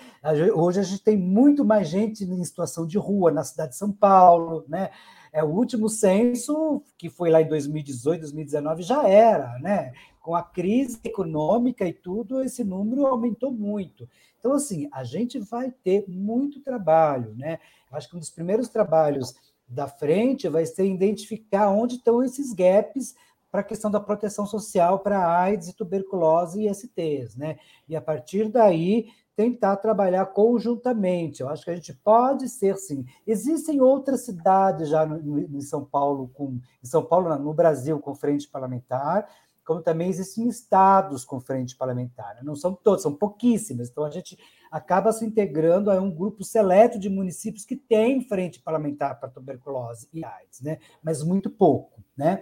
Hoje 0.55 0.79
a 0.79 0.83
gente 0.83 1.03
tem 1.03 1.15
muito 1.15 1.63
mais 1.63 1.87
gente 1.87 2.23
em 2.23 2.43
situação 2.43 2.87
de 2.87 2.97
rua 2.97 3.31
na 3.31 3.43
cidade 3.43 3.71
de 3.71 3.77
São 3.77 3.91
Paulo, 3.91 4.65
né? 4.67 4.89
É, 5.31 5.43
o 5.43 5.47
último 5.47 5.87
censo, 5.87 6.81
que 6.97 7.07
foi 7.07 7.29
lá 7.29 7.39
em 7.41 7.47
2018, 7.47 8.21
2019, 8.21 8.81
já 8.81 9.07
era, 9.07 9.59
né? 9.59 9.93
Com 10.29 10.35
a 10.35 10.43
crise 10.43 10.99
econômica 11.03 11.87
e 11.87 11.91
tudo, 11.91 12.43
esse 12.43 12.63
número 12.63 13.07
aumentou 13.07 13.51
muito. 13.51 14.07
Então, 14.37 14.53
assim, 14.53 14.87
a 14.91 15.03
gente 15.03 15.39
vai 15.39 15.71
ter 15.71 16.05
muito 16.07 16.59
trabalho, 16.59 17.33
né? 17.35 17.57
Acho 17.91 18.07
que 18.07 18.15
um 18.15 18.19
dos 18.19 18.29
primeiros 18.29 18.69
trabalhos 18.69 19.33
da 19.67 19.87
frente 19.87 20.47
vai 20.47 20.67
ser 20.67 20.85
identificar 20.85 21.71
onde 21.71 21.95
estão 21.95 22.21
esses 22.21 22.53
gaps 22.53 23.15
para 23.49 23.61
a 23.61 23.63
questão 23.63 23.89
da 23.89 23.99
proteção 23.99 24.45
social 24.45 24.99
para 24.99 25.35
AIDS, 25.35 25.73
tuberculose 25.73 26.63
e 26.63 26.71
STs, 26.71 27.35
né? 27.35 27.57
E 27.87 27.95
a 27.95 28.01
partir 28.01 28.49
daí 28.49 29.07
tentar 29.35 29.77
trabalhar 29.77 30.27
conjuntamente. 30.27 31.41
Eu 31.41 31.49
acho 31.49 31.63
que 31.63 31.71
a 31.71 31.75
gente 31.75 31.93
pode 31.93 32.47
ser 32.49 32.77
sim. 32.77 33.03
Existem 33.25 33.81
outras 33.81 34.25
cidades 34.25 34.89
já 34.89 35.07
no, 35.07 35.17
no, 35.17 35.39
em 35.39 35.61
São 35.61 35.83
Paulo 35.83 36.29
com 36.35 36.59
em 36.83 36.85
São 36.85 37.03
Paulo 37.03 37.35
no 37.39 37.53
Brasil 37.53 37.97
com 37.99 38.13
frente 38.13 38.47
parlamentar 38.47 39.27
como 39.69 39.83
também 39.83 40.09
existem 40.09 40.47
estados 40.47 41.23
com 41.23 41.39
frente 41.39 41.75
parlamentar. 41.75 42.33
Né? 42.33 42.41
Não 42.43 42.55
são 42.55 42.73
todos, 42.73 43.03
são 43.03 43.13
pouquíssimos. 43.13 43.87
Então, 43.87 44.03
a 44.03 44.09
gente 44.09 44.35
acaba 44.71 45.11
se 45.11 45.23
integrando 45.23 45.91
a 45.91 46.01
um 46.01 46.09
grupo 46.09 46.43
seleto 46.43 46.97
de 46.97 47.07
municípios 47.07 47.65
que 47.65 47.75
tem 47.75 48.19
frente 48.19 48.59
parlamentar 48.59 49.19
para 49.19 49.29
tuberculose 49.29 50.09
e 50.11 50.25
AIDS, 50.25 50.61
né? 50.61 50.79
mas 51.03 51.21
muito 51.21 51.51
pouco. 51.51 52.03
Né? 52.17 52.41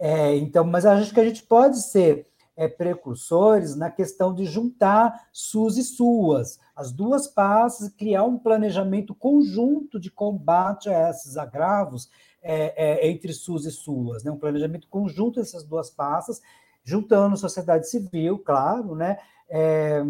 É, 0.00 0.34
então, 0.34 0.64
mas 0.64 0.84
acho 0.84 1.14
que 1.14 1.20
a 1.20 1.24
gente 1.24 1.44
pode 1.44 1.80
ser 1.80 2.26
é, 2.56 2.66
precursores 2.66 3.76
na 3.76 3.88
questão 3.88 4.34
de 4.34 4.44
juntar 4.44 5.28
SUS 5.32 5.76
e 5.76 5.84
SUAS, 5.84 6.58
as 6.74 6.90
duas 6.90 7.28
pastas, 7.28 7.88
criar 7.88 8.24
um 8.24 8.36
planejamento 8.36 9.14
conjunto 9.14 10.00
de 10.00 10.10
combate 10.10 10.88
a 10.88 11.08
esses 11.08 11.36
agravos 11.36 12.10
é, 12.42 12.74
é, 12.76 13.08
entre 13.08 13.32
SUS 13.32 13.64
e 13.64 13.70
SUAS, 13.70 14.22
né? 14.24 14.30
um 14.30 14.38
planejamento 14.38 14.88
conjunto 14.88 15.40
dessas 15.40 15.64
duas 15.64 15.88
pastas 15.88 16.42
juntando 16.84 17.36
sociedade 17.36 17.88
civil, 17.88 18.38
claro, 18.38 18.94
né? 18.94 19.18
É, 19.48 20.02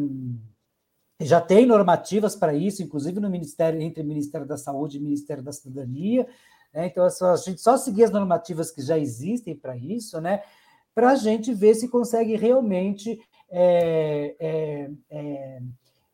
já 1.20 1.40
tem 1.40 1.64
normativas 1.64 2.34
para 2.34 2.52
isso, 2.52 2.82
inclusive 2.82 3.20
no 3.20 3.30
Ministério, 3.30 3.80
entre 3.80 4.02
o 4.02 4.06
Ministério 4.06 4.46
da 4.46 4.56
Saúde 4.56 4.96
e 4.96 5.00
o 5.00 5.04
Ministério 5.04 5.42
da 5.42 5.52
Cidadania. 5.52 6.26
Né? 6.72 6.86
Então, 6.86 7.04
é 7.04 7.08
a 7.08 7.36
gente 7.36 7.60
só 7.60 7.76
seguir 7.76 8.04
as 8.04 8.10
normativas 8.10 8.70
que 8.70 8.82
já 8.82 8.98
existem 8.98 9.54
para 9.54 9.76
isso, 9.76 10.20
né? 10.20 10.42
para 10.94 11.10
a 11.10 11.14
gente 11.14 11.54
ver 11.54 11.74
se 11.74 11.88
consegue 11.88 12.36
realmente 12.36 13.20
é, 13.50 14.34
é, 14.38 14.90
é, 15.10 15.62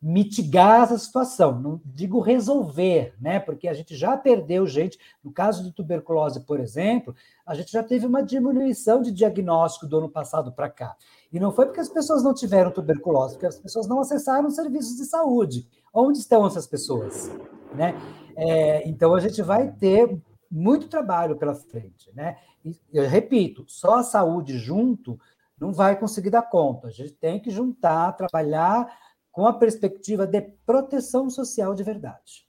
mitigar 0.00 0.84
essa 0.84 0.96
situação. 0.96 1.60
Não 1.60 1.80
digo 1.84 2.20
resolver, 2.20 3.14
né? 3.20 3.38
Porque 3.38 3.68
a 3.68 3.74
gente 3.74 3.94
já 3.94 4.16
perdeu 4.16 4.66
gente. 4.66 4.98
No 5.22 5.30
caso 5.30 5.62
de 5.62 5.72
tuberculose, 5.72 6.40
por 6.40 6.58
exemplo, 6.58 7.14
a 7.44 7.54
gente 7.54 7.70
já 7.70 7.82
teve 7.82 8.06
uma 8.06 8.22
diminuição 8.22 9.02
de 9.02 9.12
diagnóstico 9.12 9.86
do 9.86 9.98
ano 9.98 10.08
passado 10.08 10.52
para 10.52 10.70
cá. 10.70 10.96
E 11.30 11.38
não 11.38 11.52
foi 11.52 11.66
porque 11.66 11.80
as 11.80 11.88
pessoas 11.88 12.22
não 12.22 12.32
tiveram 12.32 12.70
tuberculose, 12.70 13.34
porque 13.34 13.46
as 13.46 13.58
pessoas 13.58 13.86
não 13.86 14.00
acessaram 14.00 14.50
serviços 14.50 14.96
de 14.96 15.04
saúde. 15.04 15.68
Onde 15.92 16.18
estão 16.18 16.46
essas 16.46 16.66
pessoas? 16.66 17.30
Né? 17.74 17.94
É, 18.36 18.88
então 18.88 19.14
a 19.14 19.20
gente 19.20 19.42
vai 19.42 19.70
ter 19.70 20.18
muito 20.50 20.88
trabalho 20.88 21.36
pela 21.36 21.54
frente, 21.54 22.10
né? 22.14 22.36
E, 22.64 22.74
eu 22.92 23.06
repito, 23.08 23.64
só 23.68 23.96
a 23.96 24.02
saúde 24.02 24.58
junto 24.58 25.18
não 25.58 25.72
vai 25.72 25.96
conseguir 25.96 26.30
dar 26.30 26.42
conta. 26.42 26.88
A 26.88 26.90
gente 26.90 27.12
tem 27.12 27.38
que 27.38 27.50
juntar, 27.50 28.12
trabalhar 28.12 28.90
com 29.30 29.46
a 29.46 29.52
perspectiva 29.52 30.26
de 30.26 30.40
proteção 30.66 31.30
social 31.30 31.74
de 31.74 31.82
verdade. 31.82 32.46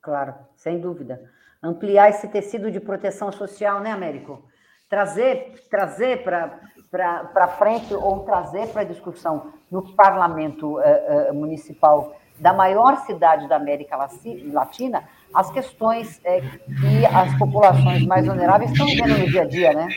Claro, 0.00 0.34
sem 0.56 0.80
dúvida. 0.80 1.20
Ampliar 1.62 2.10
esse 2.10 2.28
tecido 2.28 2.70
de 2.70 2.80
proteção 2.80 3.32
social, 3.32 3.80
né, 3.80 3.90
Américo? 3.90 4.44
Trazer, 4.88 5.66
trazer 5.68 6.22
para 6.22 7.48
frente 7.58 7.92
ou 7.92 8.20
trazer 8.20 8.68
para 8.68 8.82
a 8.82 8.84
discussão 8.84 9.52
no 9.70 9.94
parlamento 9.94 10.78
uh, 10.78 11.30
uh, 11.30 11.34
municipal 11.34 12.16
da 12.38 12.52
maior 12.52 13.04
cidade 13.06 13.48
da 13.48 13.56
América 13.56 13.96
Latina 13.96 15.04
as 15.34 15.50
questões 15.50 16.20
é, 16.24 16.40
que 16.40 17.06
as 17.06 17.36
populações 17.38 18.06
mais 18.06 18.26
vulneráveis 18.26 18.70
estão 18.70 18.86
vendo 18.86 19.18
no 19.18 19.26
dia 19.26 19.42
a 19.42 19.44
dia, 19.46 19.72
né? 19.72 19.88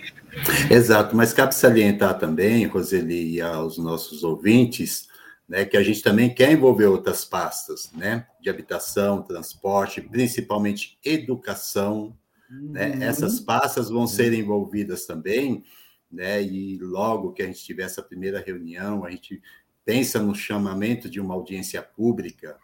Exato, 0.69 1.15
mas 1.15 1.33
cabe 1.33 1.53
salientar 1.53 2.17
também, 2.17 2.65
Roseli, 2.65 3.35
e 3.35 3.41
aos 3.41 3.77
nossos 3.77 4.23
ouvintes, 4.23 5.08
né, 5.49 5.65
que 5.65 5.75
a 5.75 5.81
gente 5.81 6.03
também 6.03 6.31
quer 6.31 6.51
envolver 6.51 6.85
outras 6.85 7.25
pastas, 7.25 7.91
né, 7.91 8.27
de 8.39 8.51
habitação, 8.51 9.23
transporte, 9.23 9.99
principalmente 9.99 10.99
educação, 11.03 12.15
né? 12.49 12.89
uhum. 12.89 12.95
né? 12.95 13.05
Essas 13.05 13.39
pastas 13.39 13.89
vão 13.89 14.07
ser 14.07 14.33
envolvidas 14.33 15.05
também, 15.05 15.63
né? 16.11 16.41
E 16.41 16.77
logo 16.79 17.31
que 17.31 17.43
a 17.43 17.45
gente 17.45 17.63
tiver 17.63 17.83
essa 17.83 18.01
primeira 18.01 18.39
reunião, 18.39 19.05
a 19.05 19.11
gente 19.11 19.41
pensa 19.85 20.19
no 20.19 20.33
chamamento 20.33 21.09
de 21.09 21.19
uma 21.19 21.35
audiência 21.35 21.81
pública, 21.81 22.57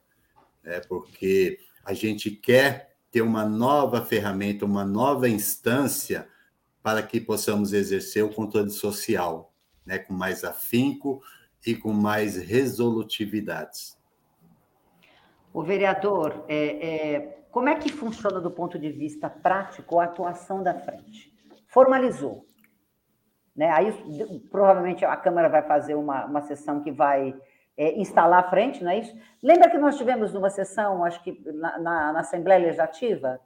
né? 0.63 0.79
Porque 0.81 1.59
a 1.83 1.93
gente 1.93 2.31
quer 2.31 2.95
ter 3.11 3.21
uma 3.21 3.45
nova 3.45 4.03
ferramenta, 4.03 4.65
uma 4.65 4.83
nova 4.83 5.29
instância 5.29 6.27
para 6.81 7.01
que 7.01 7.19
possamos 7.19 7.73
exercer 7.73 8.23
o 8.23 8.33
controle 8.33 8.71
social, 8.71 9.53
né? 9.85 9.99
Com 9.99 10.13
mais 10.13 10.43
afinco 10.43 11.21
e 11.65 11.75
com 11.75 11.91
mais 11.91 12.37
resolutividades. 12.37 13.97
O 15.53 15.63
vereador, 15.63 16.43
é, 16.47 17.13
é, 17.15 17.39
como 17.49 17.69
é 17.69 17.75
que 17.75 17.91
funciona 17.91 18.41
do 18.41 18.51
ponto 18.51 18.77
de 18.77 18.91
vista 18.91 19.29
prático 19.29 19.99
a 19.99 20.03
atuação 20.03 20.61
da 20.61 20.73
frente? 20.73 21.33
Formalizou. 21.67 22.45
Né? 23.55 23.69
Aí 23.71 23.93
provavelmente 24.51 25.05
a 25.05 25.15
Câmara 25.15 25.47
vai 25.47 25.61
fazer 25.61 25.95
uma, 25.95 26.25
uma 26.25 26.41
sessão 26.41 26.83
que 26.83 26.91
vai 26.91 27.33
é, 27.77 27.97
instalar 27.99 28.39
a 28.39 28.49
frente, 28.49 28.83
não 28.83 28.91
é 28.91 28.99
isso? 28.99 29.17
Lembra 29.41 29.69
que 29.69 29.77
nós 29.77 29.97
tivemos 29.97 30.33
numa 30.33 30.49
sessão, 30.49 31.03
acho 31.05 31.23
que 31.23 31.41
na, 31.53 31.79
na, 31.79 32.13
na 32.13 32.19
Assembleia 32.19 32.59
Legislativa, 32.59 33.39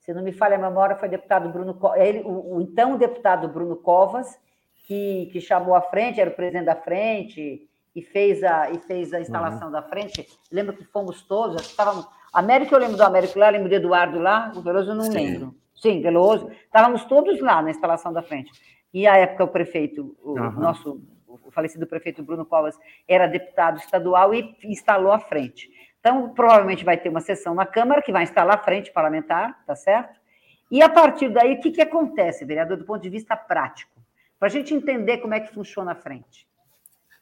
se 0.00 0.12
não 0.12 0.22
me 0.22 0.32
falha 0.32 0.56
a 0.56 0.60
memória, 0.60 0.96
foi 0.96 1.08
o 1.08 1.10
deputado 1.10 1.48
Bruno 1.50 1.78
ele, 1.96 2.22
o, 2.22 2.56
o 2.56 2.60
então 2.60 2.96
deputado 2.96 3.48
Bruno 3.48 3.76
Covas, 3.76 4.40
que, 4.82 5.28
que 5.32 5.40
chamou 5.40 5.74
a 5.74 5.82
frente, 5.82 6.20
era 6.20 6.30
o 6.30 6.34
presidente 6.34 6.66
da 6.66 6.76
frente, 6.76 7.68
e 7.94 8.02
fez 8.02 8.42
a, 8.42 8.70
e 8.70 8.78
fez 8.78 9.12
a 9.12 9.20
instalação 9.20 9.66
uhum. 9.66 9.72
da 9.72 9.82
frente. 9.82 10.26
Lembro 10.50 10.76
que 10.76 10.84
fomos 10.84 11.22
todos, 11.22 11.62
estávamos. 11.62 12.06
América, 12.32 12.74
eu 12.74 12.78
lembro 12.78 12.96
do 12.96 13.02
Américo 13.02 13.38
lá, 13.38 13.50
lembro 13.50 13.68
do 13.68 13.74
Eduardo 13.74 14.18
lá, 14.18 14.52
o 14.56 14.62
Veloso 14.62 14.92
eu 14.92 14.94
não 14.94 15.04
Sim. 15.04 15.12
lembro. 15.12 15.54
Sim, 15.74 16.00
Veloso. 16.00 16.50
Estávamos 16.64 17.04
todos 17.04 17.40
lá 17.40 17.60
na 17.60 17.70
instalação 17.70 18.12
da 18.12 18.22
frente. 18.22 18.50
E 18.92 19.06
à 19.06 19.16
época 19.16 19.44
o 19.44 19.48
prefeito, 19.48 20.16
o 20.22 20.38
uhum. 20.38 20.52
nosso 20.52 21.02
o 21.44 21.50
falecido 21.50 21.86
prefeito 21.86 22.22
Bruno 22.22 22.44
Covas 22.44 22.78
era 23.08 23.26
deputado 23.26 23.78
estadual 23.78 24.34
e 24.34 24.54
instalou 24.64 25.12
a 25.12 25.18
frente. 25.18 25.70
Então, 25.98 26.30
provavelmente 26.30 26.84
vai 26.84 26.96
ter 26.96 27.08
uma 27.08 27.20
sessão 27.20 27.54
na 27.54 27.64
Câmara 27.64 28.02
que 28.02 28.12
vai 28.12 28.22
instalar 28.24 28.56
a 28.56 28.62
frente 28.62 28.92
parlamentar, 28.92 29.64
tá 29.64 29.74
certo? 29.74 30.20
E 30.70 30.82
a 30.82 30.88
partir 30.88 31.28
daí, 31.28 31.54
o 31.54 31.60
que, 31.60 31.70
que 31.70 31.80
acontece, 31.80 32.44
vereador, 32.44 32.76
do 32.76 32.84
ponto 32.84 33.02
de 33.02 33.08
vista 33.08 33.36
prático? 33.36 34.01
Para 34.42 34.48
a 34.48 34.50
gente 34.50 34.74
entender 34.74 35.18
como 35.18 35.34
é 35.34 35.38
que 35.38 35.54
funciona 35.54 35.92
a 35.92 35.94
frente. 35.94 36.48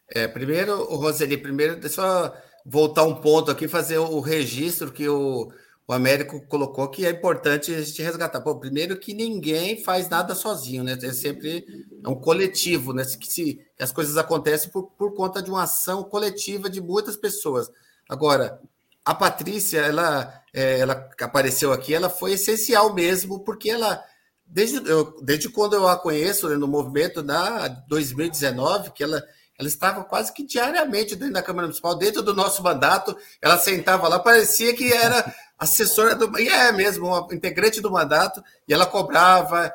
É, 0.08 0.26
primeiro, 0.26 0.84
Roseli, 0.84 1.36
primeiro, 1.36 1.76
deixa 1.76 2.00
eu 2.00 2.32
voltar 2.64 3.02
um 3.02 3.14
ponto 3.14 3.50
aqui, 3.50 3.68
fazer 3.68 3.98
o 3.98 4.20
registro 4.20 4.90
que 4.90 5.06
o, 5.06 5.52
o 5.86 5.92
Américo 5.92 6.40
colocou, 6.46 6.88
que 6.88 7.04
é 7.04 7.10
importante 7.10 7.74
a 7.74 7.82
gente 7.82 8.00
resgatar. 8.00 8.40
Pô, 8.40 8.58
primeiro 8.58 8.98
que 8.98 9.12
ninguém 9.12 9.84
faz 9.84 10.08
nada 10.08 10.34
sozinho, 10.34 10.82
né? 10.82 10.96
É 11.02 11.12
sempre 11.12 11.62
é 12.02 12.08
um 12.08 12.14
coletivo, 12.14 12.94
né? 12.94 13.04
Que, 13.04 13.26
se, 13.26 13.60
que 13.76 13.82
as 13.82 13.92
coisas 13.92 14.16
acontecem 14.16 14.70
por, 14.70 14.84
por 14.92 15.12
conta 15.12 15.42
de 15.42 15.50
uma 15.50 15.64
ação 15.64 16.02
coletiva 16.02 16.70
de 16.70 16.80
muitas 16.80 17.18
pessoas. 17.18 17.70
Agora, 18.08 18.58
a 19.04 19.14
Patrícia, 19.14 19.80
ela, 19.80 20.42
é, 20.54 20.78
ela 20.78 21.10
apareceu 21.20 21.70
aqui, 21.70 21.92
ela 21.92 22.08
foi 22.08 22.32
essencial 22.32 22.94
mesmo, 22.94 23.40
porque 23.40 23.68
ela 23.68 24.02
desde, 24.50 24.88
eu, 24.88 25.16
desde 25.22 25.48
quando 25.48 25.74
eu 25.74 25.88
a 25.88 25.96
conheço 25.96 26.48
né, 26.48 26.56
no 26.56 26.66
movimento, 26.66 27.22
na 27.22 27.68
2019, 27.88 28.90
que 28.90 29.04
ela, 29.04 29.22
ela 29.58 29.68
estava 29.68 30.04
quase 30.04 30.32
que 30.32 30.44
diariamente 30.44 31.14
dentro 31.14 31.34
da 31.34 31.42
Câmara 31.42 31.66
Municipal, 31.66 31.94
dentro 31.96 32.22
do 32.22 32.34
nosso 32.34 32.62
mandato, 32.62 33.16
ela 33.40 33.56
sentava 33.56 34.08
lá, 34.08 34.18
parecia 34.18 34.74
que 34.74 34.92
era 34.92 35.32
assessora 35.58 36.14
do. 36.14 36.38
E 36.38 36.48
é 36.48 36.72
mesmo, 36.72 37.06
uma 37.06 37.28
integrante 37.32 37.80
do 37.80 37.90
mandato, 37.90 38.42
e 38.66 38.74
ela 38.74 38.86
cobrava 38.86 39.72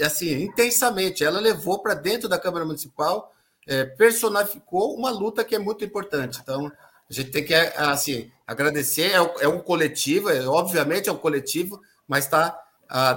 assim, 0.00 0.42
intensamente. 0.42 1.22
Ela 1.22 1.38
levou 1.38 1.78
para 1.78 1.94
dentro 1.94 2.28
da 2.28 2.38
Câmara 2.38 2.64
Municipal, 2.64 3.32
é, 3.66 3.84
personificou 3.84 4.96
uma 4.96 5.10
luta 5.10 5.44
que 5.44 5.54
é 5.54 5.58
muito 5.58 5.84
importante. 5.84 6.40
Então, 6.42 6.66
a 7.08 7.12
gente 7.12 7.30
tem 7.30 7.44
que 7.44 7.54
assim, 7.54 8.30
agradecer, 8.44 9.12
é, 9.12 9.44
é 9.44 9.48
um 9.48 9.60
coletivo, 9.60 10.30
é, 10.30 10.44
obviamente 10.46 11.08
é 11.08 11.12
um 11.12 11.18
coletivo, 11.18 11.80
mas 12.08 12.24
está 12.24 12.58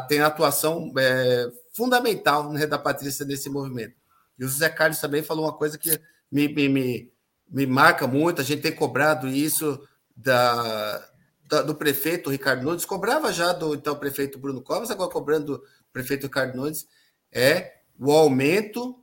tem 0.08 0.20
atuação 0.20 0.92
é, 0.98 1.52
fundamental 1.74 2.52
né, 2.52 2.66
da 2.66 2.78
Patrícia 2.78 3.26
nesse 3.26 3.50
movimento. 3.50 3.96
E 4.38 4.46
o 4.46 4.48
José 4.48 4.70
Carlos 4.70 5.00
também 5.00 5.22
falou 5.22 5.46
uma 5.46 5.58
coisa 5.58 5.78
que 5.78 6.00
me, 6.32 6.48
me, 6.48 6.70
me, 6.70 7.14
me 7.50 7.66
marca 7.66 8.08
muito, 8.08 8.42
a 8.42 8.44
gente 8.44 8.62
tem 8.62 8.72
cobrado 8.72 9.28
isso 9.28 9.82
da, 10.16 11.10
da, 11.46 11.62
do 11.62 11.76
prefeito 11.76 12.30
Ricardo 12.30 12.64
Nunes, 12.64 12.86
cobrava 12.86 13.32
já 13.32 13.52
do 13.54 13.74
então 13.74 13.96
prefeito 13.96 14.40
Bruno 14.40 14.62
Covas, 14.62 14.92
agora 14.92 15.12
cobrando 15.12 15.58
do 15.58 15.64
prefeito 15.92 16.24
Ricardo 16.24 16.56
Nunes, 16.56 16.88
é 17.32 17.80
o 18.00 18.12
aumento 18.12 18.98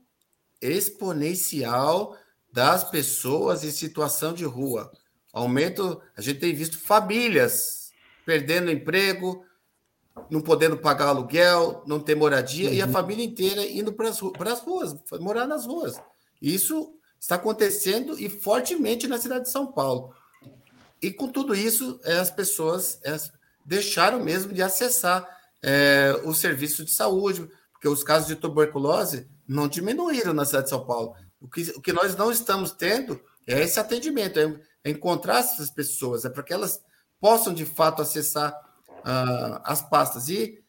exponencial 0.61 2.17
das 2.53 2.85
pessoas 2.85 3.63
em 3.65 3.71
situação 3.71 4.33
de 4.33 4.45
rua. 4.45 4.91
Aumento, 5.33 6.01
a 6.17 6.23
gente 6.23 6.41
tem 6.41 6.55
visto 6.55 6.79
famílias 6.79 7.91
perdendo 8.25 8.71
emprego, 8.71 9.45
não 10.31 10.41
podendo 10.41 10.77
pagar 10.77 11.09
aluguel, 11.09 11.83
não 11.87 12.01
ter 12.01 12.15
moradia, 12.15 12.69
uhum. 12.69 12.75
e 12.75 12.83
a 12.83 12.87
uhum. 12.87 12.93
família 12.93 13.25
inteira 13.25 13.65
indo 13.65 13.93
para 13.93 14.09
as 14.09 14.61
ruas, 14.61 14.97
morar 15.21 15.47
nas 15.47 15.67
ruas. 15.67 15.95
Isso 16.41 16.95
está 17.19 17.37
acontecendo 17.37 18.19
e 18.19 18.29
fortemente 18.29 19.07
na 19.07 19.19
cidade 19.19 19.45
de 19.45 19.51
São 19.51 19.67
Paulo. 19.73 20.15
E 21.01 21.11
com 21.11 21.29
tudo 21.29 21.55
isso, 21.55 22.01
é, 22.05 22.19
as 22.19 22.31
pessoas 22.31 22.99
é, 23.05 23.17
deixaram 23.65 24.23
mesmo 24.23 24.53
de 24.53 24.63
acessar 24.63 25.27
é, 25.63 26.21
o 26.25 26.33
serviço 26.33 26.85
de 26.85 26.93
saúde, 26.93 27.49
porque 27.73 27.89
os 27.89 28.03
casos 28.03 28.29
de 28.29 28.37
tuberculose 28.37 29.29
não 29.47 29.69
diminuíram 29.69 30.33
na 30.33 30.45
cidade 30.45 30.65
de 30.65 30.71
São 30.71 30.85
Paulo. 30.85 31.15
O 31.41 31.49
que, 31.49 31.63
o 31.77 31.81
que 31.81 31.93
nós 31.93 32.17
não 32.17 32.31
estamos 32.31 32.73
tendo 32.73 33.21
é 33.47 33.63
esse 33.63 33.79
atendimento, 33.79 34.39
é, 34.39 34.55
é 34.85 34.91
encontrar 34.91 35.39
essas 35.39 35.71
pessoas, 35.71 36.25
é 36.25 36.31
para 36.31 36.43
que 36.43 36.53
elas 36.53 36.81
possam 37.21 37.53
de 37.53 37.65
fato 37.65 38.03
acessar 38.03 38.55
uh, 39.07 39.61
as 39.65 39.81
pastas. 39.81 40.29
E 40.29 40.63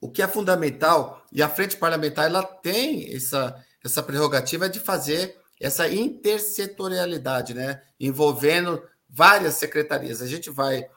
o 0.00 0.10
que 0.10 0.22
é 0.22 0.28
fundamental, 0.28 1.22
e 1.30 1.42
a 1.42 1.48
frente 1.48 1.76
parlamentar 1.76 2.26
ela 2.26 2.42
tem 2.42 3.14
essa, 3.14 3.62
essa 3.84 4.02
prerrogativa 4.02 4.68
de 4.68 4.80
fazer 4.80 5.36
essa 5.60 5.88
intersetorialidade, 5.88 7.52
né? 7.52 7.82
envolvendo 7.98 8.82
várias 9.08 9.54
secretarias. 9.54 10.22
A 10.22 10.26
gente 10.26 10.48
vai, 10.48 10.88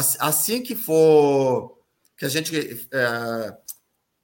assim 0.00 0.62
que 0.62 0.74
for, 0.74 1.78
que 2.16 2.24
a 2.24 2.28
gente 2.28 2.88
é, 2.90 3.56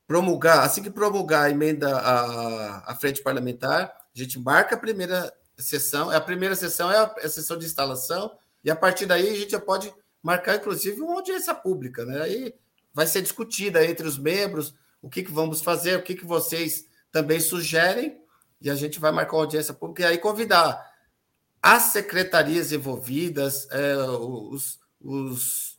promulgar, 0.08 0.64
assim 0.64 0.82
que 0.82 0.90
promulgar 0.90 1.44
a 1.44 1.50
emenda 1.50 1.96
à, 1.96 2.92
à 2.92 2.96
frente 2.96 3.22
parlamentar, 3.22 3.94
a 4.14 4.18
gente 4.18 4.40
marca 4.40 4.74
a 4.74 4.78
primeira 4.78 5.32
sessão, 5.56 6.10
a 6.10 6.20
primeira 6.20 6.56
sessão 6.56 6.90
é 6.90 6.98
a, 6.98 7.14
é 7.18 7.26
a 7.26 7.30
sessão 7.30 7.56
de 7.56 7.64
instalação, 7.64 8.36
e 8.64 8.70
a 8.70 8.76
partir 8.76 9.06
daí 9.06 9.28
a 9.28 9.36
gente 9.36 9.52
já 9.52 9.60
pode 9.60 9.94
marcar, 10.24 10.56
inclusive, 10.56 11.02
uma 11.02 11.16
audiência 11.16 11.54
pública, 11.54 12.06
né? 12.06 12.22
Aí 12.22 12.54
vai 12.94 13.06
ser 13.06 13.20
discutida 13.20 13.84
entre 13.84 14.08
os 14.08 14.16
membros 14.16 14.74
o 15.02 15.10
que, 15.10 15.22
que 15.22 15.30
vamos 15.30 15.60
fazer, 15.60 15.98
o 15.98 16.02
que, 16.02 16.14
que 16.14 16.24
vocês 16.24 16.86
também 17.12 17.38
sugerem, 17.38 18.18
e 18.58 18.70
a 18.70 18.74
gente 18.74 18.98
vai 18.98 19.12
marcar 19.12 19.36
uma 19.36 19.42
audiência 19.42 19.74
pública 19.74 20.02
e 20.02 20.06
aí 20.06 20.18
convidar 20.18 20.82
as 21.62 21.84
secretarias 21.84 22.72
envolvidas, 22.72 23.68
é, 23.70 23.96
os, 23.96 24.80
os, 24.98 25.78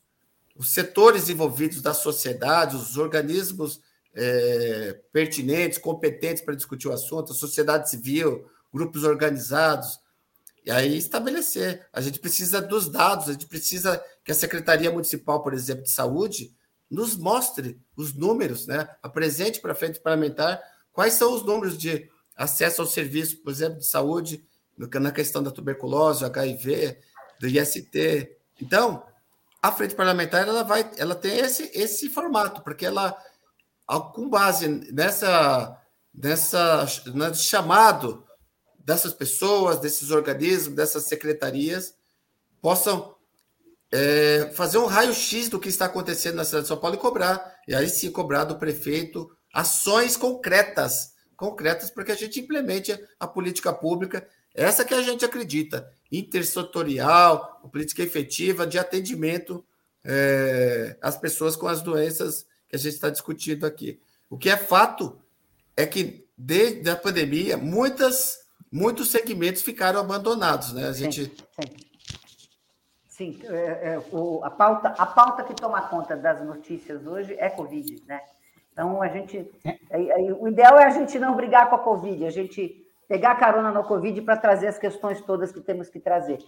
os, 0.55 0.73
setores 0.73 1.27
envolvidos 1.27 1.81
da 1.81 1.95
sociedade, 1.95 2.75
os 2.75 2.97
organismos 2.97 3.81
é, 4.13 4.99
pertinentes, 5.11 5.79
competentes 5.79 6.43
para 6.43 6.55
discutir 6.55 6.87
o 6.87 6.93
assunto, 6.93 7.31
a 7.31 7.35
sociedade 7.35 7.89
civil, 7.89 8.47
grupos 8.71 9.03
organizados, 9.03 9.99
e 10.63 10.69
aí 10.69 10.97
estabelecer. 10.97 11.87
A 11.91 12.01
gente 12.01 12.19
precisa 12.19 12.61
dos 12.61 12.89
dados, 12.89 13.29
a 13.29 13.33
gente 13.33 13.47
precisa 13.47 14.03
que 14.25 14.31
a 14.31 14.35
Secretaria 14.35 14.91
Municipal, 14.91 15.43
por 15.43 15.53
exemplo, 15.53 15.83
de 15.83 15.91
Saúde, 15.91 16.53
nos 16.89 17.15
mostre 17.15 17.79
os 17.95 18.13
números, 18.13 18.65
né? 18.67 18.89
apresente 19.01 19.61
para 19.61 19.71
a 19.71 19.75
frente 19.75 19.99
parlamentar 19.99 20.61
quais 20.91 21.13
são 21.13 21.33
os 21.33 21.43
números 21.43 21.77
de 21.77 22.09
acesso 22.35 22.81
ao 22.81 22.87
serviço, 22.87 23.37
por 23.43 23.51
exemplo, 23.51 23.79
de 23.79 23.85
saúde, 23.85 24.45
na 24.77 25.11
questão 25.11 25.41
da 25.41 25.51
tuberculose, 25.51 26.25
HIV, 26.25 26.99
do 27.39 27.47
IST. 27.47 28.29
Então, 28.61 29.05
a 29.61 29.71
frente 29.71 29.95
parlamentar 29.95 30.47
ela 30.47 30.63
vai, 30.63 30.89
ela 30.97 31.15
tem 31.15 31.37
esse, 31.39 31.71
esse 31.73 32.09
formato, 32.09 32.61
porque 32.61 32.85
ela, 32.85 33.17
com 34.13 34.29
base 34.29 34.67
nessa, 34.67 35.81
nessa 36.13 36.85
nesse 37.13 37.43
chamado 37.43 38.25
dessas 38.77 39.13
pessoas, 39.13 39.79
desses 39.79 40.11
organismos, 40.11 40.75
dessas 40.75 41.05
secretarias, 41.05 41.95
possam 42.61 43.14
é, 43.91 44.51
fazer 44.53 44.77
um 44.77 44.85
raio-x 44.85 45.49
do 45.49 45.59
que 45.59 45.69
está 45.69 45.85
acontecendo 45.85 46.35
na 46.35 46.43
cidade 46.43 46.63
de 46.63 46.67
São 46.67 46.77
Paulo 46.77 46.95
e 46.95 46.99
cobrar. 46.99 47.55
E 47.67 47.75
aí 47.75 47.89
sim 47.89 48.11
cobrar 48.11 48.43
do 48.43 48.57
prefeito 48.57 49.29
ações 49.53 50.17
concretas, 50.17 51.13
concretas 51.35 51.89
para 51.89 52.03
que 52.03 52.11
a 52.11 52.15
gente 52.15 52.39
implemente 52.39 52.97
a 53.19 53.25
política 53.25 53.71
pública, 53.71 54.27
essa 54.53 54.83
que 54.83 54.93
a 54.93 55.01
gente 55.01 55.23
acredita, 55.23 55.89
intersetorial, 56.11 57.61
política 57.71 58.03
efetiva 58.03 58.65
de 58.65 58.79
atendimento 58.79 59.65
é, 60.03 60.97
às 61.01 61.17
pessoas 61.17 61.55
com 61.55 61.67
as 61.67 61.81
doenças 61.81 62.45
que 62.69 62.75
a 62.75 62.79
gente 62.79 62.93
está 62.93 63.09
discutindo 63.09 63.65
aqui. 63.65 63.99
O 64.29 64.37
que 64.37 64.49
é 64.49 64.57
fato 64.57 65.19
é 65.75 65.85
que 65.85 66.25
desde 66.37 66.89
a 66.89 66.95
pandemia, 66.95 67.57
muitas, 67.57 68.39
muitos 68.71 69.09
segmentos 69.09 69.61
ficaram 69.61 69.99
abandonados, 69.99 70.73
né? 70.73 70.87
A 70.87 70.93
gente 70.93 71.25
sim, 71.25 71.31
sim. 71.31 71.84
Sim, 73.15 73.39
é, 73.45 73.93
é, 73.93 74.01
o, 74.11 74.43
a, 74.43 74.49
pauta, 74.49 74.89
a 74.89 75.05
pauta 75.05 75.41
que 75.41 75.53
toma 75.53 75.81
conta 75.83 76.17
das 76.17 76.43
notícias 76.43 77.07
hoje 77.07 77.33
é 77.39 77.49
Covid, 77.49 78.03
né? 78.05 78.19
Então, 78.73 79.01
a 79.01 79.07
gente. 79.07 79.49
É. 79.63 79.77
O 80.37 80.49
ideal 80.49 80.77
é 80.77 80.83
a 80.83 80.89
gente 80.89 81.17
não 81.17 81.33
brigar 81.33 81.69
com 81.69 81.77
a 81.77 81.79
Covid, 81.79 82.25
a 82.25 82.29
gente 82.29 82.85
pegar 83.07 83.35
carona 83.35 83.71
no 83.71 83.85
Covid 83.85 84.21
para 84.21 84.35
trazer 84.35 84.67
as 84.67 84.77
questões 84.77 85.21
todas 85.21 85.53
que 85.53 85.61
temos 85.61 85.89
que 85.89 85.97
trazer. 85.97 86.39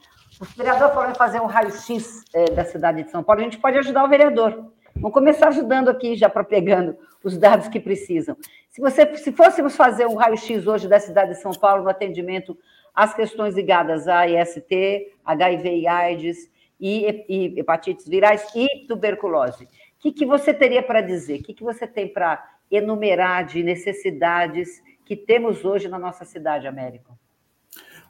O 0.41 0.45
vereador 0.57 0.89
falou 0.93 1.09
em 1.09 1.15
fazer 1.15 1.39
um 1.39 1.45
raio-x 1.45 2.26
é, 2.34 2.51
da 2.51 2.65
cidade 2.65 3.01
de 3.01 3.11
São 3.11 3.24
Paulo, 3.24 3.39
a 3.39 3.43
gente 3.45 3.59
pode 3.59 3.78
ajudar 3.78 4.03
o 4.03 4.09
vereador. 4.09 4.70
Vamos 4.93 5.13
começar 5.13 5.47
ajudando 5.47 5.88
aqui, 5.88 6.18
já 6.18 6.28
para 6.28 6.43
pegando 6.43 6.97
os 7.24 7.38
dados 7.38 7.70
que 7.70 7.80
precisam. 7.80 8.36
Se, 8.70 8.82
você, 8.82 9.15
se 9.15 9.32
fôssemos 9.32 9.74
fazer 9.74 10.05
um 10.05 10.15
raio-x 10.15 10.68
hoje 10.68 10.89
da 10.89 10.99
cidade 10.99 11.32
de 11.32 11.39
São 11.39 11.53
Paulo 11.53 11.84
no 11.84 11.89
atendimento 11.89 12.57
às 12.93 13.13
questões 13.13 13.55
ligadas 13.55 14.05
a 14.05 14.28
IST, 14.28 15.13
HIV 15.24 15.78
e 15.78 15.88
AIDS, 15.88 16.56
e, 16.80 17.25
e 17.28 17.59
hepatites 17.59 18.07
virais 18.07 18.43
e 18.55 18.86
tuberculose. 18.88 19.65
O 19.65 19.69
que, 19.99 20.11
que 20.11 20.25
você 20.25 20.53
teria 20.53 20.84
para 20.84 21.01
dizer? 21.01 21.39
O 21.39 21.43
que, 21.43 21.53
que 21.53 21.63
você 21.63 21.88
tem 21.88 22.07
para 22.07 22.43
enumerar 22.69 23.45
de 23.45 23.63
necessidades 23.63 24.82
que 25.05 25.15
temos 25.15 25.63
hoje 25.63 25.88
na 25.88 25.97
nossa 25.97 26.25
cidade, 26.25 26.67
Américo? 26.67 27.17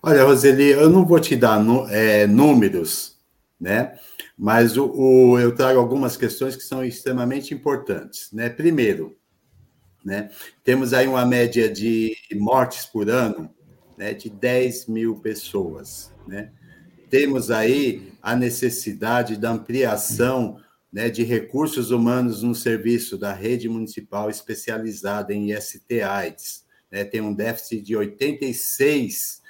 Olha, 0.02 0.24
Roseli, 0.24 0.70
eu 0.70 0.90
não 0.90 1.06
vou 1.06 1.20
te 1.20 1.36
dar 1.36 1.60
é, 1.90 2.28
números, 2.28 3.20
né? 3.60 3.98
Mas 4.38 4.78
o, 4.78 4.92
o, 4.92 5.40
eu 5.40 5.56
trago 5.56 5.80
algumas 5.80 6.16
questões 6.16 6.56
que 6.56 6.64
são 6.64 6.84
extremamente 6.84 7.54
importantes, 7.54 8.32
né? 8.32 8.50
Primeiro, 8.50 9.18
né? 10.06 10.30
Temos 10.64 10.94
aí 10.94 11.08
uma 11.08 11.26
média 11.26 11.68
de 11.68 12.16
mortes 12.36 12.86
por 12.86 13.10
ano, 13.10 13.50
né? 13.98 14.14
De 14.14 14.30
10 14.30 14.88
mil 14.88 15.20
pessoas, 15.20 16.14
né? 16.28 16.52
Temos 17.10 17.50
aí 17.52 18.14
a 18.22 18.36
necessidade 18.36 19.38
da 19.38 19.52
ampliação 19.52 20.60
né, 20.92 21.10
de 21.10 21.24
recursos 21.24 21.92
humanos 21.92 22.44
no 22.44 22.56
serviço 22.56 23.18
da 23.18 23.34
rede 23.34 23.70
municipal 23.70 24.30
especializada 24.30 25.34
em 25.34 25.52
IST-AIDS. 25.52 26.66
Né, 26.92 27.04
tem 27.04 27.22
um 27.22 27.34
déficit 27.34 27.82
de 27.82 27.96
86 27.96 29.42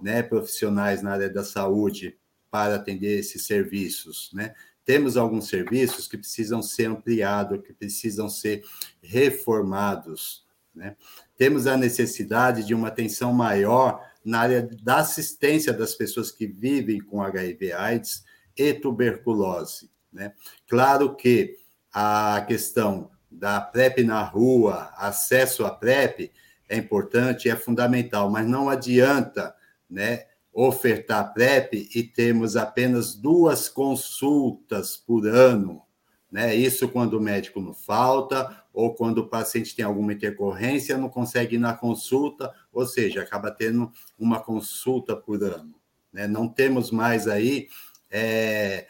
né, 0.00 0.22
profissionais 0.22 1.02
na 1.02 1.12
área 1.12 1.30
da 1.30 1.44
saúde 1.44 2.16
para 2.50 2.76
atender 2.76 3.18
esses 3.18 3.46
serviços. 3.46 4.30
Né? 4.32 4.54
Temos 4.84 5.16
alguns 5.16 5.48
serviços 5.48 6.06
que 6.06 6.16
precisam 6.16 6.62
ser 6.62 6.86
ampliados, 6.86 7.60
que 7.62 7.72
precisam 7.72 8.28
ser 8.28 8.62
reformados. 9.02 10.44
Né? 10.74 10.96
Temos 11.36 11.66
a 11.66 11.76
necessidade 11.76 12.64
de 12.64 12.74
uma 12.74 12.88
atenção 12.88 13.32
maior 13.32 14.00
na 14.26 14.40
área 14.40 14.68
da 14.82 14.96
assistência 14.96 15.72
das 15.72 15.94
pessoas 15.94 16.32
que 16.32 16.46
vivem 16.46 17.00
com 17.00 17.22
HIV/AIDS 17.22 18.24
e 18.56 18.74
tuberculose. 18.74 19.88
Né? 20.12 20.32
Claro 20.68 21.14
que 21.14 21.56
a 21.94 22.44
questão 22.46 23.10
da 23.30 23.60
PrEP 23.60 24.02
na 24.02 24.22
rua, 24.22 24.90
acesso 24.96 25.64
à 25.64 25.70
PrEP, 25.70 26.32
é 26.68 26.76
importante, 26.76 27.48
é 27.48 27.54
fundamental, 27.54 28.28
mas 28.28 28.46
não 28.46 28.68
adianta 28.68 29.54
né, 29.88 30.24
ofertar 30.52 31.32
PrEP 31.32 31.88
e 31.94 32.02
termos 32.02 32.56
apenas 32.56 33.14
duas 33.14 33.68
consultas 33.68 34.96
por 34.96 35.26
ano. 35.28 35.82
Né? 36.30 36.56
Isso 36.56 36.88
quando 36.88 37.14
o 37.14 37.20
médico 37.20 37.60
não 37.60 37.72
falta, 37.72 38.64
ou 38.72 38.94
quando 38.94 39.18
o 39.18 39.28
paciente 39.28 39.74
tem 39.74 39.84
alguma 39.84 40.12
intercorrência, 40.12 40.98
não 40.98 41.08
consegue 41.08 41.56
ir 41.56 41.58
na 41.58 41.74
consulta, 41.74 42.52
ou 42.76 42.86
seja, 42.86 43.22
acaba 43.22 43.50
tendo 43.50 43.90
uma 44.18 44.38
consulta 44.38 45.16
por 45.16 45.42
ano. 45.42 45.74
Né? 46.12 46.28
Não 46.28 46.46
temos 46.46 46.90
mais 46.90 47.26
aí 47.26 47.68
é, 48.10 48.86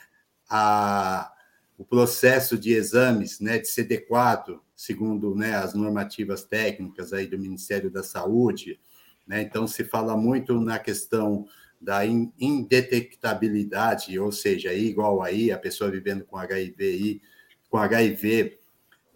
a, 0.50 1.32
o 1.78 1.84
processo 1.84 2.58
de 2.58 2.72
exames 2.72 3.38
né, 3.38 3.58
de 3.58 3.68
CD4, 3.68 4.58
segundo 4.74 5.36
né, 5.36 5.54
as 5.54 5.72
normativas 5.72 6.42
técnicas 6.42 7.12
aí 7.12 7.28
do 7.28 7.38
Ministério 7.38 7.88
da 7.88 8.02
Saúde. 8.02 8.80
Né? 9.24 9.42
Então, 9.42 9.68
se 9.68 9.84
fala 9.84 10.16
muito 10.16 10.60
na 10.60 10.80
questão 10.80 11.46
da 11.80 12.04
indetectabilidade, 12.04 14.18
ou 14.18 14.32
seja, 14.32 14.72
I 14.72 14.88
igual 14.88 15.22
a 15.22 15.30
I, 15.30 15.52
a 15.52 15.58
pessoa 15.58 15.92
vivendo 15.92 16.24
com 16.24 16.36
HIV, 16.36 17.22
com 17.70 17.78
HIV 17.78 18.58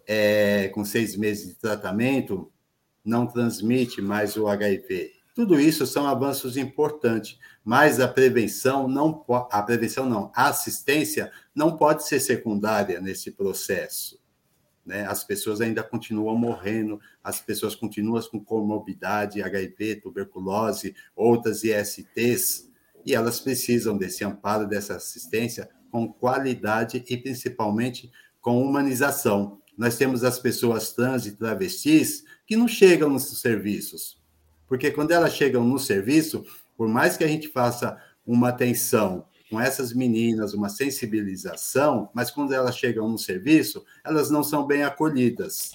é, 0.07 0.69
com 0.69 0.85
seis 0.85 1.17
meses 1.17 1.49
de 1.49 1.55
tratamento, 1.55 2.49
não 3.03 3.25
transmite 3.25 4.01
mais 4.01 4.35
o 4.37 4.47
HIV. 4.47 5.11
Tudo 5.33 5.59
isso 5.59 5.87
são 5.87 6.05
avanços 6.07 6.57
importantes, 6.57 7.39
mas 7.63 7.99
a 7.99 8.07
prevenção 8.07 8.87
não 8.87 9.23
a 9.49 9.61
prevenção 9.61 10.05
não, 10.05 10.31
a 10.35 10.49
assistência 10.49 11.31
não 11.55 11.77
pode 11.77 12.05
ser 12.05 12.19
secundária 12.19 12.99
nesse 12.99 13.31
processo. 13.31 14.19
Né? 14.85 15.05
As 15.05 15.23
pessoas 15.23 15.61
ainda 15.61 15.83
continuam 15.83 16.35
morrendo, 16.35 16.99
as 17.23 17.39
pessoas 17.39 17.75
continuam 17.75 18.21
com 18.23 18.43
comorbidade, 18.43 19.41
HIV, 19.41 19.97
tuberculose, 19.97 20.95
outras 21.15 21.63
ISTs, 21.63 22.69
e 23.05 23.15
elas 23.15 23.39
precisam 23.39 23.97
desse 23.97 24.23
amparo, 24.23 24.67
dessa 24.67 24.95
assistência 24.95 25.69
com 25.89 26.11
qualidade 26.11 27.03
e 27.07 27.17
principalmente 27.17 28.11
com 28.39 28.61
humanização 28.61 29.60
nós 29.77 29.97
temos 29.97 30.23
as 30.23 30.39
pessoas 30.39 30.93
trans 30.93 31.25
e 31.25 31.31
travestis 31.31 32.23
que 32.45 32.55
não 32.55 32.67
chegam 32.67 33.09
nos 33.09 33.39
serviços. 33.39 34.21
Porque 34.67 34.91
quando 34.91 35.11
elas 35.11 35.33
chegam 35.33 35.63
no 35.63 35.79
serviço, 35.79 36.45
por 36.77 36.87
mais 36.87 37.17
que 37.17 37.23
a 37.23 37.27
gente 37.27 37.47
faça 37.47 37.97
uma 38.25 38.49
atenção 38.49 39.25
com 39.49 39.59
essas 39.59 39.93
meninas, 39.93 40.53
uma 40.53 40.69
sensibilização, 40.69 42.09
mas 42.13 42.31
quando 42.31 42.53
elas 42.53 42.77
chegam 42.77 43.09
no 43.09 43.17
serviço, 43.17 43.83
elas 44.03 44.29
não 44.29 44.43
são 44.43 44.65
bem 44.65 44.83
acolhidas. 44.83 45.73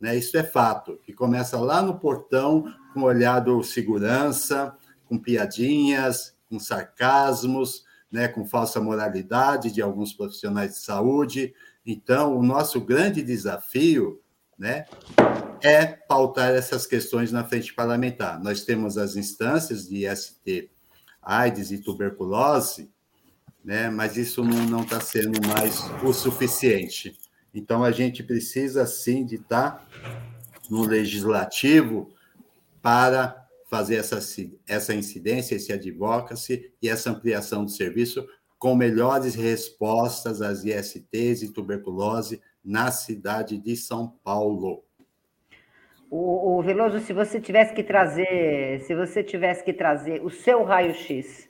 Né? 0.00 0.16
Isso 0.16 0.36
é 0.36 0.42
fato, 0.42 0.98
que 1.04 1.12
começa 1.12 1.58
lá 1.58 1.80
no 1.80 1.98
portão, 1.98 2.64
com 2.92 3.02
olhar 3.02 3.40
do 3.40 3.62
segurança, 3.62 4.76
com 5.06 5.16
piadinhas, 5.18 6.34
com 6.48 6.58
sarcasmos, 6.58 7.84
né, 8.10 8.26
com 8.26 8.44
falsa 8.44 8.80
moralidade 8.80 9.70
de 9.70 9.82
alguns 9.82 10.12
profissionais 10.12 10.72
de 10.72 10.78
saúde, 10.78 11.54
então, 11.90 12.36
o 12.36 12.42
nosso 12.42 12.82
grande 12.82 13.22
desafio 13.22 14.20
né, 14.58 14.84
é 15.62 15.86
pautar 15.86 16.50
essas 16.50 16.86
questões 16.86 17.32
na 17.32 17.42
frente 17.44 17.72
parlamentar. 17.72 18.38
Nós 18.42 18.62
temos 18.62 18.98
as 18.98 19.16
instâncias 19.16 19.88
de 19.88 20.06
IST, 20.06 20.70
AIDS 21.22 21.72
e 21.72 21.78
tuberculose, 21.78 22.90
né, 23.64 23.88
mas 23.88 24.18
isso 24.18 24.44
não 24.44 24.82
está 24.82 25.00
sendo 25.00 25.40
mais 25.48 25.80
o 26.04 26.12
suficiente. 26.12 27.18
Então, 27.54 27.82
a 27.82 27.90
gente 27.90 28.22
precisa, 28.22 28.86
sim, 28.86 29.24
de 29.24 29.36
estar 29.36 29.70
tá 29.70 29.88
no 30.68 30.82
legislativo 30.82 32.12
para 32.82 33.48
fazer 33.70 33.94
essa, 33.94 34.18
essa 34.66 34.94
incidência, 34.94 35.54
esse 35.54 35.72
advocacy 35.72 36.70
e 36.82 36.88
essa 36.90 37.08
ampliação 37.08 37.64
do 37.64 37.70
serviço 37.70 38.28
com 38.58 38.74
melhores 38.74 39.34
respostas 39.34 40.42
às 40.42 40.64
ISTs 40.64 41.42
e 41.42 41.52
tuberculose 41.52 42.40
na 42.64 42.90
cidade 42.90 43.56
de 43.56 43.76
São 43.76 44.18
Paulo. 44.24 44.82
O, 46.10 46.58
o 46.58 46.62
Veloso, 46.62 47.00
se 47.00 47.12
você 47.12 47.40
tivesse 47.40 47.74
que 47.74 47.82
trazer, 47.82 48.80
se 48.80 48.94
você 48.94 49.22
tivesse 49.22 49.62
que 49.62 49.72
trazer 49.72 50.24
o 50.24 50.30
seu 50.30 50.64
raio-x, 50.64 51.48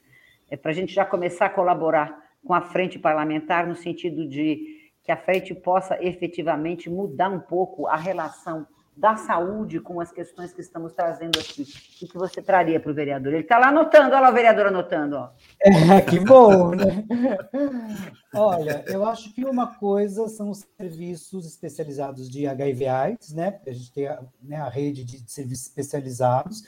é 0.51 0.57
para 0.57 0.71
a 0.71 0.75
gente 0.75 0.93
já 0.93 1.05
começar 1.05 1.47
a 1.47 1.51
colaborar 1.51 2.29
com 2.45 2.53
a 2.53 2.61
frente 2.61 2.99
parlamentar 2.99 3.67
no 3.67 3.77
sentido 3.77 4.29
de 4.29 4.79
que 5.03 5.13
a 5.13 5.17
frente 5.17 5.55
possa 5.55 5.97
efetivamente 6.05 6.91
mudar 6.91 7.31
um 7.31 7.41
pouco 7.41 7.87
a 7.87 7.97
relação 7.97 8.67
da 8.99 9.16
saúde 9.16 9.78
com 9.78 10.01
as 10.01 10.11
questões 10.11 10.53
que 10.53 10.61
estamos 10.61 10.92
trazendo 10.92 11.38
aqui. 11.38 11.62
O 12.03 12.09
que 12.09 12.18
você 12.18 12.42
traria 12.42 12.80
para 12.80 12.90
o 12.90 12.94
vereador? 12.94 13.32
Ele 13.32 13.42
está 13.42 13.57
lá 13.57 13.68
anotando, 13.68 14.09
olha 14.09 14.20
lá 14.20 14.30
o 14.30 14.34
vereador 14.34 14.66
anotando. 14.66 15.16
Ó. 15.16 15.30
É, 15.61 16.01
que 16.01 16.18
bom, 16.18 16.70
né? 16.70 17.05
Olha, 18.34 18.84
eu 18.88 19.07
acho 19.07 19.32
que 19.32 19.44
uma 19.44 19.68
coisa 19.78 20.28
são 20.28 20.51
os 20.51 20.66
serviços 20.76 21.46
especializados 21.46 22.28
de 22.28 22.46
HIV 22.46 22.86
AIDS, 22.86 23.32
né? 23.32 23.61
A 23.66 23.70
gente 23.70 23.92
tem 23.92 24.07
a, 24.07 24.20
né, 24.42 24.57
a 24.57 24.68
rede 24.68 25.05
de 25.05 25.30
serviços 25.30 25.66
especializados, 25.66 26.62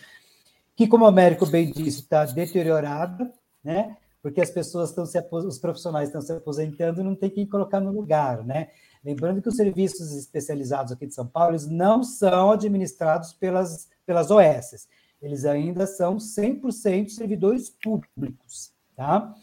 que, 0.76 0.86
como 0.86 1.04
o 1.04 1.08
Américo 1.08 1.46
bem 1.46 1.70
disse, 1.70 2.00
está 2.00 2.24
deteriorada, 2.24 3.30
né? 3.62 3.96
Porque 4.22 4.40
as 4.40 4.50
pessoas 4.50 4.90
estão 4.90 5.04
se 5.04 5.18
os 5.32 5.58
profissionais 5.58 6.08
estão 6.08 6.22
se 6.22 6.32
aposentando 6.32 7.00
e 7.00 7.04
não 7.04 7.14
tem 7.14 7.28
quem 7.28 7.46
colocar 7.46 7.80
no 7.80 7.90
lugar, 7.90 8.44
né? 8.44 8.68
Lembrando 9.04 9.40
que 9.40 9.48
os 9.48 9.56
serviços 9.56 10.12
especializados 10.12 10.92
aqui 10.92 11.06
de 11.06 11.14
São 11.14 11.26
Paulo 11.26 11.52
eles 11.52 11.66
não 11.66 12.02
são 12.02 12.52
administrados 12.52 13.32
pelas, 13.32 13.88
pelas 14.04 14.30
OS, 14.30 14.86
eles 15.22 15.44
ainda 15.44 15.86
são 15.86 16.16
100% 16.16 17.08
servidores 17.08 17.70
públicos, 17.70 18.72
tá? 18.96 19.34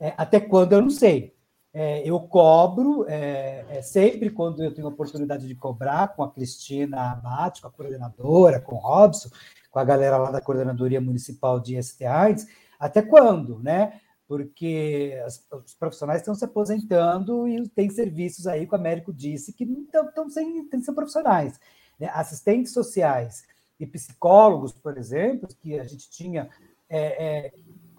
É, 0.00 0.14
até 0.16 0.40
quando 0.40 0.72
eu 0.72 0.82
não 0.82 0.90
sei. 0.90 1.34
É, 1.76 2.08
eu 2.08 2.20
cobro 2.20 3.04
é, 3.08 3.64
é, 3.68 3.82
sempre 3.82 4.30
quando 4.30 4.62
eu 4.62 4.72
tenho 4.72 4.86
oportunidade 4.86 5.48
de 5.48 5.56
cobrar 5.56 6.14
com 6.14 6.22
a 6.22 6.30
Cristina 6.30 7.10
Abate, 7.10 7.60
com 7.60 7.66
a 7.66 7.70
coordenadora, 7.72 8.60
com 8.60 8.76
o 8.76 8.78
Robson, 8.78 9.28
com 9.72 9.80
a 9.80 9.84
galera 9.84 10.16
lá 10.16 10.30
da 10.30 10.40
Coordenadoria 10.40 11.00
Municipal 11.00 11.58
de 11.58 11.76
STAIDS, 11.82 12.46
até 12.78 13.02
quando, 13.02 13.58
né? 13.58 14.00
Porque 14.26 15.20
as, 15.24 15.44
os 15.52 15.74
profissionais 15.74 16.20
estão 16.20 16.34
se 16.34 16.44
aposentando 16.44 17.46
e 17.46 17.68
tem 17.68 17.90
serviços 17.90 18.46
aí 18.46 18.66
que 18.66 18.72
o 18.72 18.78
Américo 18.78 19.12
disse 19.12 19.52
que 19.52 19.64
estão 19.64 20.28
sem, 20.28 20.68
sem 20.68 20.82
ser 20.82 20.92
profissionais. 20.92 21.58
Né? 21.98 22.08
Assistentes 22.12 22.72
sociais 22.72 23.44
e 23.78 23.86
psicólogos, 23.86 24.72
por 24.72 24.96
exemplo, 24.96 25.48
que 25.60 25.78
a 25.78 25.84
gente 25.84 26.10
tinha, 26.10 26.48
é, 26.88 27.46
é, 27.46 27.52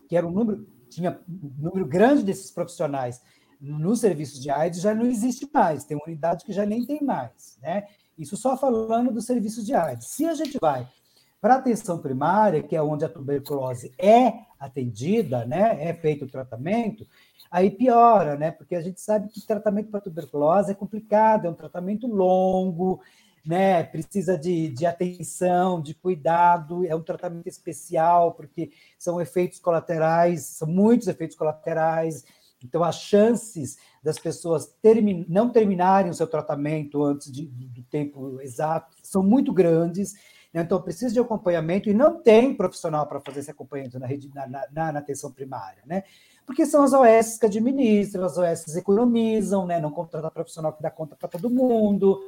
que 0.07 0.17
era 0.17 0.25
um 0.25 0.31
número, 0.31 0.67
tinha 0.89 1.19
um 1.27 1.63
número 1.63 1.85
grande 1.85 2.23
desses 2.23 2.51
profissionais 2.51 3.21
nos 3.59 4.01
serviços 4.01 4.41
de 4.41 4.49
AIDS, 4.49 4.81
já 4.81 4.93
não 4.93 5.05
existe 5.05 5.49
mais, 5.53 5.85
tem 5.85 5.97
unidade 6.05 6.45
que 6.45 6.53
já 6.53 6.65
nem 6.65 6.85
tem 6.85 7.03
mais. 7.03 7.57
Né? 7.61 7.87
Isso 8.17 8.35
só 8.37 8.57
falando 8.57 9.11
dos 9.11 9.25
serviços 9.25 9.65
de 9.65 9.73
AIDS. 9.73 10.07
Se 10.07 10.25
a 10.25 10.33
gente 10.33 10.57
vai 10.59 10.87
para 11.45 11.53
a 11.53 11.57
atenção 11.59 11.99
primária, 11.99 12.63
que 12.63 12.75
é 12.75 12.81
onde 12.81 13.05
a 13.05 13.07
tuberculose 13.07 13.93
é 13.99 14.33
atendida, 14.59 15.45
né, 15.45 15.77
é 15.79 15.93
feito 15.93 16.25
o 16.25 16.27
tratamento, 16.27 17.05
aí 17.51 17.69
piora, 17.69 18.35
né, 18.35 18.49
porque 18.49 18.73
a 18.73 18.81
gente 18.81 18.99
sabe 18.99 19.29
que 19.29 19.39
o 19.39 19.45
tratamento 19.45 19.91
para 19.91 20.01
tuberculose 20.01 20.71
é 20.71 20.73
complicado, 20.73 21.45
é 21.45 21.49
um 21.51 21.53
tratamento 21.53 22.07
longo, 22.07 22.99
né, 23.45 23.83
precisa 23.83 24.35
de, 24.35 24.69
de 24.69 24.87
atenção, 24.87 25.79
de 25.79 25.93
cuidado, 25.93 26.83
é 26.83 26.95
um 26.95 27.03
tratamento 27.03 27.45
especial, 27.45 28.33
porque 28.33 28.71
são 28.97 29.21
efeitos 29.21 29.59
colaterais, 29.59 30.47
são 30.47 30.67
muitos 30.67 31.07
efeitos 31.07 31.37
colaterais, 31.37 32.25
então 32.63 32.83
as 32.83 32.95
chances 32.95 33.77
das 34.01 34.17
pessoas 34.17 34.65
termin, 34.81 35.23
não 35.29 35.51
terminarem 35.51 36.09
o 36.09 36.15
seu 36.15 36.25
tratamento 36.25 37.03
antes 37.03 37.31
de, 37.31 37.45
do 37.45 37.83
tempo 37.83 38.41
exato 38.41 38.95
são 39.03 39.21
muito 39.21 39.53
grandes? 39.53 40.15
Então, 40.61 40.81
precisa 40.81 41.13
de 41.13 41.19
acompanhamento 41.19 41.89
e 41.89 41.93
não 41.93 42.21
tem 42.21 42.55
profissional 42.55 43.05
para 43.05 43.19
fazer 43.19 43.41
esse 43.41 43.51
acompanhamento 43.51 43.99
na, 43.99 44.07
rede, 44.07 44.31
na, 44.33 44.47
na, 44.47 44.93
na, 44.93 44.99
atenção 44.99 45.29
primária, 45.29 45.83
né? 45.85 46.03
Porque 46.45 46.65
são 46.65 46.83
as 46.83 46.93
OS 46.93 47.37
que 47.37 47.45
administram, 47.45 48.23
as 48.23 48.37
OS 48.37 48.75
economizam, 48.77 49.65
né? 49.65 49.81
Não 49.81 49.91
contrata 49.91 50.31
profissional 50.31 50.71
que 50.71 50.81
dá 50.81 50.89
conta 50.89 51.13
para 51.13 51.27
todo 51.27 51.49
mundo. 51.49 52.21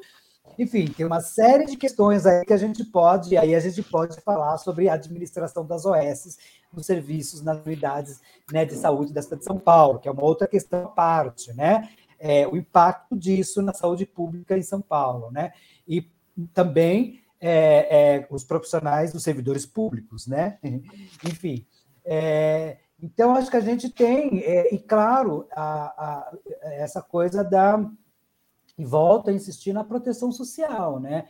Enfim, 0.60 0.88
tem 0.88 1.06
uma 1.06 1.22
série 1.22 1.66
de 1.66 1.78
questões 1.78 2.26
aí 2.26 2.44
que 2.44 2.52
a 2.52 2.58
gente 2.58 2.84
pode, 2.84 3.38
aí 3.38 3.56
a 3.56 3.60
gente 3.62 3.82
pode 3.82 4.20
falar 4.20 4.58
sobre 4.58 4.90
a 4.90 4.96
administração 4.96 5.66
das 5.66 5.86
OS 5.86 6.38
nos 6.74 6.86
serviços, 6.86 7.42
nas 7.42 7.64
unidades 7.66 8.20
né, 8.52 8.66
de 8.66 8.76
saúde 8.76 9.14
da 9.14 9.22
cidade 9.22 9.42
de 9.42 9.46
São 9.46 9.58
Paulo, 9.58 10.00
que 10.00 10.10
é 10.10 10.12
uma 10.12 10.24
outra 10.24 10.48
questão 10.48 10.84
à 10.84 10.90
parte, 10.90 11.54
né? 11.54 11.88
É, 12.20 12.46
o 12.46 12.58
impacto 12.58 13.16
disso 13.16 13.62
na 13.62 13.74
saúde 13.74 14.06
pública 14.06 14.58
em 14.58 14.64
São 14.64 14.82
Paulo, 14.82 15.32
né? 15.32 15.54
E 15.88 16.10
também 16.54 17.22
é, 17.40 18.18
é, 18.18 18.28
os 18.30 18.44
profissionais 18.44 19.14
dos 19.14 19.24
servidores 19.24 19.66
públicos, 19.66 20.28
né? 20.28 20.58
Enfim. 21.26 21.66
É, 22.04 22.78
então, 23.02 23.36
acho 23.36 23.52
que 23.52 23.58
a 23.58 23.62
gente 23.62 23.90
tem, 23.90 24.40
é, 24.40 24.74
e 24.74 24.80
claro, 24.80 25.48
a, 25.52 25.62
a, 25.62 26.38
essa 26.64 27.02
coisa 27.02 27.44
da. 27.44 27.86
E 28.78 28.86
volta 28.86 29.32
a 29.32 29.34
insistir 29.34 29.74
na 29.74 29.84
proteção 29.84 30.32
social, 30.32 31.00
né? 31.00 31.28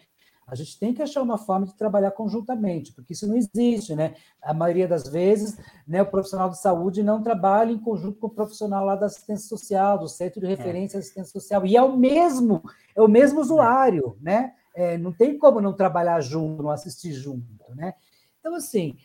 A 0.48 0.56
gente 0.56 0.80
tem 0.80 0.94
que 0.94 1.02
achar 1.02 1.22
uma 1.22 1.38
forma 1.38 1.66
de 1.66 1.76
trabalhar 1.76 2.12
conjuntamente, 2.12 2.94
porque 2.94 3.12
isso 3.12 3.28
não 3.28 3.36
existe, 3.36 3.94
né? 3.96 4.16
A 4.42 4.54
maioria 4.54 4.88
das 4.88 5.10
vezes, 5.10 5.58
né, 5.86 6.02
o 6.02 6.06
profissional 6.06 6.50
de 6.50 6.58
saúde 6.58 7.04
não 7.04 7.22
trabalha 7.22 7.72
em 7.72 7.78
conjunto 7.78 8.18
com 8.18 8.28
o 8.28 8.34
profissional 8.34 8.86
lá 8.86 8.96
da 8.96 9.08
assistência 9.08 9.48
social, 9.48 10.00
do 10.00 10.08
centro 10.08 10.40
de 10.40 10.48
referência 10.48 10.98
é. 10.98 11.00
assistência 11.00 11.34
social, 11.34 11.66
e 11.66 11.76
é 11.76 11.82
o 11.82 11.98
mesmo, 11.98 12.64
é 12.96 13.02
o 13.02 13.10
mesmo 13.10 13.42
usuário, 13.42 14.18
né? 14.22 14.54
É, 14.78 14.96
não 14.96 15.12
tem 15.12 15.36
como 15.36 15.60
não 15.60 15.74
trabalhar 15.74 16.22
junto, 16.22 16.62
não 16.62 16.70
assistir 16.70 17.12
junto, 17.12 17.44
né? 17.76 17.96
Então, 18.40 18.54
assim, 18.54 18.96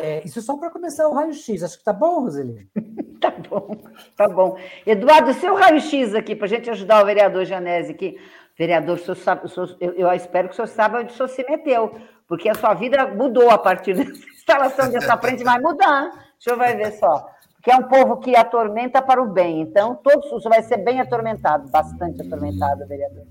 é, 0.00 0.24
isso 0.24 0.38
é 0.38 0.42
só 0.42 0.56
para 0.56 0.70
começar 0.70 1.08
o 1.08 1.12
raio-x. 1.12 1.64
Acho 1.64 1.76
que 1.76 1.82
tá 1.84 1.92
bom, 1.92 2.20
Roseli? 2.20 2.70
tá 3.20 3.32
bom, 3.32 3.76
tá 4.16 4.28
bom. 4.28 4.56
Eduardo, 4.86 5.34
seu 5.34 5.56
raio-x 5.56 6.14
aqui, 6.14 6.36
para 6.36 6.46
a 6.46 6.48
gente 6.48 6.70
ajudar 6.70 7.02
o 7.02 7.06
vereador 7.06 7.44
Janese 7.44 7.90
aqui. 7.90 8.16
Vereador, 8.56 8.96
sabe, 9.16 9.50
eu, 9.80 9.92
eu, 9.94 10.12
espero 10.12 10.48
que 10.48 10.54
o 10.54 10.56
senhor 10.56 10.68
saiba 10.68 11.00
onde 11.00 11.12
o 11.12 11.16
senhor 11.16 11.28
se 11.28 11.44
meteu, 11.48 11.96
porque 12.28 12.48
a 12.48 12.54
sua 12.54 12.74
vida 12.74 13.08
mudou 13.08 13.50
a 13.50 13.58
partir 13.58 13.94
dessa 13.98 14.12
instalação 14.12 14.88
dessa 14.88 15.18
frente, 15.18 15.42
vai 15.42 15.60
mudar. 15.60 16.10
O 16.38 16.42
senhor 16.42 16.56
vai 16.56 16.76
ver 16.76 16.92
só. 16.92 17.28
Porque 17.56 17.72
é 17.72 17.76
um 17.76 17.88
povo 17.88 18.18
que 18.18 18.36
atormenta 18.36 19.02
para 19.02 19.20
o 19.20 19.26
bem. 19.26 19.62
Então, 19.62 19.96
todos, 19.96 20.26
o 20.30 20.40
senhor 20.40 20.54
vai 20.54 20.62
ser 20.62 20.76
bem 20.76 21.00
atormentado, 21.00 21.68
bastante 21.70 22.22
atormentado, 22.22 22.86
vereador. 22.86 23.26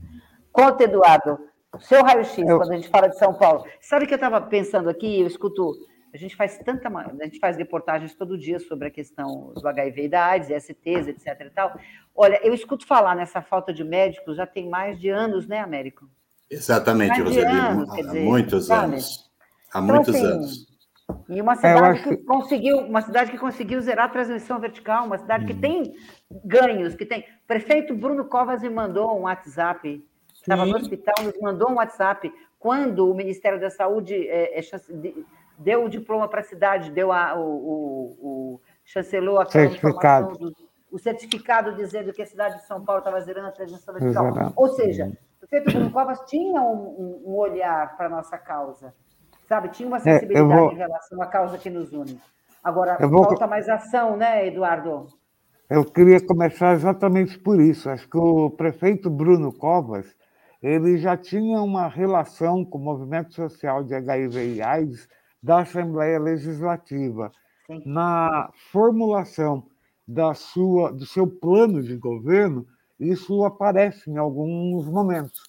Conta, 0.52 0.84
Eduardo, 0.84 1.40
seu 1.80 2.04
raio-x, 2.04 2.38
eu... 2.38 2.58
quando 2.58 2.72
a 2.72 2.76
gente 2.76 2.90
fala 2.90 3.08
de 3.08 3.18
São 3.18 3.34
Paulo. 3.34 3.66
Sabe 3.82 4.06
que 4.08 4.14
eu 4.14 4.18
estava 4.18 4.40
pensando 4.42 4.90
aqui, 4.90 5.22
eu 5.22 5.28
escuto, 5.28 5.74
a 6.14 6.18
gente 6.18 6.36
faz 6.36 6.58
tanta, 6.60 6.88
a 6.90 7.24
gente 7.26 7.40
faz 7.40 7.58
reportagens 7.58 8.16
todo 8.16 8.38
dia 8.38 8.60
sobre 8.60 8.88
a 8.88 8.92
questão 8.92 9.54
do 9.54 9.68
HIV 9.68 10.04
e 10.04 10.10
da 10.10 10.26
AIDS, 10.26 10.64
STs, 10.64 11.08
etc 11.08 11.42
e 11.42 11.50
tal. 11.50 11.78
Olha, 12.16 12.40
eu 12.44 12.54
escuto 12.54 12.86
falar 12.86 13.16
nessa 13.16 13.42
falta 13.42 13.74
de 13.74 13.84
médicos 13.84 14.38
já 14.38 14.48
tem 14.48 14.70
mais 14.70 15.00
de 15.00 15.10
anos, 15.10 15.48
né, 15.48 15.60
Américo? 15.60 16.10
Exatamente, 16.50 17.22
Roseli, 17.22 17.46
anos, 17.46 17.90
há 17.92 17.96
dizer, 17.96 18.24
muitos 18.24 18.68
sabe? 18.68 18.86
anos. 18.86 19.30
Há 19.74 19.82
então, 19.82 19.96
muitos 19.96 20.16
assim, 20.16 20.26
anos. 20.26 20.68
E 21.30 21.42
uma 21.42 21.56
cidade 21.56 22.04
que 22.04 22.18
conseguiu, 22.18 22.78
uma 22.80 23.02
cidade 23.02 23.32
que 23.32 23.38
conseguiu 23.38 23.82
zerar 23.82 24.06
a 24.06 24.10
transmissão 24.10 24.60
vertical, 24.60 25.06
uma 25.06 25.18
cidade 25.18 25.46
que 25.46 25.54
hum. 25.54 25.60
tem 25.60 25.96
ganhos, 26.44 26.96
que 26.96 27.06
tem. 27.06 27.22
O 27.22 27.48
prefeito 27.48 27.94
Bruno 27.94 28.26
Covas 28.26 28.62
me 28.62 28.70
mandou 28.70 29.18
um 29.18 29.24
WhatsApp 29.24 30.02
estava 30.48 30.66
no 30.66 30.78
hospital, 30.78 31.16
nos 31.24 31.40
mandou 31.40 31.70
um 31.70 31.76
WhatsApp 31.76 32.32
quando 32.58 33.10
o 33.10 33.14
Ministério 33.14 33.60
da 33.60 33.70
Saúde 33.70 34.16
é, 34.28 34.60
é, 34.60 34.64
deu 35.58 35.86
o 35.86 35.90
diploma 35.90 36.28
para 36.28 36.42
a 36.42 36.44
cidade, 36.44 36.92
deu 36.92 37.12
a, 37.12 37.36
o, 37.38 37.42
o, 37.42 38.18
o 38.22 38.62
chancelou 38.84 39.40
a 39.40 39.46
certificado. 39.46 40.38
Do, 40.38 40.54
o 40.92 40.98
certificado 40.98 41.76
dizendo 41.76 42.14
que 42.14 42.22
a 42.22 42.26
cidade 42.26 42.58
de 42.58 42.66
São 42.66 42.84
Paulo 42.84 43.00
estava 43.00 43.20
zerando 43.22 43.48
a 43.48 43.52
transmissão 43.52 43.94
vertical. 43.94 44.54
Ou 44.56 44.70
seja, 44.70 45.12
o 45.36 45.48
prefeito 45.48 45.72
Bruno 45.72 45.92
Covas 45.92 46.20
tinha 46.26 46.62
um, 46.62 47.22
um, 47.26 47.36
olhar 47.36 47.96
para 47.98 48.08
a 48.08 48.10
nossa 48.10 48.38
causa, 48.38 48.94
sabe? 49.48 49.70
Tinha 49.70 49.88
uma 49.88 49.98
é, 49.98 50.02
sensibilidade 50.02 50.48
vou... 50.48 50.72
em 50.72 50.78
relação 50.78 51.22
à 51.22 51.28
causa 51.28 51.58
que 51.58 51.70
nos 51.70 51.92
une. 51.92 52.20
Agora, 52.64 52.98
vou... 53.08 53.26
falta 53.26 53.46
mais 53.46 53.68
ação, 53.68 54.16
né, 54.16 54.48
Eduardo? 54.48 55.08
Eu 55.70 55.84
queria 55.84 56.26
começar 56.26 56.74
exatamente 56.74 57.38
por 57.38 57.60
isso. 57.60 57.90
Acho 57.90 58.10
que 58.10 58.18
o 58.18 58.50
prefeito 58.50 59.10
Bruno 59.10 59.52
Covas 59.52 60.16
ele 60.62 60.98
já 60.98 61.16
tinha 61.16 61.62
uma 61.62 61.88
relação 61.88 62.66
com 62.66 62.78
o 62.78 62.84
movimento 62.84 63.34
social 63.34 63.84
de 63.84 63.94
HIV 63.94 64.56
e 64.56 64.62
AIDS 64.62 65.08
da 65.42 65.60
Assembleia 65.60 66.20
Legislativa. 66.20 67.32
Sim. 67.68 67.84
Na 67.86 68.50
formulação 68.72 69.68
da 70.08 70.34
sua, 70.34 70.92
do 70.92 71.06
seu 71.06 71.28
plano 71.28 71.84
de 71.84 71.96
governo, 71.96 72.66
isso 73.00 73.44
aparece 73.44 74.10
em 74.10 74.18
alguns 74.18 74.86
momentos. 74.88 75.44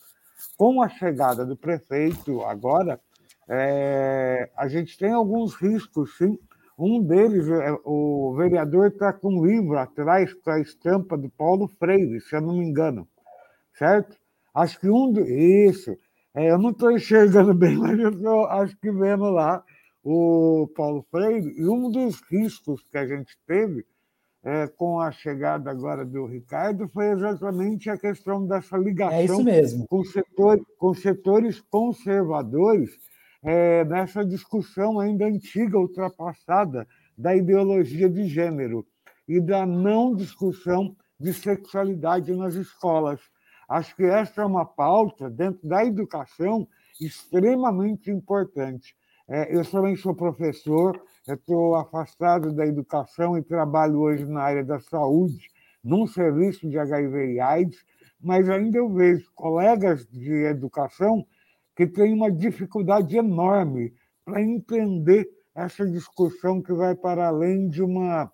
Com 0.57 0.83
a 0.83 0.89
chegada 0.89 1.47
do 1.47 1.57
prefeito 1.57 2.43
agora, 2.43 3.01
é, 3.49 4.51
a 4.57 4.69
gente 4.69 4.99
tem 4.99 5.13
alguns 5.13 5.55
riscos, 5.55 6.17
sim. 6.19 6.39
Um 6.79 7.03
deles, 7.03 7.49
é, 7.49 7.77
o 7.85 8.35
vereador 8.37 8.89
está 8.89 9.13
com 9.13 9.35
um 9.35 9.47
livro 9.47 9.79
atrás 9.79 10.33
com 10.35 10.51
a 10.51 10.61
estampa 10.61 11.17
do 11.17 11.31
Paulo 11.31 11.67
Freire, 11.67 12.21
se 12.21 12.37
eu 12.37 12.41
não 12.41 12.55
me 12.55 12.65
engano, 12.65 13.09
certo? 13.73 14.17
Acho 14.59 14.81
que 14.81 14.89
um. 14.89 15.13
Isso. 15.25 15.97
É, 16.35 16.51
eu 16.51 16.59
não 16.59 16.71
estou 16.71 16.91
enxergando 16.91 17.53
bem, 17.55 17.77
mas 17.77 17.99
eu 17.99 18.11
estou, 18.11 18.47
acho 18.47 18.77
que 18.79 18.91
vendo 18.91 19.31
lá 19.31 19.65
o 20.03 20.69
Paulo 20.75 21.05
Freire. 21.11 21.55
E 21.57 21.69
um 21.69 21.91
dos 21.91 22.21
riscos 22.31 22.83
que 22.91 22.99
a 22.99 23.07
gente 23.07 23.37
teve 23.47 23.85
é, 24.43 24.67
com 24.67 25.01
a 25.01 25.11
chegada 25.11 25.71
agora 25.71 26.05
do 26.05 26.27
Ricardo 26.27 26.89
foi 26.89 27.11
exatamente 27.11 27.91
a 27.91 27.99
questão 27.99 28.47
dessa 28.47 28.77
ligação 28.77 29.17
é 29.49 29.87
Com, 29.89 30.05
setor, 30.05 30.61
com 30.79 30.95
setores 30.95 31.61
conservadores 31.61 32.91
é, 33.43 33.85
nessa 33.85 34.25
discussão 34.25 34.99
ainda 34.99 35.27
antiga, 35.27 35.79
ultrapassada, 35.79 36.87
da 37.17 37.35
ideologia 37.35 38.09
de 38.09 38.27
gênero 38.27 38.87
e 39.29 39.41
da 39.41 39.67
não 39.67 40.15
discussão 40.15 40.97
de 41.19 41.33
sexualidade 41.35 42.33
nas 42.33 42.55
escolas. 42.55 43.21
Acho 43.69 43.95
que 43.95 44.05
essa 44.05 44.43
é 44.43 44.45
uma 44.45 44.65
pauta 44.65 45.29
dentro 45.29 45.69
da 45.69 45.85
educação 45.85 46.67
extremamente 47.01 48.11
importante. 48.11 48.97
É, 49.29 49.55
eu 49.55 49.63
também 49.63 49.95
sou 49.95 50.15
professor, 50.15 50.99
estou 51.27 51.75
afastado 51.75 52.51
da 52.51 52.67
educação 52.67 53.37
e 53.37 53.43
trabalho 53.43 54.01
hoje 54.01 54.25
na 54.25 54.41
área 54.41 54.65
da 54.65 54.81
saúde, 54.81 55.51
num 55.85 56.07
serviço 56.07 56.69
de 56.69 56.79
HIV 56.79 57.35
e 57.35 57.41
AIDS, 57.41 57.85
mas 58.19 58.49
ainda 58.49 58.79
eu 58.79 58.89
vejo 58.89 59.31
colegas 59.35 60.07
de 60.07 60.33
educação 60.45 61.27
que 61.77 61.87
têm 61.87 62.15
uma 62.15 62.33
dificuldade 62.33 63.17
enorme 63.17 63.93
para 64.25 64.43
entender 64.43 65.29
essa 65.55 65.87
discussão 65.87 66.63
que 66.63 66.73
vai 66.73 66.95
para 66.95 67.29
além 67.29 67.69
de 67.69 67.83
uma 67.83 68.33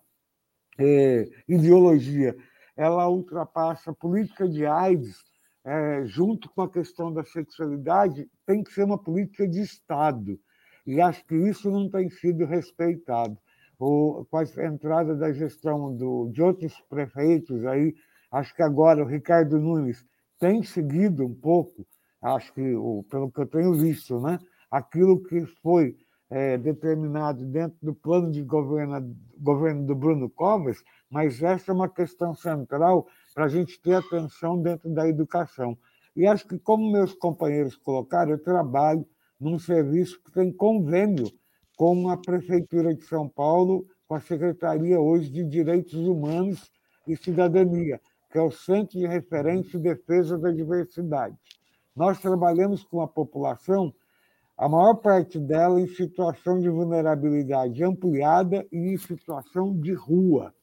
é, 0.77 1.27
ideologia. 1.47 2.35
Ela 2.75 3.09
ultrapassa 3.09 3.91
a 3.91 3.95
política 3.95 4.47
de 4.47 4.65
AIDS, 4.65 5.23
é, 5.63 6.05
junto 6.05 6.49
com 6.49 6.61
a 6.61 6.69
questão 6.69 7.11
da 7.11 7.23
sexualidade, 7.23 8.29
tem 8.45 8.63
que 8.63 8.71
ser 8.71 8.83
uma 8.83 8.97
política 8.97 9.47
de 9.47 9.61
Estado 9.61 10.39
e 10.85 11.01
acho 11.01 11.25
que 11.25 11.35
isso 11.35 11.71
não 11.71 11.89
tem 11.89 12.09
sido 12.09 12.45
respeitado. 12.45 13.37
O, 13.79 14.25
com 14.29 14.37
a 14.37 14.43
entrada 14.65 15.15
da 15.15 15.33
gestão 15.33 15.95
do, 15.95 16.29
de 16.31 16.41
outros 16.41 16.79
prefeitos 16.89 17.65
aí, 17.65 17.93
acho 18.31 18.55
que 18.55 18.61
agora 18.61 19.03
o 19.03 19.07
Ricardo 19.07 19.59
Nunes 19.59 20.05
tem 20.39 20.63
seguido 20.63 21.25
um 21.25 21.33
pouco, 21.33 21.85
acho 22.21 22.53
que, 22.53 22.61
pelo 23.09 23.31
que 23.31 23.41
eu 23.41 23.47
tenho 23.47 23.73
visto, 23.73 24.19
né, 24.19 24.39
aquilo 24.71 25.21
que 25.23 25.45
foi 25.61 25.97
é, 26.29 26.57
determinado 26.57 27.45
dentro 27.45 27.77
do 27.81 27.93
plano 27.93 28.31
de 28.31 28.41
governo, 28.41 29.15
governo 29.37 29.85
do 29.85 29.95
Bruno 29.95 30.29
Covas, 30.29 30.83
mas 31.09 31.41
essa 31.41 31.71
é 31.71 31.73
uma 31.73 31.89
questão 31.89 32.33
central 32.33 33.07
para 33.33 33.45
a 33.45 33.49
gente 33.49 33.79
ter 33.81 33.95
atenção 33.95 34.61
dentro 34.61 34.89
da 34.89 35.07
educação. 35.07 35.77
E 36.15 36.25
acho 36.25 36.47
que, 36.47 36.57
como 36.57 36.91
meus 36.91 37.13
companheiros 37.13 37.75
colocaram, 37.75 38.31
eu 38.31 38.39
trabalho 38.41 39.05
num 39.39 39.59
serviço 39.59 40.21
que 40.23 40.31
tem 40.31 40.51
convênio 40.51 41.29
com 41.75 42.09
a 42.09 42.17
Prefeitura 42.17 42.95
de 42.95 43.03
São 43.03 43.27
Paulo, 43.27 43.85
com 44.07 44.15
a 44.15 44.21
Secretaria 44.21 44.99
hoje 44.99 45.29
de 45.29 45.43
Direitos 45.43 45.93
Humanos 45.93 46.71
e 47.05 47.17
Cidadania, 47.17 47.99
que 48.31 48.37
é 48.37 48.41
o 48.41 48.51
Centro 48.51 48.97
de 48.97 49.05
Referência 49.05 49.77
e 49.77 49.81
Defesa 49.81 50.37
da 50.37 50.51
Diversidade. 50.51 51.35
Nós 51.95 52.19
trabalhamos 52.19 52.83
com 52.83 53.01
a 53.01 53.07
população, 53.07 53.93
a 54.57 54.69
maior 54.69 54.95
parte 54.95 55.37
dela 55.37 55.79
em 55.79 55.87
situação 55.87 56.59
de 56.59 56.69
vulnerabilidade 56.69 57.83
ampliada 57.83 58.65
e 58.71 58.93
em 58.93 58.97
situação 58.97 59.77
de 59.79 59.93
rua, 59.93 60.53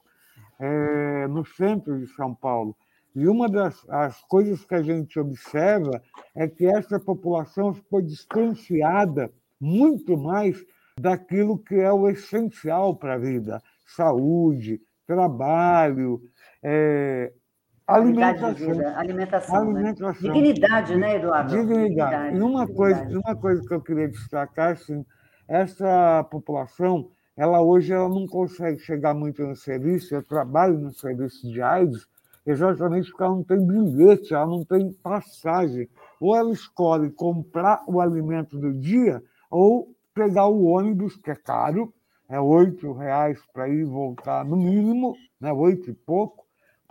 é, 0.58 1.26
no 1.28 1.44
centro 1.44 1.98
de 1.98 2.06
São 2.14 2.34
Paulo. 2.34 2.76
E 3.14 3.28
uma 3.28 3.48
das 3.48 3.86
as 3.90 4.22
coisas 4.22 4.64
que 4.64 4.74
a 4.74 4.82
gente 4.82 5.20
observa 5.20 6.02
é 6.34 6.48
que 6.48 6.64
essa 6.64 6.98
população 6.98 7.74
ficou 7.74 8.00
distanciada 8.00 9.30
muito 9.60 10.16
mais 10.16 10.64
daquilo 10.98 11.58
que 11.58 11.74
é 11.74 11.92
o 11.92 12.08
essencial 12.08 12.96
para 12.96 13.14
a 13.14 13.18
vida: 13.18 13.62
saúde, 13.84 14.80
trabalho, 15.06 16.22
é, 16.62 17.32
alimentação. 17.94 18.48
alimentação, 18.96 19.56
alimentação. 19.56 20.28
Né? 20.28 20.34
Dignidade, 20.34 20.96
né, 20.96 21.16
Eduardo? 21.16 21.50
Dignidade. 21.50 21.88
Dignidade. 21.88 22.36
E 22.36 22.40
uma, 22.40 22.66
dignidade. 22.66 22.74
Coisa, 22.74 23.20
uma 23.20 23.36
coisa 23.36 23.66
que 23.66 23.74
eu 23.74 23.80
queria 23.80 24.08
destacar, 24.08 24.72
assim, 24.72 25.04
essa 25.48 26.24
população, 26.30 27.10
ela 27.36 27.60
hoje 27.60 27.92
ela 27.92 28.08
não 28.08 28.26
consegue 28.26 28.78
chegar 28.80 29.14
muito 29.14 29.42
no 29.46 29.56
serviço, 29.56 30.14
eu 30.14 30.22
trabalho 30.22 30.78
no 30.78 30.92
serviço 30.92 31.50
de 31.50 31.60
AIDS, 31.60 32.06
exatamente 32.46 33.10
porque 33.10 33.22
ela 33.22 33.34
não 33.34 33.44
tem 33.44 33.66
bilhete, 33.66 34.34
ela 34.34 34.46
não 34.46 34.64
tem 34.64 34.92
passagem. 34.92 35.88
Ou 36.20 36.36
ela 36.36 36.52
escolhe 36.52 37.10
comprar 37.10 37.82
o 37.86 38.00
alimento 38.00 38.58
do 38.58 38.72
dia, 38.72 39.22
ou 39.50 39.94
pegar 40.14 40.46
o 40.46 40.64
ônibus, 40.64 41.16
que 41.16 41.30
é 41.30 41.34
caro, 41.34 41.92
é 42.28 42.40
oito 42.40 42.92
reais 42.92 43.38
para 43.52 43.68
ir 43.68 43.80
e 43.80 43.84
voltar, 43.84 44.44
no 44.44 44.56
mínimo, 44.56 45.14
né, 45.40 45.52
oito 45.52 45.90
e 45.90 45.92
pouco, 45.92 46.41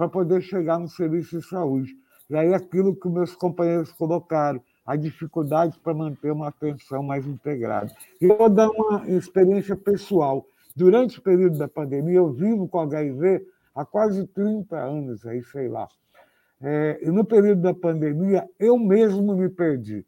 para 0.01 0.09
poder 0.09 0.41
chegar 0.41 0.79
no 0.79 0.87
serviço 0.87 1.39
de 1.39 1.47
saúde. 1.47 1.95
E 2.27 2.35
aí 2.35 2.55
aquilo 2.55 2.95
que 2.95 3.07
meus 3.07 3.35
companheiros 3.35 3.91
colocaram, 3.91 4.59
a 4.83 4.95
dificuldade 4.95 5.77
para 5.77 5.93
manter 5.93 6.31
uma 6.31 6.47
atenção 6.47 7.03
mais 7.03 7.27
integrada. 7.27 7.93
E 8.19 8.25
eu 8.25 8.35
vou 8.35 8.49
dar 8.49 8.67
uma 8.71 9.07
experiência 9.07 9.75
pessoal. 9.75 10.43
Durante 10.75 11.19
o 11.19 11.21
período 11.21 11.59
da 11.59 11.67
pandemia, 11.67 12.15
eu 12.15 12.31
vivo 12.31 12.67
com 12.67 12.79
HIV 12.79 13.45
há 13.75 13.85
quase 13.85 14.25
30 14.25 14.75
anos, 14.75 15.23
aí, 15.27 15.43
sei 15.43 15.67
lá. 15.67 15.87
É, 16.59 16.99
e 17.03 17.11
no 17.11 17.23
período 17.23 17.61
da 17.61 17.73
pandemia, 17.75 18.49
eu 18.57 18.79
mesmo 18.79 19.35
me 19.35 19.49
perdi. 19.49 20.03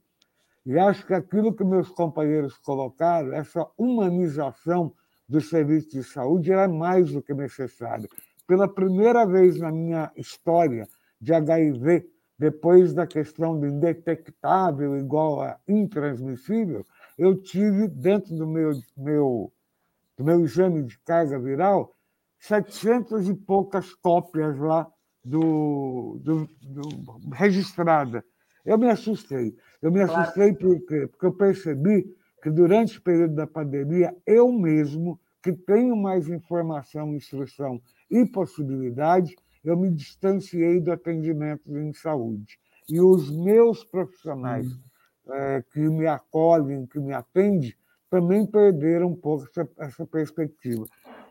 E 0.65 0.75
acho 0.79 1.05
que 1.05 1.13
aquilo 1.13 1.53
que 1.53 1.63
meus 1.63 1.89
companheiros 1.89 2.57
colocaram, 2.57 3.31
essa 3.31 3.67
humanização 3.77 4.91
do 5.29 5.39
serviço 5.39 5.91
de 5.91 6.03
saúde, 6.03 6.51
é 6.51 6.67
mais 6.67 7.11
do 7.11 7.21
que 7.21 7.35
necessária. 7.35 8.09
Pela 8.47 8.67
primeira 8.67 9.25
vez 9.25 9.59
na 9.59 9.71
minha 9.71 10.11
história 10.15 10.87
de 11.19 11.33
HIV, 11.33 12.05
depois 12.37 12.93
da 12.93 13.07
questão 13.07 13.59
do 13.59 13.65
indetectável 13.65 14.97
igual 14.97 15.41
a 15.41 15.57
intransmissível, 15.67 16.85
eu 17.17 17.41
tive, 17.41 17.87
dentro 17.87 18.35
do 18.35 18.47
meu, 18.47 18.71
meu, 18.97 19.53
do 20.17 20.23
meu 20.23 20.43
exame 20.43 20.83
de 20.83 20.97
carga 20.99 21.39
viral, 21.39 21.93
700 22.39 23.29
e 23.29 23.33
poucas 23.33 23.93
cópias 23.93 24.57
lá 24.59 24.91
do, 25.23 26.19
do, 26.21 26.49
do 26.61 27.29
registrada. 27.31 28.25
Eu 28.65 28.77
me 28.77 28.89
assustei. 28.89 29.55
Eu 29.81 29.91
me 29.91 30.01
assustei 30.01 30.53
claro. 30.53 30.79
porque, 30.79 31.07
porque 31.07 31.25
eu 31.25 31.33
percebi 31.33 32.13
que 32.41 32.49
durante 32.49 32.97
o 32.97 33.01
período 33.01 33.35
da 33.35 33.47
pandemia, 33.47 34.13
eu 34.25 34.51
mesmo, 34.51 35.19
que 35.41 35.53
tenho 35.53 35.95
mais 35.95 36.27
informação, 36.27 37.15
instrução 37.15 37.81
e 38.13 38.25
possibilidade, 38.25 39.35
eu 39.63 39.77
me 39.77 39.89
distanciei 39.89 40.79
do 40.79 40.91
atendimento 40.91 41.77
em 41.77 41.91
saúde. 41.93 42.59
E 42.89 42.99
os 42.99 43.31
meus 43.31 43.83
profissionais 43.83 44.67
é, 45.29 45.63
que 45.71 45.79
me 45.79 46.05
acolhem, 46.05 46.85
que 46.85 46.99
me 46.99 47.13
atendem, 47.13 47.73
também 48.09 48.45
perderam 48.45 49.07
um 49.07 49.15
pouco 49.15 49.45
essa, 49.45 49.67
essa 49.79 50.05
perspectiva 50.05 50.85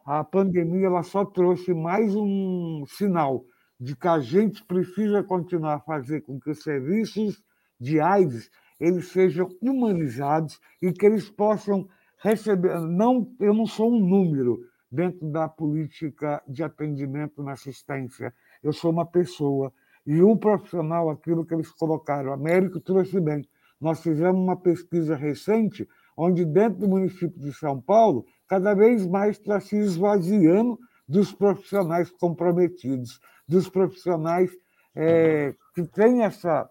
a 0.05 0.25
pandemia 0.25 0.87
ela 0.87 1.03
só 1.03 1.25
trouxe 1.25 1.73
mais 1.73 2.15
um 2.15 2.85
sinal 2.87 3.45
de 3.79 3.97
que 3.97 4.09
a 4.09 4.19
gente 4.21 4.65
precisa 4.65 5.23
continuar 5.23 5.75
a 5.75 5.81
fazer 5.81 6.23
com 6.23 6.41
que 6.41 6.51
os 6.51 6.63
serviços 6.63 7.43
de 7.81 8.01
AIDS 8.01 8.51
eles 8.81 9.09
sejam 9.09 9.49
humanizados 9.61 10.61
e 10.81 10.93
que 10.93 11.07
eles 11.07 11.31
possam 11.31 11.89
receber. 12.19 12.81
Não, 12.81 13.33
eu 13.39 13.55
não 13.55 13.67
sou 13.67 13.93
um 13.93 14.01
número 14.01 14.61
dentro 14.93 15.27
da 15.31 15.49
política 15.49 16.43
de 16.47 16.63
atendimento 16.63 17.43
na 17.43 17.53
assistência. 17.53 18.35
Eu 18.63 18.75
sou 18.75 18.91
uma 18.91 19.07
pessoa 19.07 19.73
e 20.07 20.23
um 20.23 20.37
profissional, 20.37 21.09
aquilo 21.09 21.47
que 21.47 21.55
eles 21.55 21.71
colocaram. 21.71 22.31
Américo 22.31 22.79
trouxe 22.79 23.19
bem. 23.19 23.49
Nós 23.81 24.03
fizemos 24.03 24.39
uma 24.39 24.57
pesquisa 24.57 25.17
recente, 25.17 25.89
onde 26.15 26.45
dentro 26.45 26.81
do 26.81 26.89
município 26.89 27.41
de 27.41 27.55
São 27.55 27.81
Paulo 27.81 28.27
cada 28.47 28.75
vez 28.75 29.07
mais 29.07 29.39
está 29.39 29.59
se 29.59 29.77
esvaziando 29.77 30.79
dos 31.09 31.33
profissionais 31.33 32.11
comprometidos, 32.11 33.19
dos 33.49 33.71
profissionais 33.71 34.51
é, 34.95 35.55
que 35.75 35.85
têm 35.85 36.23
essa, 36.23 36.69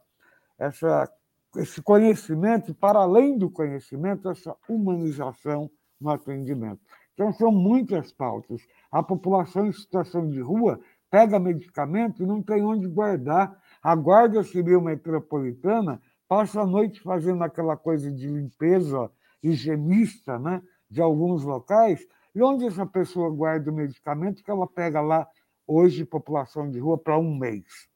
essa, 0.60 1.12
esse 1.58 1.82
conhecimento, 1.82 2.74
para 2.76 3.00
além 3.00 3.38
do 3.38 3.50
conhecimento, 3.50 4.30
essa 4.30 4.56
humanização 4.70 5.70
no 6.00 6.10
atendimento. 6.10 6.80
Então, 7.14 7.32
são 7.34 7.52
muitas 7.52 8.12
pautas. 8.12 8.62
A 8.92 9.04
população 9.04 9.68
em 9.68 9.72
situação 9.72 10.30
de 10.30 10.40
rua 10.42 10.80
pega 11.10 11.38
medicamento 11.38 12.24
e 12.24 12.26
não 12.26 12.42
tem 12.42 12.64
onde 12.64 12.88
guardar. 12.88 13.60
A 13.84 13.96
Guarda 13.96 14.44
Civil 14.44 14.82
Metropolitana 14.82 16.02
passa 16.28 16.62
a 16.62 16.66
noite 16.66 17.02
fazendo 17.02 17.44
aquela 17.44 17.76
coisa 17.76 18.10
de 18.10 18.28
limpeza 18.28 19.12
higienista 19.44 20.40
né, 20.40 20.62
de 20.90 21.02
alguns 21.02 21.44
locais, 21.44 22.08
e 22.34 22.42
onde 22.42 22.66
essa 22.66 22.86
pessoa 22.86 23.30
guarda 23.30 23.70
o 23.70 23.74
medicamento 23.74 24.44
que 24.44 24.50
ela 24.50 24.66
pega 24.66 25.02
lá, 25.02 25.28
hoje, 25.68 26.06
população 26.06 26.70
de 26.70 26.80
rua, 26.80 26.98
para 26.98 27.18
um 27.18 27.36
mês. 27.36 27.91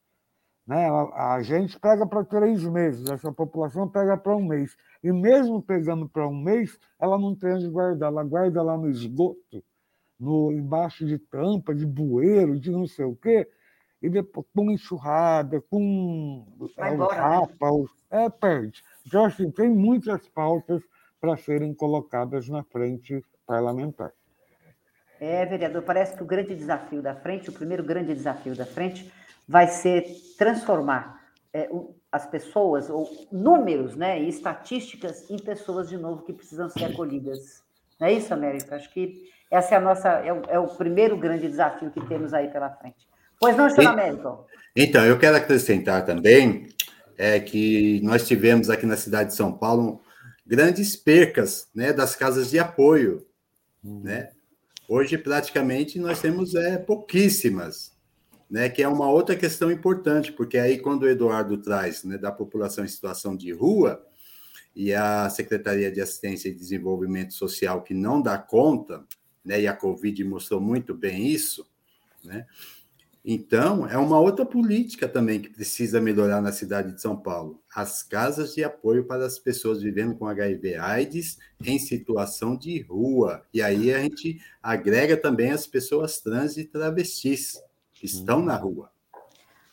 Né? 0.66 0.88
A, 0.88 1.34
a 1.34 1.42
gente 1.42 1.78
pega 1.78 2.06
para 2.06 2.24
três 2.24 2.64
meses, 2.64 3.08
essa 3.08 3.32
população 3.32 3.88
pega 3.88 4.16
para 4.16 4.34
um 4.34 4.44
mês. 4.44 4.76
E 5.02 5.12
mesmo 5.12 5.62
pegando 5.62 6.08
para 6.08 6.26
um 6.26 6.36
mês, 6.36 6.78
ela 6.98 7.16
não 7.16 7.34
tem 7.34 7.54
onde 7.54 7.68
guardar, 7.68 8.10
ela 8.10 8.24
guarda 8.24 8.62
lá 8.62 8.76
no 8.76 8.90
esgoto, 8.90 9.62
no, 10.18 10.50
embaixo 10.50 11.06
de 11.06 11.18
tampa, 11.18 11.74
de 11.74 11.86
bueiro, 11.86 12.58
de 12.58 12.70
não 12.70 12.86
sei 12.86 13.04
o 13.04 13.14
quê, 13.14 13.48
e 14.02 14.08
depois 14.08 14.46
com 14.54 14.70
enxurrada, 14.70 15.60
com 15.70 16.44
Vai 16.76 16.94
embora, 16.94 17.14
né? 17.14 17.20
rapa, 17.20 17.70
né? 17.70 18.24
é, 18.24 18.30
perde. 18.30 18.82
Então, 19.06 19.24
assim, 19.24 19.50
tem 19.50 19.70
muitas 19.70 20.28
pautas 20.28 20.82
para 21.20 21.36
serem 21.36 21.74
colocadas 21.74 22.48
na 22.48 22.62
frente 22.64 23.24
parlamentar. 23.46 24.12
É, 25.18 25.46
vereador, 25.46 25.82
parece 25.82 26.14
que 26.14 26.22
o 26.22 26.26
grande 26.26 26.54
desafio 26.54 27.00
da 27.00 27.14
frente, 27.14 27.48
o 27.48 27.52
primeiro 27.52 27.82
grande 27.82 28.12
desafio 28.12 28.54
da 28.54 28.66
frente, 28.66 29.10
vai 29.46 29.68
ser 29.68 30.06
transformar 30.36 31.20
é, 31.52 31.68
as 32.10 32.26
pessoas, 32.26 32.88
ou 32.90 33.08
números 33.30 33.96
né, 33.96 34.20
e 34.20 34.28
estatísticas, 34.28 35.28
em 35.30 35.38
pessoas 35.38 35.88
de 35.88 35.96
novo 35.96 36.22
que 36.22 36.32
precisam 36.32 36.68
ser 36.68 36.84
acolhidas. 36.84 37.62
Não 38.00 38.08
é 38.08 38.12
isso, 38.12 38.32
América? 38.32 38.76
Acho 38.76 38.92
que 38.92 39.30
essa 39.50 39.74
é 39.74 39.78
a 39.78 39.80
nossa, 39.80 40.08
é 40.08 40.32
o, 40.32 40.42
é 40.48 40.58
o 40.58 40.66
primeiro 40.66 41.16
grande 41.16 41.48
desafio 41.48 41.90
que 41.90 42.04
temos 42.06 42.34
aí 42.34 42.48
pela 42.48 42.70
frente. 42.70 43.06
Pois 43.38 43.56
não, 43.56 43.68
senhor 43.68 43.90
Américo? 43.90 44.46
Então, 44.74 45.04
eu 45.04 45.18
quero 45.18 45.36
acrescentar 45.36 46.04
também 46.04 46.68
é, 47.16 47.38
que 47.40 48.00
nós 48.02 48.26
tivemos 48.26 48.70
aqui 48.70 48.86
na 48.86 48.96
cidade 48.96 49.30
de 49.30 49.36
São 49.36 49.52
Paulo 49.52 50.00
grandes 50.46 50.96
percas 50.96 51.68
né, 51.74 51.92
das 51.92 52.14
casas 52.14 52.50
de 52.50 52.58
apoio. 52.58 53.26
Uhum. 53.82 54.02
Né? 54.02 54.30
Hoje, 54.88 55.18
praticamente, 55.18 55.98
nós 55.98 56.20
temos 56.20 56.54
é, 56.54 56.78
pouquíssimas, 56.78 57.95
né, 58.50 58.68
que 58.68 58.82
é 58.82 58.88
uma 58.88 59.10
outra 59.10 59.36
questão 59.36 59.70
importante, 59.70 60.32
porque 60.32 60.58
aí, 60.58 60.78
quando 60.78 61.02
o 61.02 61.08
Eduardo 61.08 61.58
traz 61.58 62.04
né, 62.04 62.16
da 62.16 62.30
população 62.30 62.84
em 62.84 62.88
situação 62.88 63.36
de 63.36 63.52
rua, 63.52 64.04
e 64.74 64.92
a 64.92 65.28
Secretaria 65.30 65.90
de 65.90 66.00
Assistência 66.00 66.48
e 66.48 66.54
Desenvolvimento 66.54 67.32
Social, 67.32 67.82
que 67.82 67.94
não 67.94 68.20
dá 68.20 68.36
conta, 68.38 69.04
né, 69.44 69.60
e 69.60 69.66
a 69.66 69.74
Covid 69.74 70.22
mostrou 70.24 70.60
muito 70.60 70.94
bem 70.94 71.26
isso, 71.26 71.66
né, 72.22 72.46
então, 73.28 73.88
é 73.88 73.98
uma 73.98 74.20
outra 74.20 74.46
política 74.46 75.08
também 75.08 75.40
que 75.40 75.48
precisa 75.48 76.00
melhorar 76.00 76.40
na 76.40 76.52
cidade 76.52 76.92
de 76.92 77.02
São 77.02 77.16
Paulo. 77.16 77.60
As 77.74 78.00
casas 78.00 78.54
de 78.54 78.62
apoio 78.62 79.04
para 79.04 79.26
as 79.26 79.36
pessoas 79.36 79.82
vivendo 79.82 80.14
com 80.14 80.28
HIV/AIDS 80.28 81.36
em 81.64 81.76
situação 81.76 82.56
de 82.56 82.80
rua. 82.82 83.44
E 83.52 83.60
aí 83.60 83.92
a 83.92 83.98
gente 83.98 84.40
agrega 84.62 85.16
também 85.16 85.50
as 85.50 85.66
pessoas 85.66 86.20
trans 86.20 86.56
e 86.56 86.62
travestis 86.62 87.58
estão 88.02 88.40
na 88.40 88.56
rua. 88.56 88.90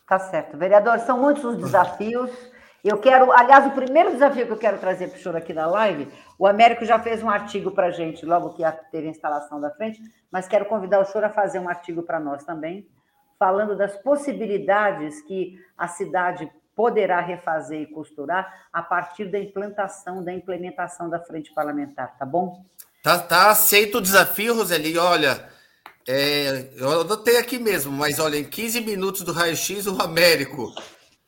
Tá 0.06 0.18
certo. 0.18 0.56
Vereador, 0.56 0.98
são 1.00 1.18
muitos 1.18 1.44
os 1.44 1.56
desafios. 1.56 2.30
Eu 2.82 2.98
quero, 2.98 3.32
aliás, 3.32 3.66
o 3.66 3.70
primeiro 3.70 4.12
desafio 4.12 4.46
que 4.46 4.52
eu 4.52 4.58
quero 4.58 4.78
trazer 4.78 5.08
para 5.08 5.18
o 5.18 5.22
senhor 5.22 5.36
aqui 5.36 5.54
na 5.54 5.66
live, 5.66 6.08
o 6.38 6.46
Américo 6.46 6.84
já 6.84 6.98
fez 6.98 7.22
um 7.22 7.30
artigo 7.30 7.70
para 7.70 7.86
a 7.86 7.90
gente 7.90 8.26
logo 8.26 8.50
que 8.50 8.62
teve 8.90 9.08
a 9.08 9.10
instalação 9.10 9.60
da 9.60 9.70
frente, 9.70 10.02
mas 10.30 10.46
quero 10.46 10.66
convidar 10.66 11.00
o 11.00 11.04
senhor 11.04 11.24
a 11.24 11.30
fazer 11.30 11.58
um 11.58 11.68
artigo 11.68 12.02
para 12.02 12.20
nós 12.20 12.44
também 12.44 12.86
falando 13.38 13.76
das 13.76 13.96
possibilidades 13.96 15.20
que 15.22 15.58
a 15.76 15.88
cidade 15.88 16.50
poderá 16.74 17.20
refazer 17.20 17.82
e 17.82 17.86
costurar 17.86 18.66
a 18.72 18.82
partir 18.82 19.26
da 19.26 19.38
implantação, 19.38 20.24
da 20.24 20.32
implementação 20.32 21.08
da 21.08 21.20
frente 21.20 21.52
parlamentar, 21.54 22.16
tá 22.18 22.24
bom? 22.24 22.64
Tá, 23.02 23.18
tá 23.18 23.50
aceito 23.50 23.98
o 23.98 24.00
desafio, 24.00 24.54
Roseli. 24.54 24.96
Olha, 24.98 25.48
é, 26.06 26.70
eu 26.76 27.00
anotei 27.00 27.38
aqui 27.38 27.58
mesmo, 27.58 27.90
mas 27.90 28.18
olha, 28.18 28.36
em 28.36 28.44
15 28.44 28.80
minutos 28.82 29.22
do 29.22 29.32
raio-x, 29.32 29.86
o 29.86 30.00
Américo, 30.02 30.72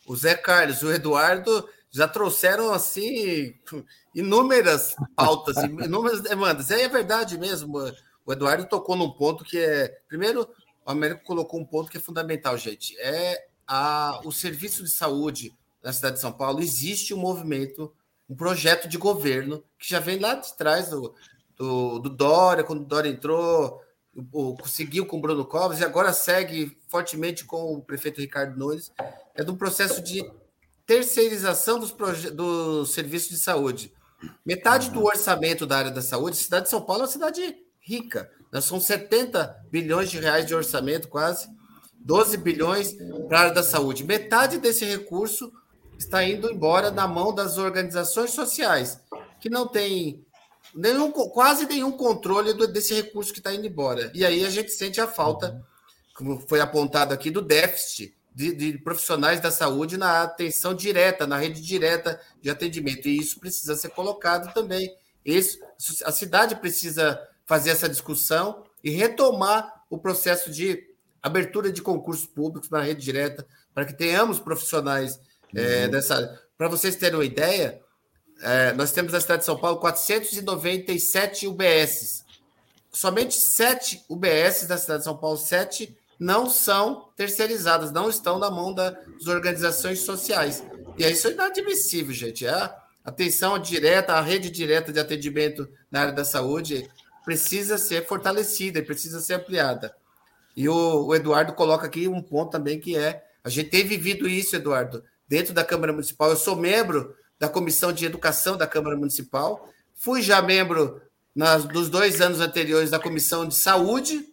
o 0.06 0.14
Zé 0.14 0.34
Carlos, 0.34 0.82
o 0.82 0.92
Eduardo 0.92 1.66
já 1.90 2.06
trouxeram 2.06 2.72
assim 2.72 3.54
inúmeras 4.14 4.94
pautas, 5.14 5.56
inúmeras 5.64 6.20
demandas. 6.20 6.70
É 6.70 6.86
verdade 6.88 7.38
mesmo. 7.38 7.78
O 8.24 8.32
Eduardo 8.32 8.68
tocou 8.68 8.96
num 8.96 9.12
ponto 9.12 9.44
que 9.44 9.58
é, 9.58 9.88
primeiro, 10.06 10.48
o 10.84 10.90
Américo 10.90 11.24
colocou 11.24 11.58
um 11.58 11.64
ponto 11.64 11.90
que 11.90 11.96
é 11.96 12.00
fundamental, 12.00 12.58
gente. 12.58 12.94
É 12.98 13.46
a, 13.66 14.20
o 14.24 14.30
serviço 14.30 14.84
de 14.84 14.90
saúde 14.90 15.54
na 15.82 15.92
cidade 15.92 16.16
de 16.16 16.20
São 16.20 16.32
Paulo. 16.32 16.60
Existe 16.60 17.14
um 17.14 17.18
movimento, 17.18 17.92
um 18.28 18.36
projeto 18.36 18.88
de 18.88 18.98
governo 18.98 19.64
que 19.78 19.88
já 19.88 20.00
vem 20.00 20.18
lá 20.18 20.34
de 20.34 20.54
trás 20.54 20.90
do, 20.90 21.14
do, 21.56 21.98
do 21.98 22.10
Dória, 22.10 22.62
quando 22.62 22.82
o 22.82 22.86
Dória 22.86 23.08
entrou, 23.08 23.80
conseguiu 24.58 25.06
com 25.06 25.18
o 25.18 25.20
Bruno 25.20 25.44
Covas 25.44 25.80
e 25.80 25.84
agora 25.84 26.12
segue 26.12 26.76
fortemente 26.88 27.44
com 27.44 27.74
o 27.74 27.82
prefeito 27.82 28.20
Ricardo 28.20 28.58
Nunes. 28.58 28.90
É 29.34 29.44
de 29.44 29.50
um 29.50 29.56
processo 29.56 30.02
de 30.02 30.24
terceirização 30.86 31.78
dos, 31.78 31.92
do 32.32 32.86
serviço 32.86 33.30
de 33.30 33.36
saúde. 33.36 33.92
Metade 34.44 34.90
do 34.90 35.04
orçamento 35.04 35.66
da 35.66 35.76
área 35.76 35.90
da 35.90 36.00
saúde, 36.00 36.36
a 36.36 36.42
cidade 36.42 36.64
de 36.64 36.70
São 36.70 36.80
Paulo 36.80 37.02
é 37.02 37.04
uma 37.04 37.12
cidade 37.12 37.56
rica. 37.80 38.30
Né? 38.52 38.60
São 38.60 38.80
70 38.80 39.64
bilhões 39.70 40.10
de 40.10 40.18
reais 40.18 40.46
de 40.46 40.54
orçamento, 40.54 41.08
quase 41.08 41.48
12 42.00 42.36
bilhões 42.38 42.96
para 43.28 43.38
a 43.38 43.40
área 43.42 43.54
da 43.54 43.62
saúde. 43.62 44.04
Metade 44.04 44.58
desse 44.58 44.84
recurso 44.84 45.52
está 45.98 46.24
indo 46.24 46.50
embora 46.50 46.90
na 46.90 47.06
mão 47.06 47.34
das 47.34 47.58
organizações 47.58 48.30
sociais, 48.30 49.00
que 49.40 49.50
não 49.50 49.66
tem 49.66 50.25
nenhum, 50.76 51.10
quase 51.10 51.66
nenhum 51.66 51.90
controle 51.90 52.52
desse 52.68 52.94
recurso 52.94 53.32
que 53.32 53.40
está 53.40 53.52
indo 53.54 53.66
embora. 53.66 54.10
E 54.14 54.24
aí 54.24 54.44
a 54.44 54.50
gente 54.50 54.70
sente 54.70 55.00
a 55.00 55.08
falta, 55.08 55.64
como 56.14 56.38
foi 56.46 56.60
apontado 56.60 57.14
aqui, 57.14 57.30
do 57.30 57.40
déficit 57.40 58.14
de, 58.34 58.52
de, 58.54 58.78
profissionais 58.78 59.40
da 59.40 59.50
saúde 59.50 59.96
na 59.96 60.22
atenção 60.22 60.74
direta, 60.74 61.26
na 61.26 61.38
rede 61.38 61.62
direta 61.62 62.20
de 62.42 62.50
atendimento. 62.50 63.08
E 63.08 63.18
isso 63.18 63.40
precisa 63.40 63.74
ser 63.74 63.88
colocado 63.90 64.52
também. 64.52 64.94
Isso, 65.24 65.58
a 66.04 66.12
cidade 66.12 66.54
precisa 66.56 67.18
fazer 67.46 67.70
essa 67.70 67.88
discussão 67.88 68.64
e 68.84 68.90
retomar 68.90 69.84
o 69.88 69.98
processo 69.98 70.50
de 70.50 70.86
abertura 71.22 71.72
de 71.72 71.80
concursos 71.80 72.26
públicos 72.26 72.68
na 72.68 72.80
rede 72.80 73.02
direta, 73.02 73.46
para 73.74 73.86
que 73.86 73.94
tenhamos 73.94 74.38
profissionais 74.38 75.18
é, 75.54 75.60
uhum. 75.60 75.66
é, 75.66 75.88
dessa. 75.88 76.42
Para 76.58 76.68
vocês 76.68 76.96
terem 76.96 77.18
uma 77.18 77.24
ideia, 77.24 77.80
é, 78.42 78.72
nós 78.72 78.92
temos 78.92 79.12
na 79.12 79.20
cidade 79.20 79.40
de 79.40 79.46
São 79.46 79.56
Paulo 79.56 79.78
497 79.78 81.46
UBSs. 81.46 82.24
Somente 82.92 83.34
sete 83.34 84.02
UBSs 84.08 84.66
da 84.66 84.78
cidade 84.78 85.00
de 85.00 85.04
São 85.04 85.16
Paulo, 85.16 85.36
sete, 85.36 85.96
não 86.18 86.48
são 86.48 87.08
terceirizadas, 87.16 87.92
não 87.92 88.08
estão 88.08 88.38
na 88.38 88.50
mão 88.50 88.72
das 88.72 88.96
organizações 89.26 90.00
sociais. 90.00 90.62
E 90.96 91.04
isso 91.04 91.28
é 91.28 91.32
inadmissível, 91.32 92.14
gente. 92.14 92.46
É 92.46 92.74
atenção 93.04 93.58
direta, 93.58 94.14
a 94.14 94.20
rede 94.20 94.50
direta 94.50 94.92
de 94.92 94.98
atendimento 94.98 95.68
na 95.90 96.00
área 96.00 96.12
da 96.12 96.24
saúde 96.24 96.88
precisa 97.24 97.76
ser 97.76 98.06
fortalecida 98.06 98.78
e 98.78 98.82
precisa 98.82 99.20
ser 99.20 99.34
ampliada. 99.34 99.94
E 100.56 100.68
o, 100.68 101.06
o, 101.06 101.14
Eduardo 101.14 101.52
coloca 101.52 101.86
aqui 101.86 102.08
um 102.08 102.22
ponto 102.22 102.50
também 102.50 102.80
que 102.80 102.96
é: 102.96 103.22
a 103.44 103.50
gente 103.50 103.68
tem 103.68 103.84
vivido 103.84 104.26
isso, 104.26 104.56
Eduardo, 104.56 105.04
dentro 105.28 105.52
da 105.52 105.64
Câmara 105.64 105.92
Municipal. 105.92 106.30
Eu 106.30 106.36
sou 106.36 106.56
membro 106.56 107.14
da 107.38 107.48
Comissão 107.48 107.92
de 107.92 108.04
Educação 108.04 108.56
da 108.56 108.66
Câmara 108.66 108.96
Municipal, 108.96 109.68
fui 109.94 110.22
já 110.22 110.40
membro 110.40 111.00
nas, 111.34 111.64
nos 111.64 111.88
dois 111.88 112.20
anos 112.20 112.40
anteriores 112.40 112.90
da 112.90 112.98
Comissão 112.98 113.46
de 113.46 113.54
Saúde, 113.54 114.26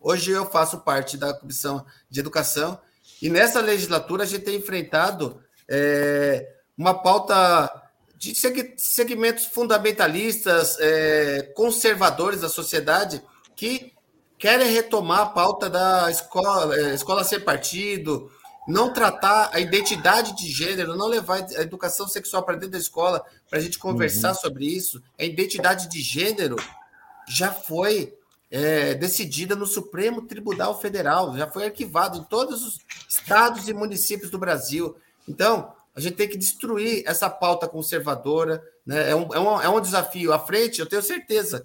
hoje 0.00 0.30
eu 0.30 0.46
faço 0.46 0.80
parte 0.80 1.16
da 1.16 1.34
Comissão 1.34 1.84
de 2.08 2.20
Educação, 2.20 2.80
e 3.20 3.28
nessa 3.28 3.60
legislatura 3.60 4.22
a 4.22 4.26
gente 4.26 4.44
tem 4.44 4.56
enfrentado 4.56 5.42
é, 5.68 6.54
uma 6.76 6.94
pauta 6.94 7.82
de 8.16 8.34
segmentos 8.76 9.46
fundamentalistas, 9.46 10.76
é, 10.80 11.52
conservadores 11.54 12.40
da 12.40 12.48
sociedade, 12.48 13.22
que 13.54 13.92
querem 14.38 14.72
retomar 14.72 15.20
a 15.20 15.26
pauta 15.26 15.68
da 15.68 16.10
escola, 16.10 16.76
é, 16.76 16.94
escola 16.94 17.24
sem 17.24 17.40
partido, 17.40 18.30
não 18.68 18.92
tratar 18.92 19.48
a 19.50 19.58
identidade 19.58 20.36
de 20.36 20.46
gênero, 20.50 20.94
não 20.94 21.06
levar 21.06 21.42
a 21.56 21.62
educação 21.62 22.06
sexual 22.06 22.42
para 22.42 22.54
dentro 22.54 22.72
da 22.72 22.78
escola 22.78 23.24
para 23.48 23.58
a 23.58 23.62
gente 23.62 23.78
conversar 23.78 24.28
uhum. 24.28 24.34
sobre 24.34 24.66
isso. 24.66 25.02
A 25.18 25.24
identidade 25.24 25.88
de 25.88 26.02
gênero 26.02 26.56
já 27.26 27.50
foi 27.50 28.14
é, 28.50 28.92
decidida 28.94 29.56
no 29.56 29.66
Supremo 29.66 30.26
Tribunal 30.26 30.78
Federal, 30.78 31.34
já 31.34 31.50
foi 31.50 31.64
arquivado 31.64 32.18
em 32.18 32.24
todos 32.24 32.62
os 32.62 32.78
estados 33.08 33.68
e 33.68 33.72
municípios 33.72 34.30
do 34.30 34.38
Brasil. 34.38 34.94
Então, 35.26 35.72
a 35.96 36.00
gente 36.00 36.16
tem 36.16 36.28
que 36.28 36.36
destruir 36.36 37.02
essa 37.06 37.30
pauta 37.30 37.66
conservadora. 37.66 38.62
Né? 38.84 39.10
É, 39.10 39.16
um, 39.16 39.34
é, 39.34 39.40
um, 39.40 39.62
é 39.62 39.68
um 39.70 39.80
desafio. 39.80 40.30
À 40.30 40.38
frente, 40.38 40.78
eu 40.78 40.86
tenho 40.86 41.02
certeza, 41.02 41.64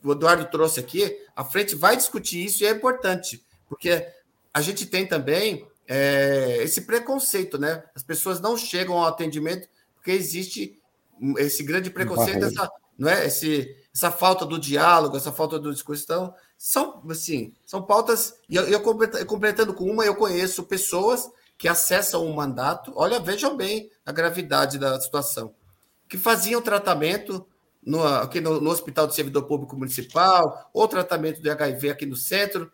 o 0.00 0.12
Eduardo 0.12 0.44
trouxe 0.44 0.78
aqui, 0.78 1.18
a 1.34 1.42
frente 1.42 1.74
vai 1.74 1.96
discutir 1.96 2.44
isso 2.44 2.62
e 2.62 2.66
é 2.68 2.70
importante, 2.70 3.44
porque 3.68 4.06
a 4.54 4.60
gente 4.60 4.86
tem 4.86 5.04
também 5.04 5.66
é, 5.88 6.62
esse 6.62 6.82
preconceito, 6.82 7.58
né? 7.58 7.84
As 7.94 8.02
pessoas 8.02 8.40
não 8.40 8.56
chegam 8.56 8.96
ao 8.96 9.06
atendimento 9.06 9.68
porque 9.94 10.10
existe 10.10 10.80
esse 11.38 11.62
grande 11.62 11.90
preconceito, 11.90 12.44
essa, 12.44 12.70
não 12.98 13.08
é? 13.08 13.26
Esse, 13.26 13.74
essa 13.94 14.10
falta 14.10 14.44
do 14.44 14.58
diálogo, 14.58 15.16
essa 15.16 15.32
falta 15.32 15.58
do 15.58 15.72
discurso. 15.72 16.04
Então, 16.04 16.34
são, 16.56 17.02
assim, 17.10 17.54
são 17.64 17.82
pautas. 17.82 18.34
E 18.48 18.56
eu, 18.56 18.64
eu 18.64 18.80
completando 18.80 19.74
com 19.74 19.84
uma, 19.84 20.04
eu 20.04 20.14
conheço 20.14 20.64
pessoas 20.64 21.30
que 21.58 21.68
acessam 21.68 22.24
o 22.24 22.34
mandato. 22.34 22.92
Olha, 22.94 23.20
vejam 23.20 23.56
bem 23.56 23.90
a 24.04 24.12
gravidade 24.12 24.78
da 24.78 25.00
situação. 25.00 25.54
Que 26.08 26.18
faziam 26.18 26.62
tratamento 26.62 27.46
no, 27.82 28.02
aqui 28.04 28.40
no, 28.40 28.60
no 28.60 28.70
Hospital 28.70 29.06
de 29.06 29.14
Servidor 29.14 29.44
Público 29.44 29.76
Municipal, 29.76 30.70
ou 30.72 30.88
tratamento 30.88 31.40
de 31.40 31.50
HIV 31.50 31.90
aqui 31.90 32.06
no 32.06 32.16
centro. 32.16 32.70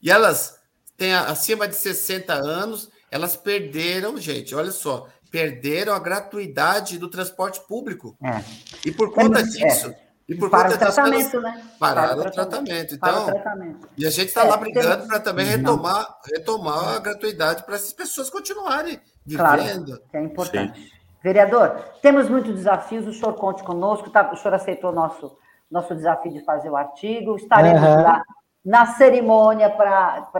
E 0.00 0.10
elas 0.10 0.59
têm 1.00 1.14
acima 1.14 1.66
de 1.66 1.74
60 1.76 2.34
anos, 2.34 2.90
elas 3.10 3.34
perderam, 3.34 4.18
gente, 4.18 4.54
olha 4.54 4.70
só, 4.70 5.06
perderam 5.30 5.94
a 5.94 5.98
gratuidade 5.98 6.98
do 6.98 7.08
transporte 7.08 7.58
público. 7.66 8.14
É. 8.22 8.44
E 8.84 8.92
por 8.92 9.10
conta 9.10 9.40
é. 9.40 9.42
disso. 9.42 9.88
É. 9.88 10.10
E 10.28 10.34
por 10.34 10.50
para 10.50 10.64
conta 10.64 10.74
o 10.74 10.78
tratamento, 10.78 11.36
elas, 11.38 11.56
né? 11.56 11.64
Pararam 11.78 12.18
para 12.18 12.28
o 12.28 12.32
tratamento. 12.32 12.94
Então, 12.94 13.26
tratamento. 13.26 13.88
E 13.96 14.06
a 14.06 14.10
gente 14.10 14.28
está 14.28 14.44
é, 14.44 14.48
lá 14.48 14.56
brigando 14.58 15.06
para 15.06 15.18
também 15.18 15.46
retomar, 15.46 16.18
retomar 16.32 16.96
a 16.96 16.98
gratuidade 16.98 17.64
para 17.64 17.76
essas 17.76 17.94
pessoas 17.94 18.28
continuarem 18.28 19.00
vivendo. 19.24 19.98
Claro, 19.98 20.02
é 20.12 20.22
importante. 20.22 20.80
Sim. 20.80 20.90
Vereador, 21.24 21.82
temos 22.02 22.28
muitos 22.28 22.54
desafios, 22.54 23.06
o 23.06 23.12
senhor 23.12 23.32
conte 23.34 23.62
conosco, 23.64 24.10
tá? 24.10 24.30
o 24.30 24.36
senhor 24.36 24.54
aceitou 24.54 24.92
nosso 24.92 25.36
nosso 25.70 25.94
desafio 25.94 26.32
de 26.32 26.44
fazer 26.44 26.68
o 26.68 26.76
artigo, 26.76 27.36
estaremos 27.36 27.80
uhum. 27.80 28.02
lá 28.02 28.22
na 28.64 28.86
cerimônia 28.86 29.70
para 29.70 30.30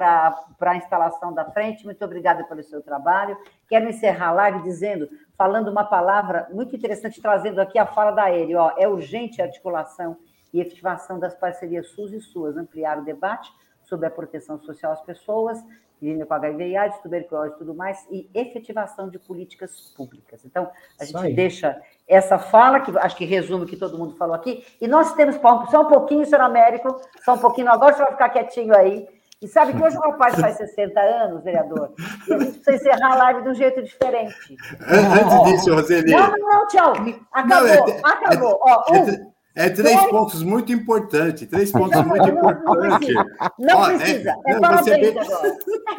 a 0.60 0.76
instalação 0.76 1.32
da 1.32 1.44
frente. 1.44 1.84
Muito 1.84 2.04
obrigada 2.04 2.44
pelo 2.44 2.62
seu 2.62 2.82
trabalho. 2.82 3.36
Quero 3.68 3.88
encerrar 3.88 4.28
a 4.28 4.32
live 4.32 4.62
dizendo, 4.62 5.08
falando 5.36 5.68
uma 5.68 5.84
palavra 5.84 6.48
muito 6.52 6.76
interessante, 6.76 7.20
trazendo 7.20 7.60
aqui 7.60 7.78
a 7.78 7.86
fala 7.86 8.10
da 8.10 8.30
Ele. 8.30 8.54
Ó, 8.54 8.72
é 8.76 8.86
urgente 8.86 9.40
a 9.40 9.46
articulação 9.46 10.16
e 10.52 10.60
efetivação 10.60 11.18
das 11.18 11.34
parcerias 11.34 11.88
SUS 11.90 12.12
e 12.12 12.20
SUAS, 12.20 12.56
ampliar 12.56 12.98
o 12.98 13.04
debate 13.04 13.50
sobre 13.90 14.06
a 14.06 14.10
proteção 14.10 14.58
social 14.60 14.92
às 14.92 15.02
pessoas, 15.02 15.58
vivendo 16.00 16.24
com 16.24 16.32
HIV 16.32 16.68
e 16.68 16.76
AIDS, 16.76 16.98
tuberculose 17.00 17.54
e 17.54 17.58
tudo 17.58 17.74
mais, 17.74 18.06
e 18.10 18.30
efetivação 18.32 19.10
de 19.10 19.18
políticas 19.18 19.92
públicas. 19.94 20.44
Então, 20.44 20.70
a 20.98 21.04
gente 21.04 21.34
deixa 21.34 21.78
essa 22.08 22.38
fala, 22.38 22.80
que 22.80 22.96
acho 22.96 23.16
que 23.16 23.24
resume 23.24 23.64
o 23.64 23.66
que 23.66 23.76
todo 23.76 23.98
mundo 23.98 24.16
falou 24.16 24.34
aqui, 24.34 24.64
e 24.80 24.88
nós 24.88 25.12
temos 25.14 25.36
só 25.70 25.82
um 25.82 25.88
pouquinho, 25.88 26.24
senhor 26.24 26.42
Américo, 26.42 26.98
só 27.24 27.34
um 27.34 27.38
pouquinho, 27.38 27.70
agora 27.70 27.92
você 27.92 28.02
vai 28.02 28.12
ficar 28.12 28.30
quietinho 28.30 28.74
aí. 28.74 29.06
E 29.42 29.48
sabe 29.48 29.72
que 29.72 29.82
hoje 29.82 29.96
o 29.96 30.00
rapaz 30.00 30.38
faz 30.38 30.58
60 30.58 31.00
anos, 31.00 31.42
vereador, 31.42 31.94
e 32.28 32.34
a 32.34 32.38
gente 32.38 32.58
precisa 32.58 32.76
encerrar 32.76 33.12
a 33.12 33.16
live 33.16 33.42
de 33.42 33.48
um 33.48 33.54
jeito 33.54 33.82
diferente. 33.82 34.56
Antes 34.86 35.50
disso, 35.50 35.74
Roseli. 35.74 36.12
Não, 36.12 36.30
não, 36.30 36.38
não, 36.38 36.66
tchau. 36.66 36.92
Acabou, 37.32 37.66
não, 37.66 37.66
é, 37.66 38.00
acabou. 38.04 38.50
É, 38.52 38.58
Ó, 38.66 38.84
um, 38.92 39.32
é 39.60 39.70
três 39.70 40.00
pontos 40.06 40.42
muito 40.42 40.72
importantes. 40.72 41.46
Três 41.48 41.70
pontos 41.70 42.04
muito 42.06 42.28
importantes. 42.28 43.14
Não 43.58 43.78
Ó, 43.78 43.86
precisa. 43.86 44.34
É, 44.46 44.50
é 44.50 44.54
não, 44.54 44.60
parabéns 44.60 44.84
você 44.84 44.98
bem, 44.98 45.18
agora. 45.18 45.58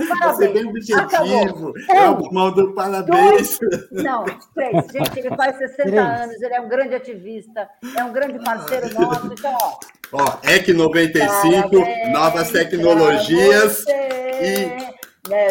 Parabéns. 0.09 0.35
Você 0.35 0.47
bem 0.47 0.67
objetivo. 0.67 1.73
É 1.89 2.09
o 2.09 2.33
mal 2.33 2.51
do 2.51 2.73
parabéns. 2.73 3.59
Dois, 3.59 3.87
não, 3.91 4.25
três. 4.55 4.87
Gente, 4.91 5.19
ele 5.19 5.35
faz 5.35 5.57
60 5.57 5.83
três. 5.83 5.99
anos, 5.99 6.41
ele 6.41 6.53
é 6.53 6.61
um 6.61 6.67
grande 6.67 6.95
ativista, 6.95 7.69
é 7.95 8.03
um 8.03 8.11
grande 8.11 8.43
parceiro 8.43 8.93
nosso. 8.99 9.27
Então, 9.27 9.55
ó. 9.61 9.77
Ó, 10.13 10.39
EC 10.43 10.73
95, 10.73 11.69
parabéns 11.69 12.11
novas 12.11 12.51
tecnologias 12.51 13.85
e 13.87 14.67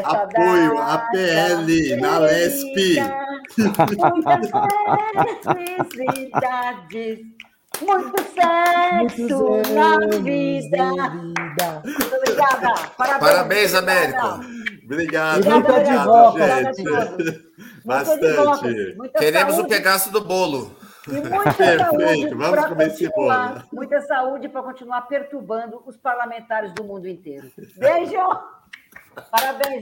apoio 0.04 0.78
à 0.78 0.98
PL 1.10 1.96
na 1.96 2.18
LESP. 2.18 2.96
Muitas 3.56 3.90
felicidades. 5.94 7.20
Muito 7.80 8.22
sexo, 8.22 9.38
Muito 9.38 9.72
na 9.72 9.98
vida. 10.18 10.92
vida. 10.92 11.82
Muito 11.84 12.16
obrigada. 12.16 12.74
Parabéns, 12.96 13.32
Parabéns 13.32 13.74
Américo. 13.74 14.26
Obrigado. 14.84 15.38
Obrigado, 15.38 16.10
obrigado 16.10 16.76
gente. 16.76 17.50
Bastante. 17.84 18.96
Queremos 19.18 19.54
saúde. 19.54 19.66
o 19.66 19.68
pedaço 19.68 20.10
do 20.10 20.20
bolo. 20.20 20.76
E 21.08 21.12
muita 21.12 21.54
Perfeito, 21.54 22.36
vamos 22.36 22.66
comer 22.66 22.88
esse 22.88 23.08
bolo. 23.08 23.62
Muita 23.72 24.00
saúde 24.02 24.48
para 24.48 24.62
continuar 24.62 25.02
perturbando 25.02 25.82
os 25.86 25.96
parlamentares 25.96 26.72
do 26.74 26.84
mundo 26.84 27.08
inteiro. 27.08 27.50
Beijo! 27.76 28.18
Parabéns. 29.30 29.78